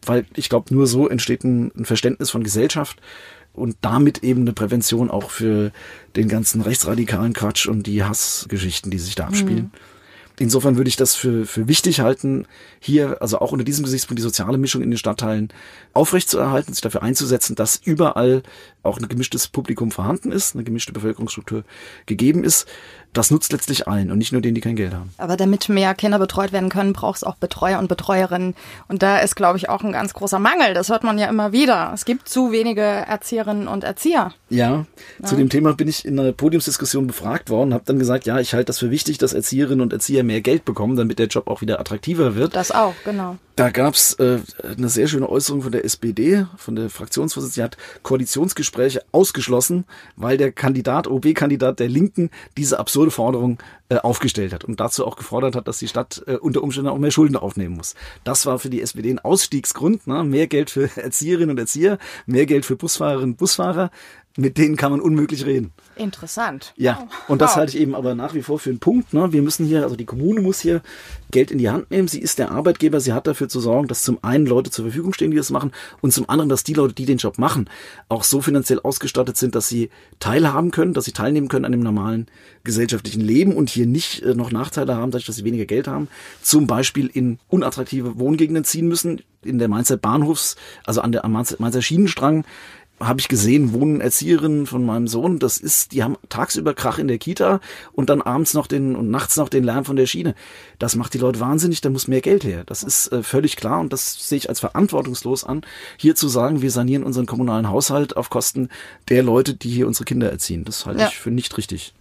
Weil 0.06 0.28
ich 0.36 0.50
glaube, 0.50 0.72
nur 0.72 0.86
so 0.86 1.10
entsteht 1.10 1.44
ein, 1.44 1.72
ein 1.76 1.86
Verständnis 1.86 2.30
von 2.30 2.44
Gesellschaft 2.44 3.02
und 3.56 3.78
damit 3.82 4.24
eben 4.24 4.42
eine 4.42 4.54
Prävention 4.54 5.10
auch 5.10 5.30
für 5.30 5.72
den 6.16 6.28
ganzen 6.28 6.62
rechtsradikalen 6.62 7.34
Quatsch 7.34 7.68
und 7.68 7.88
die 7.88 8.04
Hassgeschichten, 8.04 8.92
die 8.92 9.00
sich 9.00 9.16
da 9.16 9.28
abspielen. 9.28 9.72
Mhm. 9.74 9.80
Insofern 10.38 10.76
würde 10.76 10.90
ich 10.90 10.98
das 10.98 11.16
für, 11.16 11.46
für 11.46 11.68
wichtig 11.70 12.02
halten, 12.02 12.46
hier, 12.80 13.22
also 13.22 13.40
auch 13.40 13.54
unter 13.54 13.64
diesem 13.64 13.86
Gesichtspunkt, 13.86 14.20
die 14.20 14.24
soziale 14.24 14.58
Mischung 14.58 14.82
in 14.82 14.92
den 14.92 14.98
Stadtteilen 14.98 15.50
aufrechtzuerhalten, 15.94 16.74
sich 16.74 16.82
dafür 16.82 17.04
einzusetzen, 17.04 17.56
dass 17.56 17.78
überall 17.78 18.44
auch 18.86 19.00
ein 19.00 19.08
gemischtes 19.08 19.48
Publikum 19.48 19.92
vorhanden 19.92 20.32
ist, 20.32 20.56
eine 20.56 20.64
gemischte 20.64 20.94
Bevölkerungsstruktur 20.94 21.64
gegeben 22.06 22.44
ist 22.44 22.68
das 23.16 23.32
nutzt 23.32 23.52
letztlich 23.54 23.88
allen 23.88 24.12
und 24.12 24.18
nicht 24.18 24.32
nur 24.32 24.42
denen, 24.42 24.56
die 24.56 24.62
kein 24.62 24.76
Geld 24.76 24.94
haben. 24.94 25.10
Aber 25.18 25.38
damit 25.38 25.70
mehr 25.70 25.96
Kinder 25.96 26.20
betreut 26.20 26.52
werden 26.52 26.70
können, 26.70 26.94
braucht 26.94 27.18
es 27.18 27.24
auch 27.24 27.36
Betreuer 27.36 27.80
und 27.80 27.88
Betreuerinnen. 27.88 28.56
Und 28.88 29.04
da 29.04 29.20
ist, 29.20 29.36
glaube 29.36 29.58
ich, 29.58 29.70
auch 29.70 29.84
ein 29.84 29.94
ganz 29.94 30.14
großer 30.14 30.40
Mangel. 30.40 30.74
Das 30.74 30.90
hört 30.90 31.04
man 31.04 31.18
ja 31.18 31.28
immer 31.28 31.52
wieder. 31.52 31.92
Es 31.94 32.06
gibt 32.06 32.28
zu 32.28 32.52
wenige 32.52 32.82
Erzieherinnen 32.82 33.68
und 33.68 33.84
Erzieher. 33.84 34.34
Ja, 34.50 34.86
ja. 35.20 35.26
zu 35.26 35.36
dem 35.36 35.50
Thema 35.50 35.74
bin 35.74 35.88
ich 35.88 36.06
in 36.06 36.20
einer 36.20 36.34
Podiumsdiskussion 36.34 37.08
befragt 37.08 37.50
worden, 37.50 37.74
habe 37.74 37.84
dann 37.86 38.00
gesagt, 38.00 38.26
ja, 38.26 38.40
ich 38.40 38.54
halte 38.54 38.66
das 38.66 38.80
für 38.80 38.92
wichtig, 38.92 39.18
dass 39.18 39.34
Erzieherinnen 39.34 39.82
und 39.82 39.94
Erzieher 39.94 40.24
mehr 40.24 40.42
Geld 40.42 40.66
bekommen, 40.66 40.98
damit 40.98 41.20
der 41.20 41.28
Job 41.28 41.48
auch 41.48 41.62
wieder 41.62 41.80
attraktiver 41.80 42.36
wird. 42.36 42.56
Das 42.56 42.72
auch, 42.72 42.94
genau. 43.06 43.38
Da 43.56 43.70
gab's 43.70 44.14
äh, 44.16 44.40
eine 44.64 44.90
sehr 44.90 45.08
schöne 45.08 45.30
Äußerung 45.30 45.62
von 45.62 45.72
der 45.72 45.86
SPD, 45.86 46.46
von 46.58 46.76
der 46.76 46.90
Fraktionsvorsitzenden, 46.90 47.56
die 47.56 47.64
hat 47.64 48.04
Koalitionsgespräche 48.04 49.02
ausgeschlossen, 49.14 49.86
weil 50.18 50.36
der 50.36 50.52
Kandidat, 50.52 51.08
OB-Kandidat 51.08 51.80
der 51.80 51.88
Linken, 51.88 52.32
diese 52.58 52.80
absurde 52.80 53.12
Forderung 53.12 53.60
äh, 53.88 53.96
aufgestellt 53.96 54.52
hat 54.52 54.66
und 54.66 54.82
dazu 54.82 55.08
auch 55.08 55.16
gefordert 55.16 55.56
hat, 55.56 55.70
dass 55.70 55.80
die 55.80 55.88
Stadt 55.88 56.22
äh, 56.28 56.36
unter 56.36 56.64
Umständen 56.64 56.90
auch 56.90 56.98
mehr 56.98 57.12
Schulden 57.12 57.38
aufnehmen 57.38 57.76
muss. 57.78 57.96
Das 58.26 58.46
war 58.46 58.60
für 58.60 58.70
die 58.70 58.82
SPD 58.82 59.10
ein 59.10 59.20
Ausstiegsgrund, 59.20 60.06
ne? 60.06 60.26
mehr 60.26 60.48
Geld 60.48 60.70
für 60.70 60.90
Erzieherinnen 60.98 61.52
und 61.52 61.60
Erzieher, 61.60 61.98
mehr 62.26 62.46
Geld 62.46 62.66
für 62.66 62.76
Busfahrerinnen 62.76 63.32
und 63.32 63.38
Busfahrer, 63.38 63.90
mit 64.38 64.58
denen 64.58 64.76
kann 64.76 64.92
man 64.92 65.00
unmöglich 65.00 65.46
reden. 65.46 65.72
Interessant. 65.96 66.74
Ja, 66.76 67.08
und 67.30 67.42
das 67.42 67.52
wow. 67.52 67.58
halte 67.58 67.76
ich 67.78 67.82
eben 67.82 67.96
aber 67.96 68.16
nach 68.16 68.34
wie 68.34 68.42
vor 68.42 68.60
für 68.60 68.70
einen 68.70 68.80
Punkt. 68.80 69.14
Ne? 69.14 69.32
Wir 69.32 69.42
müssen 69.42 69.66
hier, 69.66 69.84
also 69.84 69.96
die 69.96 70.06
Kommune 70.06 70.42
muss 70.42 70.60
hier 70.60 70.82
Geld 71.32 71.52
in 71.52 71.58
die 71.58 71.70
Hand 71.70 71.90
nehmen. 71.90 72.10
Sie 72.10 72.20
ist 72.20 72.38
der 72.38 72.52
Arbeitgeber. 72.52 73.00
Sie 73.00 73.14
hat 73.14 73.28
dafür 73.28 73.48
zu 73.48 73.62
sorgen, 73.62 73.88
dass 73.88 74.04
zum 74.04 74.22
einen 74.24 74.46
Leute 74.46 74.72
zur 74.72 74.86
Verfügung 74.86 75.14
stehen, 75.14 75.32
die 75.32 75.38
das 75.38 75.52
machen, 75.52 75.72
und 76.02 76.12
zum 76.12 76.30
anderen, 76.30 76.50
dass 76.50 76.64
die 76.64 76.74
Leute, 76.74 76.94
die 76.94 77.06
den 77.06 77.18
Job 77.18 77.38
machen, 77.38 77.70
auch 78.10 78.24
so 78.24 78.42
finanziell 78.42 78.80
ausgestattet 78.82 79.38
sind, 79.38 79.56
dass 79.56 79.70
sie 79.70 79.90
teilhaben 80.20 80.72
können, 80.72 80.94
dass 80.94 81.06
sie 81.06 81.14
teilnehmen 81.14 81.48
können 81.48 81.66
an 81.66 81.72
dem 81.72 81.82
normalen 81.82 82.28
gesellschaftlichen 82.64 83.22
Leben 83.22 83.56
und 83.56 83.70
hier 83.70 83.86
nicht 83.86 84.22
äh, 84.22 84.36
noch 84.36 84.52
Nachteile 84.52 84.96
haben, 84.96 85.12
dadurch, 85.12 85.28
dass 85.28 85.38
sie 85.38 85.46
weniger 85.46 85.66
Geld 85.66 85.88
haben. 85.88 86.10
Zum 86.42 86.68
Beispiel 86.68 87.08
in 87.08 87.40
unattraktive 87.48 88.20
Wohngegenden 88.20 88.66
ziehen 88.66 88.88
müssen. 88.88 89.22
In 89.44 89.60
der 89.60 89.68
Mainzer 89.68 89.96
Bahnhofs, 89.96 90.56
also 90.86 91.02
an 91.02 91.12
der 91.12 91.24
am 91.24 91.32
Mainzer 91.34 91.82
Schienenstrang, 91.82 92.46
habe 93.08 93.20
ich 93.20 93.28
gesehen, 93.28 93.74
wohnen 93.74 94.02
Erzieherinnen 94.02 94.66
von 94.66 94.86
meinem 94.86 95.08
Sohn. 95.08 95.40
Das 95.40 95.58
ist, 95.58 95.92
die 95.92 96.04
haben 96.04 96.18
tagsüber 96.30 96.74
Krach 96.74 96.98
in 96.98 97.08
der 97.08 97.18
Kita 97.18 97.60
und 97.94 98.10
dann 98.10 98.22
abends 98.22 98.54
noch 98.54 98.68
den 98.68 98.96
und 98.96 99.10
nachts 99.10 99.38
noch 99.38 99.50
den 99.50 99.64
Lärm 99.64 99.86
von 99.86 99.96
der 99.96 100.06
Schiene. 100.06 100.36
Das 100.80 100.96
macht 100.96 101.14
die 101.14 101.18
Leute 101.18 101.40
wahnsinnig, 101.40 101.82
da 101.82 101.90
muss 101.90 102.08
mehr 102.08 102.22
Geld 102.22 102.44
her. 102.44 102.64
Das 102.66 102.84
ist 102.84 103.12
äh, 103.12 103.24
völlig 103.24 103.56
klar 103.56 103.80
und 103.80 103.94
das 103.94 104.28
sehe 104.28 104.38
ich 104.38 104.50
als 104.50 104.60
verantwortungslos 104.60 105.44
an, 105.44 105.62
hier 105.98 106.16
zu 106.16 106.28
sagen, 106.28 106.62
wir 106.62 106.72
sanieren 106.72 107.04
unseren 107.04 107.26
kommunalen 107.26 107.70
Haushalt 107.70 108.18
auf 108.18 108.30
Kosten 108.30 108.70
der 109.10 109.24
Leute, 109.24 109.54
die 109.54 109.70
hier 109.70 109.88
unsere 109.88 110.06
Kinder 110.06 110.32
erziehen. 110.32 110.64
Das 110.66 110.86
halte 110.86 111.02
ja. 111.02 111.08
ich 111.08 111.18
für 111.18 111.32
nicht 111.32 111.58
richtig. 111.58 111.94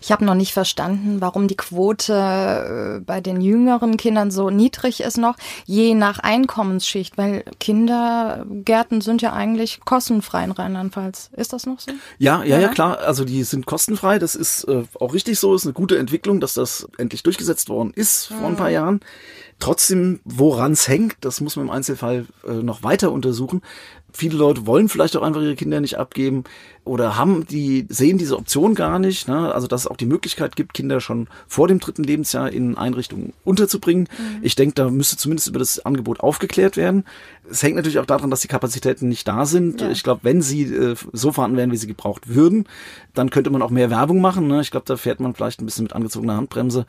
Ich 0.00 0.10
habe 0.12 0.24
noch 0.24 0.34
nicht 0.34 0.52
verstanden, 0.52 1.20
warum 1.20 1.46
die 1.46 1.56
Quote 1.56 2.14
äh, 2.14 3.00
bei 3.00 3.20
den 3.20 3.40
jüngeren 3.40 3.96
Kindern 3.96 4.30
so 4.30 4.50
niedrig 4.50 5.02
ist 5.02 5.18
noch, 5.18 5.36
je 5.66 5.94
nach 5.94 6.18
Einkommensschicht, 6.18 7.18
weil 7.18 7.44
Kindergärten 7.60 9.00
sind 9.00 9.22
ja 9.22 9.32
eigentlich 9.32 9.80
kostenfrei 9.84 10.44
in 10.44 10.52
Rheinland-Pfalz. 10.52 11.30
Ist 11.36 11.52
das 11.52 11.66
noch 11.66 11.80
so? 11.80 11.92
Ja, 12.18 12.42
ja, 12.42 12.58
ja, 12.58 12.68
klar. 12.68 12.98
Also 13.00 13.24
die 13.24 13.42
sind 13.44 13.66
kostenfrei. 13.66 14.18
Das 14.18 14.34
ist 14.34 14.64
äh, 14.64 14.84
auch 14.98 15.12
richtig 15.12 15.38
so. 15.38 15.54
Ist 15.54 15.64
eine 15.64 15.74
gute 15.74 15.98
Entwicklung, 15.98 16.40
dass 16.40 16.54
das 16.54 16.88
endlich 16.98 17.22
durchgesetzt 17.22 17.68
worden 17.68 17.92
ist 17.94 18.26
vor 18.26 18.48
ein 18.48 18.56
paar 18.56 18.70
Jahren. 18.70 19.00
Trotzdem, 19.60 20.20
woran 20.24 20.72
es 20.72 20.88
hängt, 20.88 21.16
das 21.20 21.42
muss 21.42 21.56
man 21.56 21.66
im 21.66 21.70
Einzelfall 21.70 22.26
äh, 22.48 22.52
noch 22.52 22.82
weiter 22.82 23.12
untersuchen. 23.12 23.60
Viele 24.12 24.36
Leute 24.36 24.66
wollen 24.66 24.88
vielleicht 24.88 25.16
auch 25.16 25.22
einfach 25.22 25.42
ihre 25.42 25.54
Kinder 25.54 25.80
nicht 25.80 25.98
abgeben 25.98 26.44
oder 26.84 27.16
haben 27.16 27.46
die, 27.46 27.86
sehen 27.90 28.16
diese 28.16 28.36
Option 28.36 28.74
gar 28.74 28.98
nicht. 28.98 29.28
Ne? 29.28 29.54
Also, 29.54 29.66
dass 29.66 29.82
es 29.82 29.86
auch 29.86 29.98
die 29.98 30.06
Möglichkeit 30.06 30.56
gibt, 30.56 30.72
Kinder 30.74 31.00
schon 31.00 31.28
vor 31.46 31.68
dem 31.68 31.78
dritten 31.78 32.02
Lebensjahr 32.02 32.50
in 32.50 32.76
Einrichtungen 32.76 33.34
unterzubringen. 33.44 34.08
Mhm. 34.18 34.38
Ich 34.42 34.56
denke, 34.56 34.74
da 34.74 34.90
müsste 34.90 35.18
zumindest 35.18 35.48
über 35.48 35.58
das 35.58 35.84
Angebot 35.84 36.20
aufgeklärt 36.20 36.76
werden. 36.76 37.04
Es 37.48 37.62
hängt 37.62 37.76
natürlich 37.76 37.98
auch 37.98 38.06
daran, 38.06 38.30
dass 38.30 38.40
die 38.40 38.48
Kapazitäten 38.48 39.08
nicht 39.08 39.28
da 39.28 39.44
sind. 39.44 39.82
Ja. 39.82 39.90
Ich 39.90 40.02
glaube, 40.02 40.20
wenn 40.24 40.40
sie 40.40 40.62
äh, 40.62 40.96
so 41.12 41.32
vorhanden 41.32 41.58
wären, 41.58 41.70
wie 41.70 41.76
sie 41.76 41.86
gebraucht 41.86 42.34
würden, 42.34 42.66
dann 43.14 43.30
könnte 43.30 43.50
man 43.50 43.62
auch 43.62 43.70
mehr 43.70 43.90
Werbung 43.90 44.20
machen. 44.20 44.48
Ne? 44.48 44.62
Ich 44.62 44.70
glaube, 44.70 44.86
da 44.86 44.96
fährt 44.96 45.20
man 45.20 45.34
vielleicht 45.34 45.60
ein 45.60 45.66
bisschen 45.66 45.84
mit 45.84 45.92
angezogener 45.92 46.36
Handbremse 46.36 46.86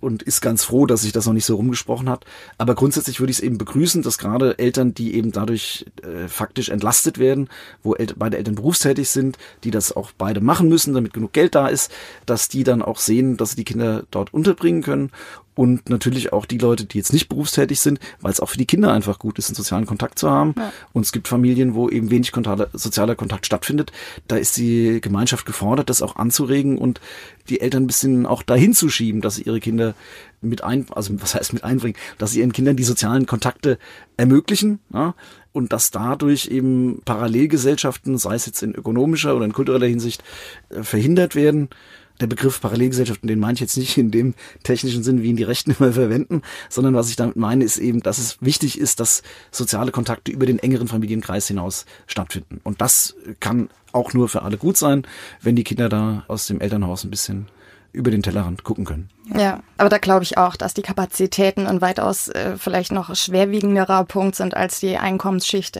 und 0.00 0.22
ist 0.22 0.40
ganz 0.40 0.64
froh, 0.64 0.86
dass 0.86 1.02
sich 1.02 1.12
das 1.12 1.26
noch 1.26 1.32
nicht 1.32 1.44
so 1.44 1.56
rumgesprochen 1.56 2.08
hat. 2.08 2.24
Aber 2.58 2.74
grundsätzlich 2.74 3.20
würde 3.20 3.30
ich 3.30 3.38
es 3.38 3.42
eben 3.42 3.58
begrüßen, 3.58 4.02
dass 4.02 4.18
gerade 4.18 4.58
Eltern, 4.58 4.94
die 4.94 5.14
eben 5.14 5.32
dadurch 5.32 5.86
äh, 6.02 6.28
faktisch 6.28 6.68
entlastet 6.68 7.18
werden, 7.18 7.48
wo 7.82 7.94
El 7.94 8.06
beide 8.16 8.36
Eltern 8.36 8.54
berufstätig 8.54 9.08
sind, 9.08 9.38
die 9.64 9.70
das 9.70 9.94
auch 9.94 10.12
beide 10.16 10.40
machen 10.40 10.68
müssen, 10.68 10.94
damit 10.94 11.12
genug 11.12 11.32
Geld 11.32 11.54
da 11.54 11.68
ist, 11.68 11.90
dass 12.26 12.48
die 12.48 12.64
dann 12.64 12.82
auch 12.82 12.98
sehen, 12.98 13.36
dass 13.36 13.50
sie 13.50 13.56
die 13.56 13.64
Kinder 13.64 14.04
dort 14.10 14.32
unterbringen 14.32 14.82
können 14.82 15.10
und 15.56 15.88
natürlich 15.88 16.34
auch 16.34 16.44
die 16.44 16.58
Leute, 16.58 16.84
die 16.84 16.98
jetzt 16.98 17.14
nicht 17.14 17.28
berufstätig 17.28 17.80
sind, 17.80 17.98
weil 18.20 18.30
es 18.30 18.40
auch 18.40 18.50
für 18.50 18.58
die 18.58 18.66
Kinder 18.66 18.92
einfach 18.92 19.18
gut 19.18 19.38
ist, 19.38 19.48
einen 19.48 19.56
sozialen 19.56 19.86
Kontakt 19.86 20.18
zu 20.18 20.30
haben. 20.30 20.54
Ja. 20.56 20.70
Und 20.92 21.06
es 21.06 21.12
gibt 21.12 21.28
Familien, 21.28 21.74
wo 21.74 21.88
eben 21.88 22.10
wenig 22.10 22.30
Kontakt, 22.30 22.78
sozialer 22.78 23.14
Kontakt 23.14 23.46
stattfindet. 23.46 23.90
Da 24.28 24.36
ist 24.36 24.58
die 24.58 25.00
Gemeinschaft 25.00 25.46
gefordert, 25.46 25.88
das 25.88 26.02
auch 26.02 26.16
anzuregen 26.16 26.76
und 26.76 27.00
die 27.48 27.62
Eltern 27.62 27.84
ein 27.84 27.86
bisschen 27.86 28.26
auch 28.26 28.42
dahin 28.42 28.74
zu 28.74 28.90
schieben, 28.90 29.22
dass 29.22 29.36
sie 29.36 29.42
ihre 29.42 29.60
Kinder 29.60 29.94
mit 30.42 30.62
ein, 30.62 30.86
also 30.90 31.14
was 31.20 31.34
heißt 31.34 31.54
mit 31.54 31.64
einbringen, 31.64 31.96
dass 32.18 32.32
sie 32.32 32.40
ihren 32.40 32.52
Kindern 32.52 32.76
die 32.76 32.84
sozialen 32.84 33.24
Kontakte 33.26 33.78
ermöglichen. 34.18 34.78
Ja? 34.92 35.14
und 35.52 35.72
dass 35.72 35.90
dadurch 35.90 36.48
eben 36.48 37.00
Parallelgesellschaften, 37.06 38.18
sei 38.18 38.34
es 38.34 38.44
jetzt 38.44 38.62
in 38.62 38.74
ökonomischer 38.74 39.34
oder 39.34 39.46
in 39.46 39.54
kultureller 39.54 39.86
Hinsicht, 39.86 40.22
äh, 40.68 40.82
verhindert 40.82 41.34
werden 41.34 41.70
der 42.20 42.26
Begriff 42.26 42.60
Parallelgesellschaften, 42.60 43.28
den 43.28 43.40
meine 43.40 43.54
ich 43.54 43.60
jetzt 43.60 43.76
nicht 43.76 43.96
in 43.98 44.10
dem 44.10 44.34
technischen 44.62 45.02
Sinn, 45.02 45.22
wie 45.22 45.28
ihn 45.28 45.36
die 45.36 45.42
Rechten 45.42 45.74
immer 45.78 45.92
verwenden, 45.92 46.42
sondern 46.68 46.94
was 46.94 47.10
ich 47.10 47.16
damit 47.16 47.36
meine, 47.36 47.64
ist 47.64 47.78
eben, 47.78 48.02
dass 48.02 48.18
es 48.18 48.38
wichtig 48.40 48.78
ist, 48.78 49.00
dass 49.00 49.22
soziale 49.50 49.92
Kontakte 49.92 50.32
über 50.32 50.46
den 50.46 50.58
engeren 50.58 50.88
Familienkreis 50.88 51.48
hinaus 51.48 51.86
stattfinden. 52.06 52.60
Und 52.64 52.80
das 52.80 53.14
kann 53.40 53.68
auch 53.92 54.12
nur 54.12 54.28
für 54.28 54.42
alle 54.42 54.58
gut 54.58 54.76
sein, 54.76 55.06
wenn 55.40 55.56
die 55.56 55.64
Kinder 55.64 55.88
da 55.88 56.24
aus 56.28 56.46
dem 56.46 56.60
Elternhaus 56.60 57.04
ein 57.04 57.10
bisschen 57.10 57.46
über 57.96 58.10
den 58.10 58.22
Tellerrand 58.22 58.62
gucken 58.62 58.84
können. 58.84 59.08
Ja, 59.34 59.60
aber 59.76 59.88
da 59.88 59.98
glaube 59.98 60.22
ich 60.22 60.38
auch, 60.38 60.54
dass 60.54 60.72
die 60.72 60.82
Kapazitäten 60.82 61.66
ein 61.66 61.80
weitaus 61.80 62.28
äh, 62.28 62.56
vielleicht 62.56 62.92
noch 62.92 63.14
schwerwiegenderer 63.16 64.04
Punkt 64.04 64.36
sind 64.36 64.56
als 64.56 64.78
die 64.78 64.96
Einkommensschicht. 64.98 65.76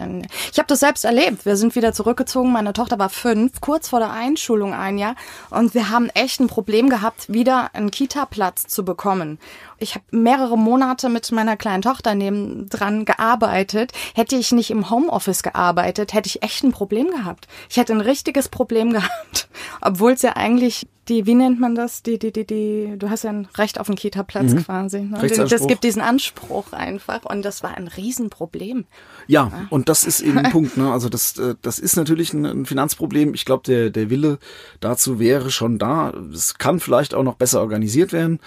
Ich 0.51 0.59
habe 0.59 0.67
das 0.67 0.81
selbst 0.81 1.05
erlebt. 1.05 1.47
Wir 1.47 1.57
sind 1.57 1.77
wieder 1.77 1.93
zurückgezogen. 1.93 2.51
Meine 2.51 2.73
Tochter 2.73 2.99
war 2.99 3.09
fünf, 3.09 3.61
kurz 3.61 3.89
vor 3.89 4.01
der 4.01 4.11
Einschulung 4.11 4.75
ein 4.75 4.99
Jahr. 4.99 5.15
Und 5.51 5.75
wir 5.75 5.91
haben 5.91 6.09
echt 6.15 6.41
ein 6.41 6.49
Problem 6.49 6.89
gehabt, 6.89 7.33
wieder 7.33 7.73
einen 7.75 7.93
Kita-Platz 7.93 8.67
zu 8.67 8.85
bekommen. 8.85 9.39
Ich 9.79 9.95
habe 9.95 10.05
mehrere 10.11 10.59
Monate 10.59 11.09
mit 11.09 11.31
meiner 11.31 11.57
kleinen 11.57 11.83
Tochter 11.83 12.15
nebendran 12.15 13.05
gearbeitet. 13.05 13.93
Hätte 14.15 14.35
ich 14.37 14.51
nicht 14.51 14.71
im 14.71 14.91
Homeoffice 14.91 15.45
gearbeitet, 15.45 16.15
hätte 16.15 16.29
ich 16.29 16.43
echt 16.43 16.65
ein 16.65 16.73
Problem 16.73 17.11
gehabt. 17.11 17.47
Ich 17.71 17.77
hätte 17.77 17.93
ein 17.93 18.01
richtiges 18.01 18.49
Problem 18.49 18.93
gehabt, 18.93 19.49
obwohl 19.81 20.13
es 20.13 20.23
ja 20.23 20.35
eigentlich 20.35 20.89
die, 21.09 21.27
wie 21.27 21.35
nennt 21.35 21.61
man 21.61 21.75
das? 21.75 22.03
Die, 22.03 22.19
die, 22.19 22.33
die, 22.33 22.47
die, 22.47 22.95
du 22.99 23.11
hast 23.11 23.25
ja 23.25 23.31
ein 23.31 23.47
Recht 23.57 23.79
auf 23.79 23.89
einen 23.89 23.97
Kita-Platz 23.97 24.53
mhm. 24.53 24.65
quasi. 24.65 25.01
Ne? 25.01 25.19
Das 25.49 25.67
gibt 25.67 25.85
diesen 25.85 26.03
Anspruch 26.03 26.73
einfach 26.73 27.25
und 27.25 27.45
das 27.45 27.63
war 27.63 27.77
ein 27.77 27.89
Riesenproblem. 27.89 28.85
Ja, 29.27 29.51
ja. 29.53 29.67
und 29.71 29.89
das 29.89 30.05
ist 30.05 30.21
eben 30.21 30.39
ein 30.39 30.51
Punkt. 30.51 30.77
Ne? 30.77 30.91
Also 30.91 31.09
das, 31.09 31.39
äh, 31.39 31.55
das 31.63 31.79
ist 31.79 31.97
natürlich 31.97 32.33
ein, 32.33 32.45
ein 32.45 32.67
Finanzproblem. 32.67 33.35
Ich 33.35 33.45
glaube, 33.45 33.63
der, 33.67 33.91
der 33.91 34.11
Wille 34.11 34.39
dazu 34.81 35.19
wäre 35.19 35.51
schon 35.51 35.79
da. 35.79 36.13
Es 36.33 36.59
kann 36.59 36.81
vielleicht 36.81 37.15
auch 37.15 37.23
noch 37.23 37.37
besser 37.37 37.61
organisiert 37.61 38.13
werden. 38.13 38.41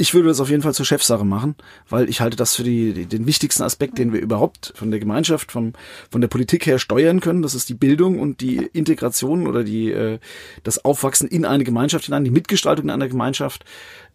Ich 0.00 0.14
würde 0.14 0.28
das 0.28 0.40
auf 0.40 0.48
jeden 0.48 0.62
Fall 0.62 0.72
zur 0.72 0.86
Chefsache 0.86 1.26
machen, 1.26 1.56
weil 1.90 2.08
ich 2.08 2.22
halte 2.22 2.34
das 2.34 2.56
für 2.56 2.62
die, 2.62 3.04
den 3.04 3.26
wichtigsten 3.26 3.62
Aspekt, 3.64 3.98
den 3.98 4.14
wir 4.14 4.20
überhaupt 4.22 4.72
von 4.74 4.90
der 4.90 4.98
Gemeinschaft, 4.98 5.52
vom, 5.52 5.74
von 6.10 6.22
der 6.22 6.28
Politik 6.28 6.64
her 6.64 6.78
steuern 6.78 7.20
können. 7.20 7.42
Das 7.42 7.54
ist 7.54 7.68
die 7.68 7.74
Bildung 7.74 8.18
und 8.18 8.40
die 8.40 8.56
Integration 8.72 9.46
oder 9.46 9.62
die, 9.62 9.92
äh, 9.92 10.18
das 10.62 10.86
Aufwachsen 10.86 11.28
in 11.28 11.44
eine 11.44 11.64
Gemeinschaft 11.64 12.06
hinein, 12.06 12.24
die 12.24 12.30
Mitgestaltung 12.30 12.86
in 12.86 12.90
einer 12.90 13.08
Gemeinschaft. 13.08 13.66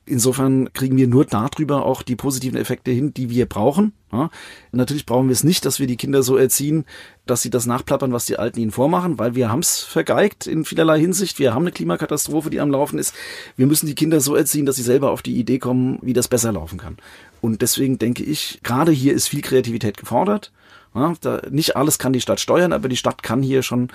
Insofern 0.07 0.71
kriegen 0.73 0.97
wir 0.97 1.07
nur 1.07 1.25
darüber 1.25 1.83
auch 1.83 2.03
die 2.03 2.15
positiven 2.15 2.59
Effekte 2.59 2.91
hin, 2.91 3.13
die 3.13 3.31
wir 3.31 3.47
brauchen. 3.47 3.91
Ja, 4.11 4.29
natürlich 4.71 5.07
brauchen 5.07 5.27
wir 5.27 5.33
es 5.33 5.43
nicht, 5.43 5.65
dass 5.65 5.79
wir 5.79 5.87
die 5.87 5.97
Kinder 5.97 6.21
so 6.21 6.37
erziehen, 6.37 6.85
dass 7.25 7.41
sie 7.41 7.49
das 7.49 7.65
nachplappern, 7.65 8.13
was 8.13 8.25
die 8.25 8.37
Alten 8.37 8.59
ihnen 8.59 8.71
vormachen, 8.71 9.17
weil 9.17 9.33
wir 9.33 9.49
haben 9.49 9.61
es 9.61 9.79
vergeigt 9.79 10.45
in 10.45 10.63
vielerlei 10.63 10.99
Hinsicht. 10.99 11.39
Wir 11.39 11.55
haben 11.55 11.63
eine 11.63 11.71
Klimakatastrophe, 11.71 12.51
die 12.51 12.59
am 12.59 12.69
Laufen 12.69 12.99
ist. 12.99 13.15
Wir 13.57 13.65
müssen 13.65 13.87
die 13.87 13.95
Kinder 13.95 14.21
so 14.21 14.35
erziehen, 14.35 14.67
dass 14.67 14.75
sie 14.75 14.83
selber 14.83 15.09
auf 15.09 15.23
die 15.23 15.37
Idee 15.37 15.57
kommen, 15.57 15.97
wie 16.03 16.13
das 16.13 16.27
besser 16.27 16.51
laufen 16.51 16.77
kann. 16.77 16.97
Und 17.41 17.63
deswegen 17.63 17.97
denke 17.97 18.23
ich, 18.23 18.59
gerade 18.61 18.91
hier 18.91 19.13
ist 19.13 19.27
viel 19.27 19.41
Kreativität 19.41 19.97
gefordert. 19.97 20.51
Ja, 20.93 21.13
da, 21.19 21.41
nicht 21.49 21.75
alles 21.75 21.99
kann 21.99 22.13
die 22.13 22.21
Stadt 22.21 22.39
steuern, 22.39 22.71
aber 22.71 22.87
die 22.87 22.95
Stadt 22.95 23.21
kann 23.21 23.43
hier 23.43 23.63
schon 23.63 23.89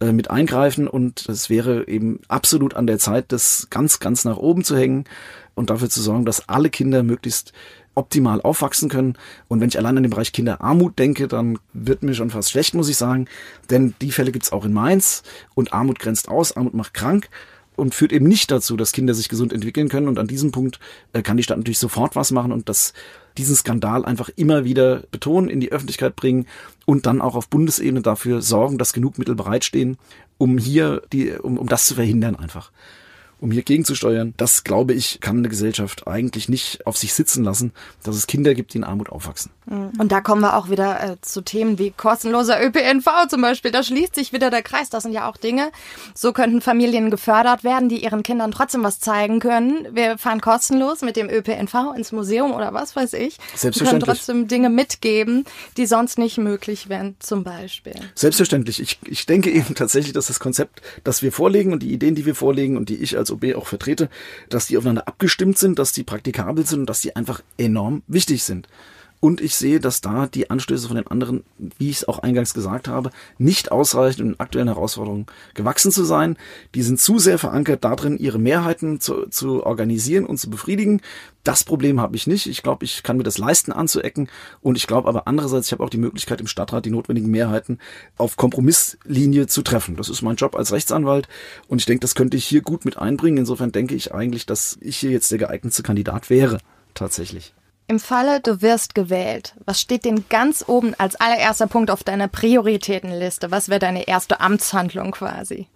äh, 0.00 0.12
mit 0.12 0.30
eingreifen 0.30 0.88
und 0.88 1.28
es 1.28 1.50
wäre 1.50 1.86
eben 1.86 2.20
absolut 2.28 2.72
an 2.74 2.86
der 2.86 2.98
Zeit, 2.98 3.30
das 3.30 3.66
ganz, 3.68 4.00
ganz 4.00 4.24
nach 4.24 4.38
oben 4.38 4.64
zu 4.64 4.74
hängen 4.74 5.04
und 5.56 5.70
dafür 5.70 5.90
zu 5.90 6.00
sorgen, 6.00 6.24
dass 6.24 6.48
alle 6.48 6.70
Kinder 6.70 7.02
möglichst 7.02 7.52
optimal 7.96 8.40
aufwachsen 8.42 8.88
können. 8.88 9.16
Und 9.48 9.60
wenn 9.60 9.68
ich 9.68 9.78
allein 9.78 9.96
an 9.96 10.04
den 10.04 10.10
Bereich 10.10 10.32
Kinderarmut 10.32 10.98
denke, 10.98 11.26
dann 11.26 11.58
wird 11.72 12.02
mir 12.02 12.14
schon 12.14 12.30
fast 12.30 12.50
schlecht, 12.50 12.74
muss 12.74 12.88
ich 12.88 12.96
sagen. 12.96 13.26
Denn 13.70 13.94
die 14.00 14.12
Fälle 14.12 14.30
gibt's 14.30 14.52
auch 14.52 14.64
in 14.64 14.72
Mainz 14.72 15.22
und 15.54 15.72
Armut 15.72 15.98
grenzt 15.98 16.28
aus, 16.28 16.56
Armut 16.56 16.74
macht 16.74 16.94
krank 16.94 17.28
und 17.74 17.94
führt 17.94 18.12
eben 18.12 18.26
nicht 18.26 18.50
dazu, 18.50 18.76
dass 18.76 18.92
Kinder 18.92 19.14
sich 19.14 19.28
gesund 19.28 19.52
entwickeln 19.52 19.88
können. 19.88 20.08
Und 20.08 20.18
an 20.18 20.26
diesem 20.26 20.52
Punkt 20.52 20.78
äh, 21.14 21.22
kann 21.22 21.38
die 21.38 21.42
Stadt 21.42 21.56
natürlich 21.56 21.78
sofort 21.78 22.16
was 22.16 22.30
machen 22.30 22.52
und 22.52 22.68
das, 22.68 22.92
diesen 23.38 23.56
Skandal 23.56 24.04
einfach 24.04 24.28
immer 24.36 24.64
wieder 24.64 25.04
betonen, 25.10 25.48
in 25.48 25.60
die 25.60 25.72
Öffentlichkeit 25.72 26.16
bringen 26.16 26.46
und 26.84 27.06
dann 27.06 27.22
auch 27.22 27.34
auf 27.34 27.48
Bundesebene 27.48 28.02
dafür 28.02 28.42
sorgen, 28.42 28.76
dass 28.76 28.92
genug 28.92 29.18
Mittel 29.18 29.34
bereitstehen, 29.34 29.96
um 30.36 30.58
hier 30.58 31.02
die, 31.12 31.32
um, 31.32 31.56
um 31.56 31.66
das 31.66 31.86
zu 31.86 31.94
verhindern 31.94 32.36
einfach 32.36 32.70
um 33.40 33.50
hier 33.50 33.62
gegenzusteuern. 33.62 34.34
Das, 34.36 34.64
glaube 34.64 34.94
ich, 34.94 35.20
kann 35.20 35.38
eine 35.38 35.48
Gesellschaft 35.48 36.06
eigentlich 36.06 36.48
nicht 36.48 36.86
auf 36.86 36.96
sich 36.96 37.14
sitzen 37.14 37.44
lassen, 37.44 37.72
dass 38.02 38.16
es 38.16 38.26
Kinder 38.26 38.54
gibt, 38.54 38.72
die 38.72 38.78
in 38.78 38.84
Armut 38.84 39.10
aufwachsen. 39.10 39.50
Mhm. 39.66 39.92
Und 39.98 40.12
da 40.12 40.20
kommen 40.20 40.40
wir 40.40 40.56
auch 40.56 40.70
wieder 40.70 41.02
äh, 41.02 41.16
zu 41.20 41.42
Themen 41.42 41.78
wie 41.78 41.90
kostenloser 41.90 42.62
ÖPNV 42.64 43.28
zum 43.28 43.42
Beispiel. 43.42 43.70
Da 43.70 43.82
schließt 43.82 44.14
sich 44.14 44.32
wieder 44.32 44.50
der 44.50 44.62
Kreis. 44.62 44.90
Das 44.90 45.02
sind 45.02 45.12
ja 45.12 45.28
auch 45.28 45.36
Dinge. 45.36 45.70
So 46.14 46.32
könnten 46.32 46.60
Familien 46.60 47.10
gefördert 47.10 47.64
werden, 47.64 47.88
die 47.88 48.02
ihren 48.02 48.22
Kindern 48.22 48.52
trotzdem 48.52 48.82
was 48.82 49.00
zeigen 49.00 49.40
können. 49.40 49.88
Wir 49.92 50.18
fahren 50.18 50.40
kostenlos 50.40 51.02
mit 51.02 51.16
dem 51.16 51.28
ÖPNV 51.28 51.94
ins 51.96 52.12
Museum 52.12 52.52
oder 52.52 52.72
was 52.72 52.96
weiß 52.96 53.12
ich. 53.14 53.38
Selbstverständlich. 53.54 53.80
Wir 53.80 53.90
können 53.90 54.00
trotzdem 54.00 54.48
Dinge 54.48 54.70
mitgeben, 54.70 55.44
die 55.76 55.86
sonst 55.86 56.18
nicht 56.18 56.38
möglich 56.38 56.88
wären, 56.88 57.16
zum 57.18 57.44
Beispiel. 57.44 57.94
Selbstverständlich. 58.14 58.80
Ich, 58.80 58.98
ich 59.04 59.26
denke 59.26 59.50
eben 59.50 59.74
tatsächlich, 59.74 60.12
dass 60.12 60.26
das 60.26 60.40
Konzept, 60.40 60.80
das 61.04 61.22
wir 61.22 61.32
vorlegen 61.32 61.72
und 61.72 61.82
die 61.82 61.92
Ideen, 61.92 62.14
die 62.14 62.24
wir 62.24 62.34
vorlegen 62.34 62.76
und 62.76 62.88
die 62.88 62.96
ich 62.96 63.16
als 63.16 63.25
als 63.26 63.30
OB 63.32 63.54
auch 63.56 63.66
vertrete, 63.66 64.08
dass 64.48 64.66
die 64.66 64.78
aufeinander 64.78 65.08
abgestimmt 65.08 65.58
sind, 65.58 65.78
dass 65.78 65.92
die 65.92 66.04
praktikabel 66.04 66.66
sind 66.66 66.80
und 66.80 66.90
dass 66.90 67.00
die 67.00 67.16
einfach 67.16 67.42
enorm 67.58 68.02
wichtig 68.06 68.42
sind. 68.44 68.68
Und 69.20 69.40
ich 69.40 69.54
sehe, 69.54 69.80
dass 69.80 70.00
da 70.00 70.26
die 70.26 70.50
Anstöße 70.50 70.88
von 70.88 70.96
den 70.96 71.06
anderen, 71.06 71.42
wie 71.58 71.90
ich 71.90 71.98
es 71.98 72.08
auch 72.08 72.18
eingangs 72.18 72.54
gesagt 72.54 72.86
habe, 72.86 73.10
nicht 73.38 73.72
ausreichen, 73.72 74.22
um 74.22 74.28
den 74.28 74.40
aktuellen 74.40 74.68
Herausforderungen 74.68 75.26
gewachsen 75.54 75.90
zu 75.90 76.04
sein. 76.04 76.36
Die 76.74 76.82
sind 76.82 77.00
zu 77.00 77.18
sehr 77.18 77.38
verankert 77.38 77.84
darin, 77.84 78.18
ihre 78.18 78.38
Mehrheiten 78.38 79.00
zu, 79.00 79.26
zu 79.28 79.64
organisieren 79.64 80.26
und 80.26 80.38
zu 80.38 80.50
befriedigen. 80.50 81.00
Das 81.44 81.64
Problem 81.64 82.00
habe 82.00 82.16
ich 82.16 82.26
nicht. 82.26 82.46
Ich 82.46 82.62
glaube, 82.62 82.84
ich 82.84 83.02
kann 83.02 83.16
mir 83.16 83.22
das 83.22 83.38
leisten 83.38 83.72
anzuecken. 83.72 84.28
Und 84.60 84.76
ich 84.76 84.86
glaube 84.86 85.08
aber 85.08 85.26
andererseits, 85.26 85.68
ich 85.68 85.72
habe 85.72 85.84
auch 85.84 85.90
die 85.90 85.96
Möglichkeit 85.96 86.40
im 86.40 86.46
Stadtrat 86.46 86.84
die 86.84 86.90
notwendigen 86.90 87.30
Mehrheiten 87.30 87.78
auf 88.18 88.36
Kompromisslinie 88.36 89.46
zu 89.46 89.62
treffen. 89.62 89.96
Das 89.96 90.08
ist 90.08 90.22
mein 90.22 90.36
Job 90.36 90.54
als 90.54 90.72
Rechtsanwalt. 90.72 91.28
Und 91.68 91.80
ich 91.80 91.86
denke, 91.86 92.00
das 92.00 92.14
könnte 92.14 92.36
ich 92.36 92.44
hier 92.44 92.60
gut 92.60 92.84
mit 92.84 92.98
einbringen. 92.98 93.38
Insofern 93.38 93.72
denke 93.72 93.94
ich 93.94 94.12
eigentlich, 94.12 94.44
dass 94.44 94.76
ich 94.80 94.98
hier 94.98 95.10
jetzt 95.10 95.30
der 95.30 95.38
geeignete 95.38 95.82
Kandidat 95.82 96.30
wäre. 96.30 96.58
Tatsächlich. 96.94 97.54
Im 97.88 98.00
Falle, 98.00 98.40
du 98.40 98.62
wirst 98.62 98.96
gewählt, 98.96 99.54
was 99.64 99.80
steht 99.80 100.04
denn 100.04 100.24
ganz 100.28 100.64
oben 100.66 100.94
als 100.98 101.14
allererster 101.14 101.68
Punkt 101.68 101.90
auf 101.92 102.02
deiner 102.02 102.26
Prioritätenliste? 102.26 103.52
Was 103.52 103.68
wäre 103.68 103.78
deine 103.78 104.08
erste 104.08 104.40
Amtshandlung 104.40 105.12
quasi? 105.12 105.68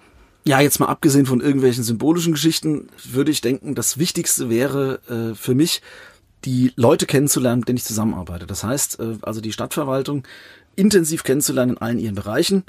Ja, 0.45 0.61
jetzt 0.61 0.81
mal 0.81 0.87
abgesehen 0.87 1.27
von 1.27 1.41
irgendwelchen 1.41 1.85
symbolischen 1.85 2.33
Geschichten, 2.33 2.89
würde 3.05 3.31
ich 3.31 3.43
denken, 3.43 3.77
das 3.77 3.99
Wichtigste 3.99 4.51
wäre 4.51 5.01
äh, 5.09 5.35
für 5.37 5.55
mich, 5.55 5.83
die 6.45 6.73
Leute 6.75 7.07
kennenzulernen, 7.07 7.61
mit 7.61 7.69
denen 7.69 7.77
ich 7.77 7.85
zusammenarbeite. 7.85 8.47
Das 8.47 8.65
heißt, 8.65 8.99
äh, 8.99 9.19
also 9.23 9.41
die 9.41 9.53
Stadtverwaltung 9.53 10.25
intensiv 10.75 11.23
kennenzulernen 11.23 11.73
in 11.73 11.79
allen 11.79 11.99
ihren 11.99 12.15
Bereichen 12.17 12.65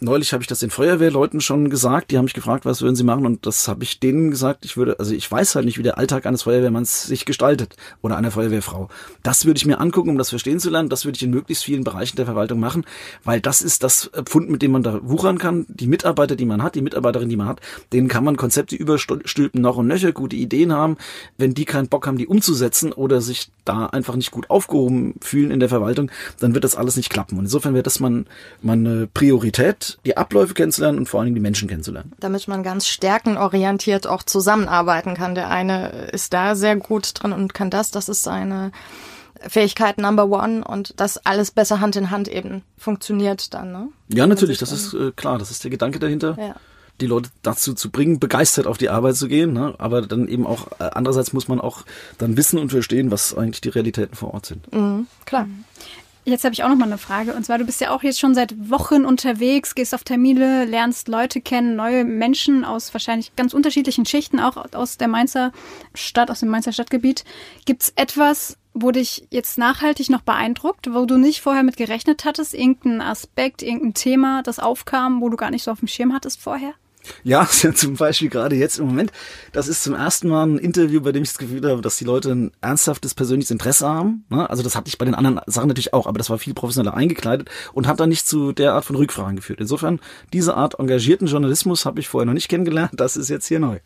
neulich 0.00 0.32
habe 0.32 0.42
ich 0.42 0.46
das 0.46 0.60
den 0.60 0.70
Feuerwehrleuten 0.70 1.40
schon 1.40 1.70
gesagt. 1.70 2.10
Die 2.10 2.18
haben 2.18 2.24
mich 2.24 2.34
gefragt, 2.34 2.64
was 2.64 2.82
würden 2.82 2.96
sie 2.96 3.04
machen? 3.04 3.26
Und 3.26 3.46
das 3.46 3.68
habe 3.68 3.82
ich 3.84 4.00
denen 4.00 4.30
gesagt. 4.30 4.64
Ich 4.64 4.76
würde, 4.76 4.98
also 4.98 5.14
ich 5.14 5.30
weiß 5.30 5.54
halt 5.54 5.64
nicht, 5.64 5.78
wie 5.78 5.82
der 5.82 5.98
Alltag 5.98 6.26
eines 6.26 6.42
Feuerwehrmanns 6.42 7.04
sich 7.04 7.24
gestaltet 7.24 7.76
oder 8.02 8.16
einer 8.16 8.30
Feuerwehrfrau. 8.30 8.88
Das 9.22 9.44
würde 9.44 9.58
ich 9.58 9.66
mir 9.66 9.80
angucken, 9.80 10.10
um 10.10 10.18
das 10.18 10.30
verstehen 10.30 10.60
zu 10.60 10.70
lernen. 10.70 10.88
Das 10.88 11.04
würde 11.04 11.16
ich 11.16 11.22
in 11.22 11.30
möglichst 11.30 11.64
vielen 11.64 11.84
Bereichen 11.84 12.16
der 12.16 12.26
Verwaltung 12.26 12.60
machen, 12.60 12.84
weil 13.24 13.40
das 13.40 13.62
ist 13.62 13.82
das 13.82 14.10
Pfund, 14.24 14.50
mit 14.50 14.62
dem 14.62 14.72
man 14.72 14.82
da 14.82 15.00
wuchern 15.02 15.38
kann. 15.38 15.66
Die 15.68 15.86
Mitarbeiter, 15.86 16.36
die 16.36 16.46
man 16.46 16.62
hat, 16.62 16.74
die 16.74 16.82
Mitarbeiterinnen, 16.82 17.30
die 17.30 17.36
man 17.36 17.48
hat, 17.48 17.60
denen 17.92 18.08
kann 18.08 18.24
man 18.24 18.36
Konzepte 18.36 18.76
überstülpen, 18.76 19.60
noch 19.60 19.76
und 19.76 19.86
nöcher, 19.86 20.12
gute 20.12 20.36
Ideen 20.36 20.72
haben. 20.72 20.96
Wenn 21.38 21.54
die 21.54 21.64
keinen 21.64 21.88
Bock 21.88 22.06
haben, 22.06 22.18
die 22.18 22.26
umzusetzen 22.26 22.92
oder 22.92 23.20
sich 23.20 23.50
da 23.64 23.86
einfach 23.86 24.16
nicht 24.16 24.30
gut 24.30 24.50
aufgehoben 24.50 25.14
fühlen 25.20 25.50
in 25.50 25.60
der 25.60 25.68
Verwaltung, 25.68 26.10
dann 26.38 26.54
wird 26.54 26.64
das 26.64 26.76
alles 26.76 26.96
nicht 26.96 27.10
klappen. 27.10 27.38
Und 27.38 27.44
insofern 27.44 27.74
wäre 27.74 27.82
das 27.82 28.00
mal, 28.00 28.24
mal 28.62 28.72
eine 28.74 29.06
Priorität 29.12 29.85
die 30.04 30.16
Abläufe 30.16 30.54
kennenzulernen 30.54 30.98
und 30.98 31.08
vor 31.08 31.20
allen 31.20 31.26
Dingen 31.26 31.36
die 31.36 31.42
Menschen 31.42 31.68
kennenzulernen. 31.68 32.12
Damit 32.20 32.48
man 32.48 32.62
ganz 32.62 32.86
stärkenorientiert 32.86 34.06
auch 34.06 34.22
zusammenarbeiten 34.22 35.14
kann. 35.14 35.34
Der 35.34 35.50
eine 35.50 36.08
ist 36.12 36.32
da 36.32 36.54
sehr 36.54 36.76
gut 36.76 37.10
drin 37.14 37.32
und 37.32 37.54
kann 37.54 37.70
das, 37.70 37.90
das 37.90 38.08
ist 38.08 38.22
seine 38.22 38.72
Fähigkeit 39.40 39.98
Number 39.98 40.28
One 40.28 40.64
und 40.64 40.94
das 40.98 41.18
alles 41.26 41.50
besser 41.50 41.80
Hand 41.80 41.96
in 41.96 42.10
Hand 42.10 42.28
eben 42.28 42.62
funktioniert 42.78 43.54
dann. 43.54 43.72
Ne? 43.72 43.88
Ja, 44.08 44.26
natürlich, 44.26 44.58
das 44.58 44.72
ist 44.72 44.94
äh, 44.94 45.12
klar, 45.12 45.38
das 45.38 45.50
ist 45.50 45.62
der 45.64 45.70
Gedanke 45.70 45.98
dahinter. 45.98 46.36
Ja 46.38 46.56
die 47.00 47.06
Leute 47.06 47.30
dazu 47.42 47.74
zu 47.74 47.90
bringen, 47.90 48.18
begeistert 48.18 48.66
auf 48.66 48.78
die 48.78 48.88
Arbeit 48.88 49.16
zu 49.16 49.28
gehen. 49.28 49.52
Ne? 49.52 49.74
Aber 49.78 50.02
dann 50.02 50.28
eben 50.28 50.46
auch, 50.46 50.68
äh, 50.78 50.90
andererseits 50.92 51.32
muss 51.32 51.48
man 51.48 51.60
auch 51.60 51.84
dann 52.18 52.36
wissen 52.36 52.58
und 52.58 52.70
verstehen, 52.70 53.10
was 53.10 53.36
eigentlich 53.36 53.60
die 53.60 53.68
Realitäten 53.68 54.14
vor 54.14 54.34
Ort 54.34 54.46
sind. 54.46 54.72
Mhm, 54.72 55.06
klar. 55.24 55.46
Jetzt 56.28 56.42
habe 56.42 56.52
ich 56.52 56.64
auch 56.64 56.68
noch 56.68 56.76
mal 56.76 56.86
eine 56.86 56.98
Frage. 56.98 57.34
Und 57.34 57.46
zwar, 57.46 57.56
du 57.56 57.64
bist 57.64 57.80
ja 57.80 57.92
auch 57.92 58.02
jetzt 58.02 58.18
schon 58.18 58.34
seit 58.34 58.68
Wochen 58.68 59.04
unterwegs, 59.04 59.76
gehst 59.76 59.94
auf 59.94 60.02
Termine, 60.02 60.64
lernst 60.64 61.06
Leute 61.06 61.40
kennen, 61.40 61.76
neue 61.76 62.04
Menschen 62.04 62.64
aus 62.64 62.92
wahrscheinlich 62.92 63.36
ganz 63.36 63.54
unterschiedlichen 63.54 64.06
Schichten, 64.06 64.40
auch 64.40 64.56
aus 64.74 64.98
der 64.98 65.06
Mainzer 65.06 65.52
Stadt, 65.94 66.28
aus 66.28 66.40
dem 66.40 66.48
Mainzer 66.48 66.72
Stadtgebiet. 66.72 67.24
Gibt's 67.64 67.92
etwas, 67.94 68.58
wo 68.74 68.90
dich 68.90 69.28
jetzt 69.30 69.56
nachhaltig 69.56 70.10
noch 70.10 70.22
beeindruckt, 70.22 70.92
wo 70.92 71.06
du 71.06 71.16
nicht 71.16 71.42
vorher 71.42 71.62
mit 71.62 71.76
gerechnet 71.76 72.24
hattest? 72.24 72.54
Irgendein 72.54 73.02
Aspekt, 73.02 73.62
irgendein 73.62 73.94
Thema, 73.94 74.42
das 74.42 74.58
aufkam, 74.58 75.20
wo 75.20 75.28
du 75.28 75.36
gar 75.36 75.52
nicht 75.52 75.62
so 75.62 75.70
auf 75.70 75.78
dem 75.78 75.86
Schirm 75.86 76.12
hattest 76.12 76.40
vorher? 76.40 76.74
Ja, 77.24 77.46
zum 77.48 77.94
Beispiel 77.94 78.28
gerade 78.28 78.56
jetzt 78.56 78.78
im 78.78 78.86
Moment. 78.86 79.12
Das 79.52 79.68
ist 79.68 79.82
zum 79.82 79.94
ersten 79.94 80.28
Mal 80.28 80.46
ein 80.46 80.58
Interview, 80.58 81.00
bei 81.00 81.12
dem 81.12 81.22
ich 81.22 81.30
das 81.30 81.38
Gefühl 81.38 81.68
habe, 81.68 81.80
dass 81.80 81.96
die 81.96 82.04
Leute 82.04 82.30
ein 82.30 82.52
ernsthaftes 82.60 83.14
persönliches 83.14 83.50
Interesse 83.50 83.88
haben. 83.88 84.24
Ne? 84.28 84.48
Also 84.48 84.62
das 84.62 84.76
hatte 84.76 84.88
ich 84.88 84.98
bei 84.98 85.04
den 85.04 85.14
anderen 85.14 85.40
Sachen 85.46 85.68
natürlich 85.68 85.92
auch, 85.92 86.06
aber 86.06 86.18
das 86.18 86.30
war 86.30 86.38
viel 86.38 86.54
professioneller 86.54 86.96
eingekleidet 86.96 87.50
und 87.72 87.86
hat 87.86 88.00
dann 88.00 88.08
nicht 88.08 88.28
zu 88.28 88.52
der 88.52 88.74
Art 88.74 88.84
von 88.84 88.96
Rückfragen 88.96 89.36
geführt. 89.36 89.60
Insofern, 89.60 90.00
diese 90.32 90.56
Art 90.56 90.78
engagierten 90.78 91.26
Journalismus 91.26 91.84
habe 91.84 92.00
ich 92.00 92.08
vorher 92.08 92.26
noch 92.26 92.34
nicht 92.34 92.48
kennengelernt. 92.48 92.92
Das 92.94 93.16
ist 93.16 93.28
jetzt 93.28 93.46
hier 93.46 93.58
neu. 93.60 93.78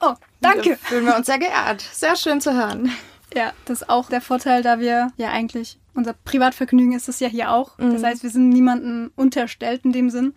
Oh, 0.00 0.14
danke. 0.40 0.70
Da 0.70 0.88
fühlen 0.88 1.06
wir 1.06 1.16
uns 1.16 1.26
sehr 1.26 1.38
geehrt. 1.38 1.84
Sehr 1.92 2.16
schön 2.16 2.40
zu 2.40 2.54
hören. 2.54 2.90
Ja, 3.34 3.52
das 3.64 3.82
ist 3.82 3.88
auch 3.88 4.08
der 4.08 4.20
Vorteil, 4.20 4.62
da 4.62 4.80
wir 4.80 5.12
ja 5.16 5.30
eigentlich, 5.30 5.78
unser 5.94 6.12
Privatvergnügen 6.12 6.92
ist 6.94 7.08
es 7.08 7.20
ja 7.20 7.28
hier 7.28 7.50
auch. 7.50 7.72
Das 7.78 8.02
heißt, 8.02 8.22
wir 8.22 8.30
sind 8.30 8.50
niemandem 8.50 9.10
unterstellt 9.16 9.82
in 9.84 9.92
dem 9.92 10.10
Sinn. 10.10 10.34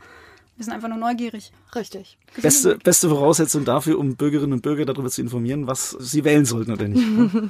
Wir 0.60 0.66
sind 0.66 0.74
einfach 0.74 0.90
nur 0.90 0.98
neugierig. 0.98 1.54
Richtig. 1.74 2.18
Beste, 2.42 2.78
beste 2.80 3.08
Voraussetzung 3.08 3.64
dafür, 3.64 3.98
um 3.98 4.18
Bürgerinnen 4.18 4.52
und 4.52 4.62
Bürger 4.62 4.84
darüber 4.84 5.10
zu 5.10 5.22
informieren, 5.22 5.68
was 5.68 5.92
sie 5.92 6.26
wählen 6.26 6.44
sollten 6.44 6.74
oder 6.74 6.86
nicht. 6.86 7.02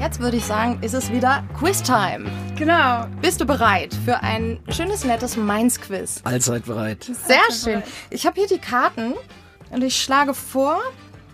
Jetzt 0.00 0.18
würde 0.18 0.38
ich 0.38 0.44
sagen, 0.44 0.82
ist 0.82 0.94
es 0.94 1.12
wieder 1.12 1.44
Quiz-Time. 1.56 2.28
Genau. 2.56 3.06
Bist 3.22 3.40
du 3.40 3.44
bereit 3.44 3.94
für 4.04 4.24
ein 4.24 4.58
schönes, 4.70 5.04
nettes 5.04 5.36
Mainz-Quiz? 5.36 6.22
Allzeit 6.24 6.64
bereit. 6.64 7.04
Sehr 7.04 7.52
schön. 7.52 7.84
Ich 8.10 8.26
habe 8.26 8.40
hier 8.40 8.48
die 8.48 8.58
Karten 8.58 9.14
und 9.70 9.84
ich 9.84 10.02
schlage 10.02 10.34
vor. 10.34 10.80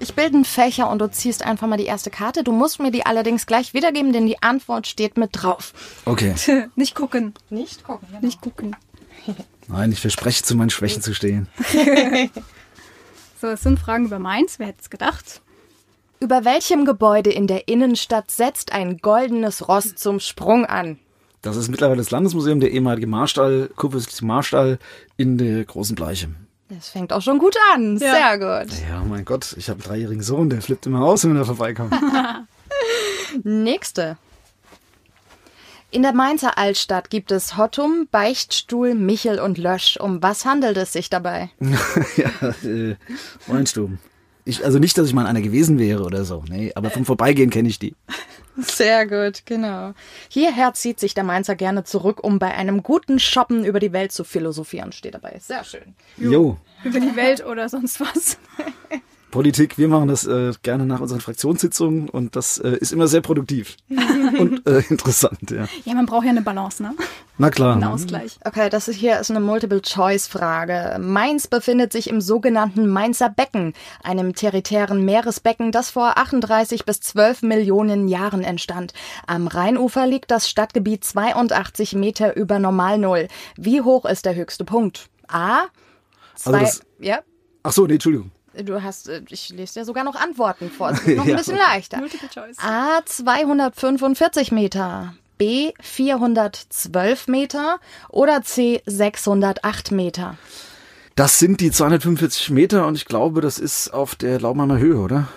Ich 0.01 0.15
bilde 0.15 0.35
einen 0.35 0.45
Fächer 0.45 0.91
und 0.91 0.99
du 0.99 1.11
ziehst 1.11 1.45
einfach 1.45 1.67
mal 1.67 1.77
die 1.77 1.87
erste 1.87 2.11
Karte. 2.11 2.45
Du 2.45 2.53
musst 2.53 2.81
mir 2.81 2.91
die 2.91 3.07
allerdings 3.07 3.47
gleich 3.47 3.75
wiedergeben, 3.75 4.13
denn 4.13 4.27
die 4.27 4.43
Antwort 4.43 4.87
steht 4.87 5.17
mit 5.17 5.31
drauf. 5.33 5.73
Okay. 6.05 6.35
Nicht 6.77 6.95
gucken. 6.95 7.35
Nicht 7.51 7.85
gucken. 7.85 8.09
Nicht 8.21 8.41
gucken. 8.41 8.77
Nein, 9.69 9.93
ich 9.93 10.01
verspreche 10.01 10.43
zu 10.43 10.55
meinen 10.57 10.71
Schwächen 10.71 11.03
zu 11.03 11.15
stehen. 11.15 11.49
So, 13.41 13.51
es 13.51 13.61
sind 13.61 13.79
Fragen 13.79 14.07
über 14.07 14.19
Mainz. 14.19 14.59
Wer 14.59 14.69
hätte 14.69 14.79
es 14.81 14.89
gedacht? 14.89 15.43
Über 16.19 16.47
welchem 16.47 16.87
Gebäude 16.87 17.31
in 17.31 17.47
der 17.47 17.69
Innenstadt 17.69 18.31
setzt 18.31 18.73
ein 18.73 18.97
goldenes 18.97 19.69
Ross 19.69 19.95
zum 19.97 20.19
Sprung 20.19 20.65
an? 20.65 20.99
Das 21.43 21.57
ist 21.57 21.69
mittlerweile 21.69 21.99
das 21.99 22.11
Landesmuseum, 22.11 22.61
der 22.61 22.71
ehemalige 22.71 23.07
Marstall, 23.07 23.69
kurfürstliche 23.77 24.25
Marstall 24.25 24.79
in 25.19 25.37
der 25.37 25.63
großen 25.67 25.95
Bleiche. 25.95 26.31
Das 26.75 26.89
fängt 26.89 27.13
auch 27.13 27.23
schon 27.23 27.39
gut 27.39 27.57
an. 27.73 27.99
Ja. 27.99 28.13
Sehr 28.13 28.39
gut. 28.39 28.73
Ja, 28.89 29.03
mein 29.05 29.25
Gott, 29.25 29.55
ich 29.57 29.69
habe 29.69 29.81
einen 29.81 29.89
dreijährigen 29.89 30.23
Sohn, 30.23 30.51
der 30.51 30.63
flippt 30.63 30.87
immer 30.87 31.03
aus, 31.03 31.25
wenn 31.25 31.37
er 31.37 31.45
vorbeikommt. 31.45 31.95
Nächste. 33.45 34.17
In 35.91 36.03
der 36.03 36.13
Mainzer 36.13 36.59
Altstadt 36.59 37.09
gibt 37.11 37.31
es 37.31 37.57
Hottum, 37.57 38.09
Beichtstuhl, 38.11 38.95
Michel 38.95 39.39
und 39.39 39.59
Lösch. 39.59 39.97
Um 40.01 40.23
was 40.23 40.45
handelt 40.45 40.77
es 40.77 40.93
sich 40.93 41.09
dabei? 41.09 41.51
ja, 42.17 42.49
äh, 42.69 42.97
Weinstuben. 43.47 44.01
Ich, 44.45 44.65
also 44.65 44.79
nicht, 44.79 44.99
dass 44.99 45.07
ich 45.07 45.15
mal 45.15 45.23
in 45.23 45.29
einer 45.29 45.41
gewesen 45.41 45.79
wäre 45.79 46.03
oder 46.03 46.25
so. 46.25 46.43
Nee, 46.49 46.73
aber 46.75 46.91
vom 46.91 47.05
Vorbeigehen 47.05 47.51
kenne 47.51 47.69
ich 47.69 47.79
die. 47.79 47.95
Sehr 48.57 49.07
gut, 49.07 49.47
genau. 49.47 49.95
Hierher 50.29 50.75
zieht 50.75 51.01
sich 51.01 51.15
der 51.15 51.25
Mainzer 51.25 51.57
gerne 51.57 51.85
zurück, 51.85 52.23
um 52.23 52.39
bei 52.39 52.55
einem 52.55 52.83
guten 52.83 53.19
Shoppen 53.19 53.65
über 53.65 53.81
die 53.81 53.93
Welt 53.93 54.13
zu 54.13 54.25
philosophieren, 54.25 54.93
steht 54.93 55.15
dabei. 55.15 55.39
Sehr 55.41 55.65
schön. 55.65 55.95
Jo. 56.17 56.59
Über 56.85 57.01
die 57.01 57.17
Welt 57.17 57.45
oder 57.45 57.69
sonst 57.69 58.01
was. 58.01 58.39
Politik, 59.35 59.79
wir 59.79 59.89
machen 59.89 60.07
das 60.07 60.25
äh, 60.29 60.53
gerne 60.63 60.87
nach 60.87 61.01
unseren 61.01 61.21
Fraktionssitzungen 61.21 62.09
und 62.09 62.37
das 62.37 62.59
äh, 62.59 62.77
ist 62.77 62.93
immer 62.93 63.09
sehr 63.09 63.21
produktiv 63.21 63.77
und 64.39 64.65
äh, 64.69 64.79
interessant, 64.91 65.51
ja. 65.51 65.67
Ja, 65.85 65.95
man 65.95 66.07
braucht 66.07 66.23
ja 66.25 66.31
eine 66.31 66.41
Balance, 66.43 66.81
ne? 66.81 66.95
Na 67.37 67.51
klar. 67.51 67.75
Ein? 67.75 67.83
Ausgleich. 67.83 68.39
Okay, 68.45 68.71
das 68.71 68.87
ist 68.87 68.95
hier 68.95 69.19
ist 69.19 69.31
eine 69.31 69.41
Multiple-Choice-Frage. 69.41 70.99
Mainz 71.01 71.49
befindet 71.49 71.93
sich 71.93 72.09
im 72.09 72.21
sogenannten 72.21 72.87
Mainzer 72.87 73.29
Becken, 73.29 73.73
einem 74.05 74.35
territären 74.37 75.05
Meeresbecken, 75.05 75.73
das 75.73 75.91
vor 75.91 76.17
38 76.17 76.85
bis 76.85 77.01
12 77.01 77.43
Millionen 77.43 78.07
Jahren 78.07 78.45
entstand. 78.45 78.93
Am 79.27 79.49
Rheinufer 79.49 80.07
liegt 80.07 80.31
das 80.31 80.49
Stadtgebiet 80.49 81.03
82 81.05 81.97
Meter 81.97 82.37
über 82.37 82.61
Normalnull. 82.61 83.27
Wie 83.57 83.81
hoch 83.83 84.05
ist 84.05 84.27
der 84.27 84.37
höchste 84.37 84.65
Punkt? 84.65 85.09
A. 85.27 85.63
Zwei, 86.37 86.53
Also 86.53 86.65
das- 86.65 86.81
ja, 87.01 87.19
Ach 87.65 87.73
so, 87.73 87.87
nee, 87.87 87.95
Entschuldigung. 87.95 88.31
Du 88.63 88.83
hast, 88.83 89.09
äh, 89.09 89.23
ich 89.29 89.51
lese 89.51 89.81
dir 89.81 89.85
sogar 89.85 90.05
noch 90.05 90.15
Antworten 90.15 90.71
vor. 90.71 90.91
Es 90.91 91.07
wird 91.07 91.17
noch 91.19 91.25
ein 91.25 91.31
Ja. 91.31 91.37
bisschen 91.37 91.57
leichter. 91.59 91.99
Multiple 91.99 92.29
Choice. 92.29 92.57
A 92.59 93.01
245 93.05 94.53
Meter, 94.53 95.15
B 95.39 95.73
412 95.81 97.29
Meter 97.29 97.79
oder 98.09 98.43
C 98.43 98.83
608 98.87 99.91
Meter. 99.93 100.37
Das 101.17 101.39
sind 101.39 101.61
die 101.61 101.71
245 101.71 102.51
Meter 102.51 102.87
und 102.87 102.97
ich 102.97 103.05
glaube, 103.05 103.41
das 103.41 103.59
ist 103.59 103.89
auf 103.95 104.15
der 104.17 104.41
Laubmanner 104.41 104.79
Höhe, 104.79 104.97
oder? 104.99 105.29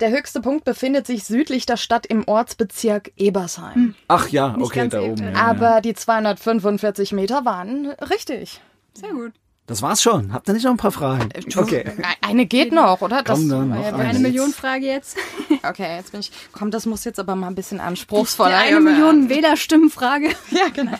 Der 0.00 0.10
höchste 0.10 0.40
Punkt 0.40 0.64
befindet 0.64 1.06
sich 1.06 1.24
südlich 1.24 1.66
der 1.66 1.76
Stadt 1.76 2.06
im 2.06 2.26
Ortsbezirk 2.26 3.12
Ebersheim. 3.16 3.94
Ach 4.08 4.28
ja, 4.28 4.56
Nicht 4.56 4.64
okay, 4.66 4.88
da 4.88 5.00
eben, 5.00 5.12
oben. 5.12 5.22
Ja, 5.24 5.30
ja. 5.30 5.36
Aber 5.44 5.80
die 5.82 5.94
245 5.94 7.12
Meter 7.12 7.44
waren 7.44 7.90
richtig. 8.10 8.60
Sehr 8.94 9.10
gut. 9.12 9.32
Das 9.66 9.80
war's 9.80 10.02
schon. 10.02 10.32
Habt 10.34 10.46
ihr 10.48 10.52
nicht 10.54 10.64
noch 10.64 10.72
ein 10.72 10.76
paar 10.76 10.92
Fragen? 10.92 11.30
Okay. 11.56 11.90
Eine 12.20 12.44
geht 12.44 12.70
noch, 12.72 13.00
oder? 13.00 13.22
Das 13.22 13.38
Komm, 13.38 13.48
dann 13.48 13.68
noch 13.70 13.76
ja 13.80 13.88
eine. 13.88 13.96
Eine 13.96 14.12
jetzt- 14.12 14.20
Million 14.20 14.52
Frage 14.52 14.86
jetzt. 14.86 15.16
Okay, 15.66 15.96
jetzt 15.96 16.10
bin 16.12 16.20
ich. 16.20 16.30
Komm, 16.52 16.70
das 16.70 16.84
muss 16.84 17.04
jetzt 17.04 17.18
aber 17.18 17.34
mal 17.34 17.46
ein 17.46 17.54
bisschen 17.54 17.78
Die 17.78 17.84
anspruchsvoller. 17.84 18.54
eine 18.58 18.80
Million 18.80 19.30
Wählerstimmenfrage. 19.30 20.28
Ja, 20.50 20.68
genau. 20.72 20.98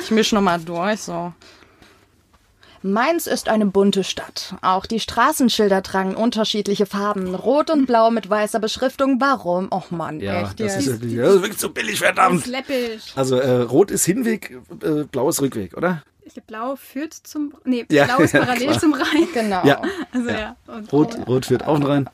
Ich 0.00 0.10
misch 0.12 0.30
noch 0.32 0.40
mal 0.42 0.60
durch, 0.60 1.00
so. 1.00 1.32
Mainz 2.82 3.26
ist 3.26 3.48
eine 3.48 3.64
bunte 3.66 4.04
Stadt. 4.04 4.54
Auch 4.60 4.84
die 4.86 5.00
Straßenschilder 5.00 5.82
tragen 5.82 6.14
unterschiedliche 6.14 6.84
Farben. 6.86 7.34
Rot 7.34 7.70
und 7.70 7.86
blau 7.86 8.10
mit 8.10 8.28
weißer 8.28 8.60
Beschriftung. 8.60 9.20
Warum? 9.20 9.68
Och 9.72 9.90
Mann, 9.90 10.20
Ja, 10.20 10.42
echt 10.42 10.60
das 10.60 10.74
jetzt. 10.74 10.86
ist, 10.86 10.92
wirklich, 11.00 11.16
das 11.16 11.34
ist 11.34 11.42
wirklich 11.42 11.60
so 11.60 11.70
billig, 11.70 11.98
verdammt. 11.98 12.46
Läppisch. 12.46 13.12
Also 13.16 13.36
äh, 13.38 13.62
rot 13.62 13.90
ist 13.90 14.04
Hinweg, 14.04 14.58
äh, 14.82 15.04
blau 15.04 15.28
ist 15.30 15.40
Rückweg, 15.40 15.76
oder? 15.76 16.02
Ich 16.26 16.32
glaube, 16.34 16.46
blau 16.46 16.76
führt 16.76 17.12
zum. 17.14 17.52
Nee, 17.64 17.84
Ja, 17.90 18.04
blau 18.06 18.18
ist 18.18 18.32
ja, 18.32 18.40
parallel 18.40 18.68
klar. 18.68 18.80
zum 18.80 18.94
Rhein. 18.94 19.28
Genau. 19.34 19.64
Ja. 19.64 19.82
Also 20.12 20.28
ja. 20.30 20.56
Und 20.66 20.92
Rot, 20.92 21.18
rot 21.26 21.46
führt 21.46 21.66
auch 21.66 21.86
rein. 21.86 22.08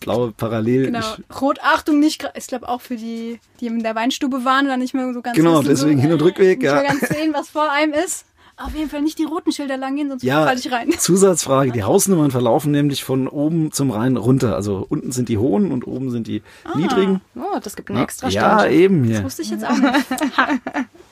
Blau 0.00 0.32
parallel. 0.36 0.86
Genau. 0.86 1.00
Rot, 1.40 1.60
Achtung, 1.62 1.98
nicht. 2.00 2.28
Ich 2.36 2.46
glaube 2.48 2.68
auch 2.68 2.80
für 2.80 2.96
die, 2.96 3.38
die 3.60 3.66
in 3.68 3.82
der 3.82 3.94
Weinstube 3.94 4.44
waren, 4.44 4.66
dann 4.66 4.80
nicht 4.80 4.92
mehr 4.94 5.12
so 5.14 5.22
ganz. 5.22 5.36
Genau, 5.36 5.60
wissen, 5.60 5.68
deswegen 5.68 5.96
so, 5.96 6.02
Hin- 6.02 6.12
und 6.12 6.20
äh, 6.20 6.24
Rückweg, 6.24 6.58
Nicht 6.58 6.66
ja. 6.66 6.74
mehr 6.74 6.84
ganz 6.84 7.00
sehen, 7.08 7.32
was 7.32 7.48
vor 7.48 7.70
einem 7.70 7.92
ist. 7.94 8.26
Auf 8.56 8.72
jeden 8.74 8.88
Fall 8.88 9.02
nicht 9.02 9.18
die 9.18 9.24
roten 9.24 9.50
Schilder 9.50 9.76
lang 9.76 9.96
gehen, 9.96 10.08
sonst 10.08 10.22
ja, 10.22 10.44
falle 10.44 10.58
ich 10.60 10.70
rein. 10.70 10.92
Zusatzfrage. 10.96 11.72
Die 11.72 11.82
Hausnummern 11.82 12.30
verlaufen 12.30 12.70
nämlich 12.70 13.02
von 13.02 13.26
oben 13.26 13.72
zum 13.72 13.90
Rhein 13.90 14.16
runter. 14.16 14.54
Also 14.54 14.86
unten 14.88 15.10
sind 15.10 15.28
die 15.28 15.38
hohen 15.38 15.72
und 15.72 15.86
oben 15.88 16.10
sind 16.12 16.28
die 16.28 16.40
niedrigen. 16.76 17.20
Oh, 17.34 17.58
das 17.60 17.74
gibt 17.74 17.90
eine 17.90 17.98
Ja, 17.98 18.04
extra 18.04 18.28
ja, 18.28 18.58
Stunde. 18.60 18.74
eben 18.76 19.02
hier. 19.04 19.24
Wusste 19.24 19.42
ich 19.42 19.50
jetzt 19.50 19.64
auch 19.64 19.76
nicht. 19.76 20.06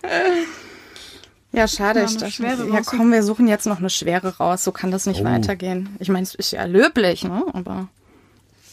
Ja, 1.53 1.69
schade. 1.69 2.01
Ja, 2.01 2.07
Ich 2.07 2.17
dachte, 2.17 2.43
ja, 2.73 2.81
komm, 2.85 3.13
wir 3.13 3.23
suchen 3.23 3.47
jetzt 3.47 3.67
noch 3.67 3.79
eine 3.79 3.91
schwere 3.91 4.37
raus. 4.39 4.65
So 4.65 4.73
kann 4.73 4.91
das 4.91 5.07
nicht 5.07 5.21
Oh. 5.21 5.25
weitergehen. 5.25 5.95
Ich 5.99 6.09
meine, 6.09 6.23
es 6.25 6.35
ist 6.35 6.51
ja 6.53 6.65
löblich, 6.65 7.25
ne? 7.25 7.45
Aber. 7.53 7.89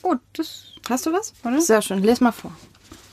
Oh, 0.02 0.16
das 0.34 0.66
Hast 0.90 1.06
du 1.06 1.14
was? 1.14 1.34
Oder? 1.44 1.62
Sehr 1.62 1.82
schön. 1.84 2.02
Les 2.02 2.20
mal 2.20 2.32
vor. 2.32 2.52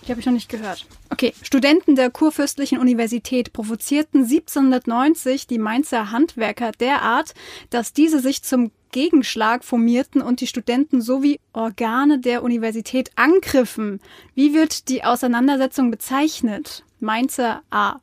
Die 0.06 0.10
habe 0.12 0.20
ich 0.20 0.26
noch 0.26 0.32
nicht 0.32 0.48
gehört. 0.48 0.86
Okay, 1.10 1.34
Studenten 1.42 1.94
der 1.96 2.10
Kurfürstlichen 2.10 2.78
Universität 2.78 3.52
provozierten 3.52 4.22
1790 4.22 5.46
die 5.46 5.58
Mainzer 5.58 6.10
Handwerker 6.12 6.72
derart, 6.72 7.34
dass 7.70 7.92
diese 7.92 8.20
sich 8.20 8.42
zum 8.42 8.70
Gegenschlag 8.92 9.64
formierten 9.64 10.22
und 10.22 10.40
die 10.40 10.46
Studenten 10.46 11.02
sowie 11.02 11.38
Organe 11.52 12.18
der 12.20 12.42
Universität 12.44 13.10
angriffen. 13.16 14.00
Wie 14.34 14.54
wird 14.54 14.88
die 14.88 15.04
Auseinandersetzung 15.04 15.90
bezeichnet? 15.90 16.84
Mainzer 17.00 17.62
A. 17.70 17.96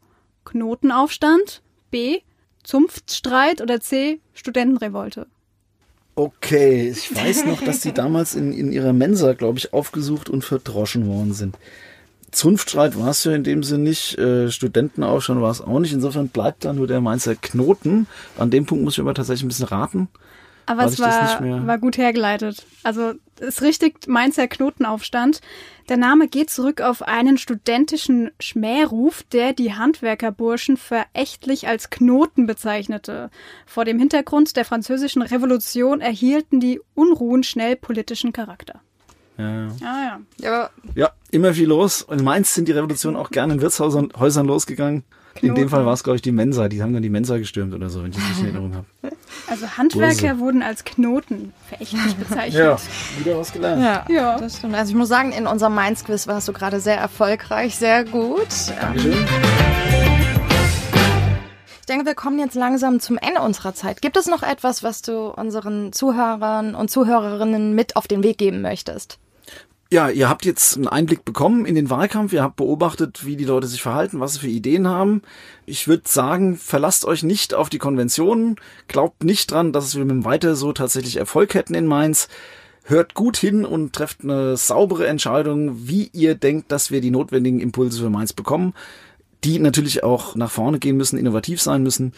Knotenaufstand, 0.45 1.61
B. 1.91 2.19
Zunftstreit 2.63 3.61
oder 3.61 3.79
C. 3.81 4.19
Studentenrevolte. 4.33 5.27
Okay, 6.15 6.89
ich 6.89 7.13
weiß 7.13 7.45
noch, 7.45 7.61
dass 7.61 7.79
die 7.79 7.91
damals 7.91 8.35
in, 8.35 8.53
in 8.53 8.71
ihrer 8.71 8.93
Mensa, 8.93 9.33
glaube 9.33 9.57
ich, 9.57 9.73
aufgesucht 9.73 10.29
und 10.29 10.45
verdroschen 10.45 11.07
worden 11.07 11.33
sind. 11.33 11.57
Zunftstreit 12.31 12.97
war 12.97 13.09
es 13.09 13.23
ja 13.23 13.33
in 13.33 13.43
dem 13.43 13.63
Sinn 13.63 13.83
nicht, 13.83 14.17
äh, 14.17 14.49
Studentenaufstand 14.49 15.41
war 15.41 15.51
es 15.51 15.61
auch 15.61 15.79
nicht. 15.79 15.93
Insofern 15.93 16.29
bleibt 16.29 16.65
da 16.65 16.73
nur 16.73 16.87
der 16.87 17.01
Mainzer 17.01 17.35
Knoten. 17.35 18.07
An 18.37 18.49
dem 18.49 18.65
Punkt 18.65 18.83
muss 18.83 18.93
ich 18.93 18.99
aber 18.99 19.13
tatsächlich 19.13 19.43
ein 19.43 19.49
bisschen 19.49 19.67
raten. 19.67 20.07
Aber 20.65 20.85
es 20.85 20.99
war, 20.99 21.67
war 21.67 21.77
gut 21.77 21.97
hergeleitet. 21.97 22.65
Also 22.83 23.13
es 23.39 23.61
richtig 23.61 24.07
Mainzer 24.07 24.47
Knotenaufstand. 24.47 25.41
Der 25.89 25.97
Name 25.97 26.27
geht 26.27 26.49
zurück 26.49 26.81
auf 26.81 27.01
einen 27.01 27.37
studentischen 27.37 28.31
Schmähruf, 28.39 29.23
der 29.23 29.53
die 29.53 29.73
Handwerkerburschen 29.73 30.77
verächtlich 30.77 31.67
als 31.67 31.89
Knoten 31.89 32.47
bezeichnete. 32.47 33.29
Vor 33.65 33.83
dem 33.83 33.99
Hintergrund 33.99 34.55
der 34.55 34.65
französischen 34.65 35.21
Revolution 35.21 35.99
erhielten 35.99 36.59
die 36.59 36.79
Unruhen 36.93 37.43
schnell 37.43 37.75
politischen 37.75 38.31
Charakter. 38.31 38.81
Ja, 39.37 39.49
ja. 39.49 39.67
Ah 39.83 40.03
ja. 40.03 40.19
Ja, 40.37 40.69
ja, 40.95 41.11
immer 41.31 41.53
viel 41.53 41.67
los. 41.67 42.05
In 42.09 42.23
Mainz 42.23 42.53
sind 42.53 42.67
die 42.67 42.71
Revolutionen 42.71 43.17
auch 43.17 43.31
gerne 43.31 43.53
in 43.53 43.61
Wirtshäusern 43.61 44.13
Häusern 44.17 44.45
losgegangen. 44.45 45.03
In 45.41 45.55
dem. 45.55 45.67
Fall 45.69 45.85
war 45.85 45.93
es, 45.93 46.03
glaube 46.03 46.15
ich, 46.15 46.21
die 46.21 46.31
Mensa. 46.31 46.69
Die 46.69 46.81
haben 46.81 46.93
dann 46.93 47.01
die 47.03 47.09
Mensa 47.09 47.37
gestürmt 47.37 47.73
oder 47.73 47.89
so, 47.89 48.03
wenn 48.03 48.11
ich 48.11 48.15
das 48.15 48.25
richtig 48.25 48.39
in 48.39 48.45
Erinnerung 48.55 48.75
habe. 48.75 48.85
Also 49.49 49.67
Handwerker 49.77 50.29
Böse. 50.33 50.39
wurden 50.39 50.61
als 50.63 50.85
Knoten 50.85 51.53
verächtlich 51.67 52.15
bezeichnet. 52.15 52.79
wieder 53.19 53.37
was 53.37 53.51
gelernt. 53.51 53.81
ja, 53.81 54.05
Ja. 54.09 54.37
das 54.37 54.57
stimmt. 54.57 54.75
Also 54.75 54.91
ich 54.91 54.95
muss 54.95 55.09
sagen, 55.09 55.31
in 55.33 55.47
unserem 55.47 55.75
Mainz-Quiz 55.75 56.27
warst 56.27 56.47
du 56.47 56.53
gerade 56.53 56.79
sehr 56.79 56.97
erfolgreich, 56.97 57.75
sehr 57.75 58.05
gut. 58.05 58.47
Dankeschön. 58.79 59.13
Ich 61.81 61.85
denke, 61.87 62.05
wir 62.05 62.15
kommen 62.15 62.39
jetzt 62.39 62.55
langsam 62.55 62.99
zum 63.01 63.17
Ende 63.17 63.41
unserer 63.41 63.73
Zeit. 63.73 64.01
Gibt 64.01 64.15
es 64.15 64.27
noch 64.27 64.41
etwas, 64.43 64.83
was 64.83 65.01
du 65.01 65.27
unseren 65.27 65.91
Zuhörern 65.91 66.75
und 66.75 66.89
Zuhörerinnen 66.89 67.75
mit 67.75 67.97
auf 67.97 68.07
den 68.07 68.23
Weg 68.23 68.37
geben 68.37 68.61
möchtest? 68.61 69.19
Ja, 69.93 70.09
ihr 70.09 70.27
habt 70.27 70.43
jetzt 70.43 70.75
einen 70.75 70.87
Einblick 70.87 71.23
bekommen 71.23 71.67
in 71.67 71.75
den 71.75 71.91
Wahlkampf. 71.91 72.33
Ihr 72.33 72.41
habt 72.41 72.55
beobachtet, 72.55 73.27
wie 73.27 73.35
die 73.35 73.45
Leute 73.45 73.67
sich 73.67 73.83
verhalten, 73.83 74.19
was 74.19 74.33
sie 74.33 74.39
für 74.39 74.47
Ideen 74.47 74.87
haben. 74.87 75.21
Ich 75.67 75.87
würde 75.87 76.05
sagen, 76.07 76.57
verlasst 76.57 77.05
euch 77.05 77.21
nicht 77.21 77.53
auf 77.53 77.69
die 77.69 77.77
Konventionen. 77.77 78.55
Glaubt 78.87 79.23
nicht 79.23 79.51
dran, 79.51 79.71
dass 79.71 79.93
wir 79.93 80.03
mit 80.03 80.09
dem 80.09 80.25
Weiter 80.25 80.55
so 80.55 80.73
tatsächlich 80.73 81.17
Erfolg 81.17 81.53
hätten 81.53 81.75
in 81.75 81.85
Mainz. 81.85 82.27
Hört 82.85 83.13
gut 83.13 83.37
hin 83.37 83.65
und 83.65 83.93
trefft 83.93 84.23
eine 84.23 84.57
saubere 84.57 85.05
Entscheidung, 85.05 85.87
wie 85.87 86.09
ihr 86.11 86.33
denkt, 86.33 86.71
dass 86.71 86.89
wir 86.89 86.99
die 86.99 87.11
notwendigen 87.11 87.59
Impulse 87.59 88.01
für 88.01 88.09
Mainz 88.09 88.33
bekommen 88.33 88.73
die 89.43 89.59
natürlich 89.59 90.05
auch 90.05 90.35
nach 90.35 90.49
vorne 90.49 90.79
gehen 90.79 90.95
müssen, 90.95 91.19
innovativ 91.19 91.61
sein 91.61 91.83
müssen 91.83 92.13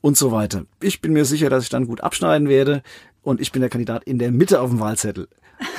und 0.00 0.16
so 0.16 0.32
weiter. 0.32 0.64
Ich 0.80 1.02
bin 1.02 1.12
mir 1.12 1.26
sicher, 1.26 1.50
dass 1.50 1.64
ich 1.64 1.68
dann 1.68 1.86
gut 1.86 2.00
abschneiden 2.00 2.48
werde 2.48 2.82
und 3.22 3.38
ich 3.38 3.52
bin 3.52 3.60
der 3.60 3.68
Kandidat 3.68 4.04
in 4.04 4.18
der 4.18 4.30
Mitte 4.30 4.62
auf 4.62 4.70
dem 4.70 4.80
Wahlzettel. 4.80 5.28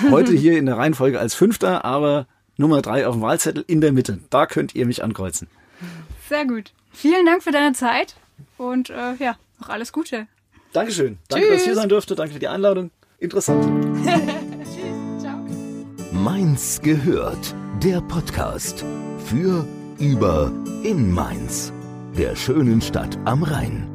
Heute 0.09 0.33
hier 0.33 0.57
in 0.57 0.65
der 0.65 0.77
Reihenfolge 0.77 1.19
als 1.19 1.33
Fünfter, 1.33 1.85
aber 1.85 2.27
Nummer 2.57 2.81
drei 2.81 3.07
auf 3.07 3.15
dem 3.15 3.21
Wahlzettel 3.21 3.63
in 3.67 3.81
der 3.81 3.91
Mitte. 3.91 4.19
Da 4.29 4.45
könnt 4.45 4.75
ihr 4.75 4.85
mich 4.85 5.03
ankreuzen. 5.03 5.47
Sehr 6.29 6.45
gut. 6.45 6.71
Vielen 6.91 7.25
Dank 7.25 7.43
für 7.43 7.51
deine 7.51 7.73
Zeit 7.73 8.15
und 8.57 8.89
äh, 8.89 9.15
ja, 9.19 9.35
noch 9.59 9.69
alles 9.69 9.91
Gute. 9.91 10.27
Dankeschön. 10.73 11.17
Danke, 11.29 11.45
Tschüss. 11.45 11.53
dass 11.53 11.61
ich 11.61 11.65
hier 11.65 11.75
sein 11.75 11.89
durfte. 11.89 12.15
Danke 12.15 12.33
für 12.33 12.39
die 12.39 12.47
Einladung. 12.47 12.91
Interessant. 13.19 13.63
Tschüss. 14.03 15.21
Ciao. 15.21 15.37
Mainz 16.11 16.81
gehört. 16.81 17.55
Der 17.83 18.01
Podcast 18.01 18.85
für 19.25 19.65
über 19.99 20.51
in 20.83 21.11
Mainz, 21.11 21.73
der 22.17 22.35
schönen 22.35 22.81
Stadt 22.81 23.17
am 23.25 23.43
Rhein. 23.43 23.90